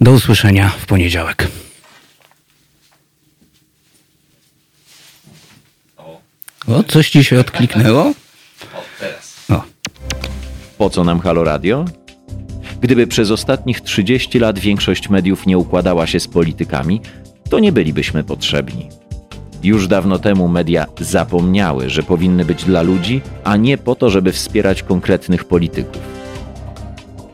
Do 0.00 0.12
usłyszenia 0.12 0.68
w 0.68 0.86
poniedziałek. 0.86 1.48
O, 6.66 6.82
coś 6.82 7.10
ci 7.10 7.24
się 7.24 7.40
odkliknęło? 7.40 8.12
O. 9.50 9.62
Po 10.78 10.90
co 10.90 11.04
nam 11.04 11.20
Halo 11.20 11.44
Radio? 11.44 11.84
Gdyby 12.80 13.06
przez 13.06 13.30
ostatnich 13.30 13.80
30 13.80 14.38
lat 14.38 14.58
większość 14.58 15.08
mediów 15.08 15.46
nie 15.46 15.58
układała 15.58 16.06
się 16.06 16.20
z 16.20 16.28
politykami, 16.28 17.00
to 17.48 17.58
nie 17.58 17.72
bylibyśmy 17.72 18.24
potrzebni. 18.24 18.88
Już 19.62 19.88
dawno 19.88 20.18
temu 20.18 20.48
media 20.48 20.86
zapomniały, 21.00 21.90
że 21.90 22.02
powinny 22.02 22.44
być 22.44 22.64
dla 22.64 22.82
ludzi, 22.82 23.20
a 23.44 23.56
nie 23.56 23.78
po 23.78 23.94
to, 23.94 24.10
żeby 24.10 24.32
wspierać 24.32 24.82
konkretnych 24.82 25.44
polityków. 25.44 26.02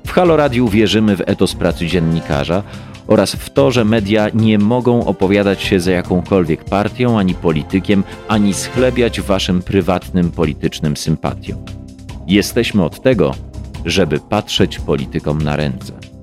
W 0.07 0.11
Halo 0.11 0.37
Radiu 0.37 0.69
wierzymy 0.69 1.17
w 1.17 1.23
etos 1.27 1.55
pracy 1.55 1.87
dziennikarza 1.87 2.63
oraz 3.07 3.33
w 3.33 3.51
to, 3.51 3.71
że 3.71 3.85
media 3.85 4.29
nie 4.35 4.59
mogą 4.59 5.07
opowiadać 5.07 5.63
się 5.63 5.81
za 5.81 5.93
jakąkolwiek 5.93 6.65
partią 6.65 7.19
ani 7.19 7.35
politykiem, 7.35 8.05
ani 8.29 8.55
schlebiać 8.55 9.21
waszym 9.21 9.63
prywatnym 9.63 10.31
politycznym 10.31 10.97
sympatiom. 10.97 11.65
Jesteśmy 12.27 12.85
od 12.85 13.03
tego, 13.03 13.35
żeby 13.85 14.21
patrzeć 14.21 14.79
politykom 14.79 15.43
na 15.43 15.57
ręce. 15.57 16.14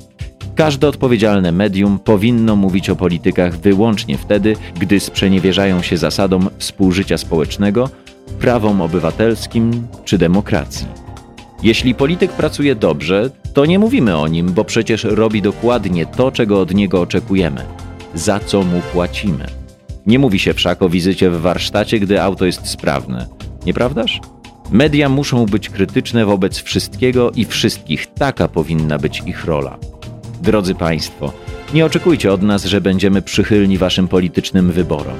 Każde 0.55 0.87
odpowiedzialne 0.87 1.51
medium 1.51 1.99
powinno 1.99 2.55
mówić 2.55 2.89
o 2.89 2.95
politykach 2.95 3.57
wyłącznie 3.57 4.17
wtedy, 4.17 4.55
gdy 4.79 4.99
sprzeniewierzają 4.99 5.81
się 5.81 5.97
zasadom 5.97 6.49
współżycia 6.57 7.17
społecznego 7.17 7.89
prawom 8.39 8.81
obywatelskim 8.81 9.87
czy 10.05 10.17
demokracji. 10.17 10.87
Jeśli 11.63 11.95
polityk 11.95 12.31
pracuje 12.31 12.75
dobrze, 12.75 13.29
to 13.53 13.65
nie 13.65 13.79
mówimy 13.79 14.17
o 14.17 14.27
nim, 14.27 14.53
bo 14.53 14.65
przecież 14.65 15.03
robi 15.03 15.41
dokładnie 15.41 16.05
to, 16.05 16.31
czego 16.31 16.61
od 16.61 16.73
niego 16.73 17.01
oczekujemy, 17.01 17.65
za 18.15 18.39
co 18.39 18.63
mu 18.63 18.81
płacimy. 18.93 19.45
Nie 20.05 20.19
mówi 20.19 20.39
się 20.39 20.53
wszak 20.53 20.81
o 20.81 20.89
wizycie 20.89 21.29
w 21.29 21.41
warsztacie, 21.41 21.99
gdy 21.99 22.21
auto 22.21 22.45
jest 22.45 22.67
sprawne. 22.67 23.27
Nieprawdaż? 23.65 24.19
Media 24.71 25.09
muszą 25.09 25.45
być 25.45 25.69
krytyczne 25.69 26.25
wobec 26.25 26.57
wszystkiego 26.61 27.31
i 27.31 27.45
wszystkich. 27.45 28.07
Taka 28.13 28.47
powinna 28.47 28.97
być 28.97 29.23
ich 29.25 29.45
rola. 29.45 29.77
Drodzy 30.41 30.75
Państwo, 30.75 31.33
nie 31.73 31.85
oczekujcie 31.85 32.33
od 32.33 32.41
nas, 32.41 32.65
że 32.65 32.81
będziemy 32.81 33.21
przychylni 33.21 33.77
Waszym 33.77 34.07
politycznym 34.07 34.71
wyborom. 34.71 35.15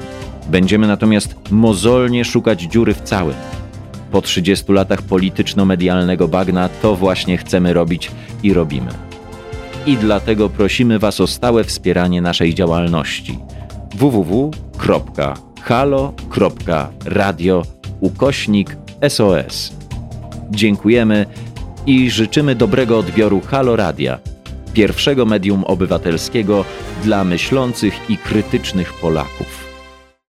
Będziemy 0.50 0.86
natomiast 0.86 1.34
mozolnie 1.50 2.24
szukać 2.24 2.62
dziury 2.62 2.94
w 2.94 3.00
całym. 3.00 3.34
Po 4.10 4.22
30 4.22 4.72
latach 4.72 5.02
polityczno-medialnego 5.02 6.28
bagna 6.28 6.68
to 6.68 6.96
właśnie 6.96 7.38
chcemy 7.38 7.72
robić 7.72 8.10
i 8.42 8.52
robimy. 8.52 8.90
I 9.86 9.96
dlatego 9.96 10.48
prosimy 10.48 10.98
Was 10.98 11.20
o 11.20 11.26
stałe 11.26 11.64
wspieranie 11.64 12.22
naszej 12.22 12.54
działalności 12.54 13.38
www.halo.radio 13.94 14.42
ukośnik 18.00 18.76
SOS. 19.08 19.72
Dziękujemy 20.50 21.26
i 21.86 22.10
życzymy 22.10 22.54
dobrego 22.54 22.98
odbioru 22.98 23.40
Halo 23.40 23.76
Radia, 23.76 24.18
pierwszego 24.72 25.26
medium 25.26 25.64
obywatelskiego 25.64 26.64
dla 27.04 27.24
myślących 27.24 28.10
i 28.10 28.16
krytycznych 28.16 28.92
Polaków. 28.92 29.61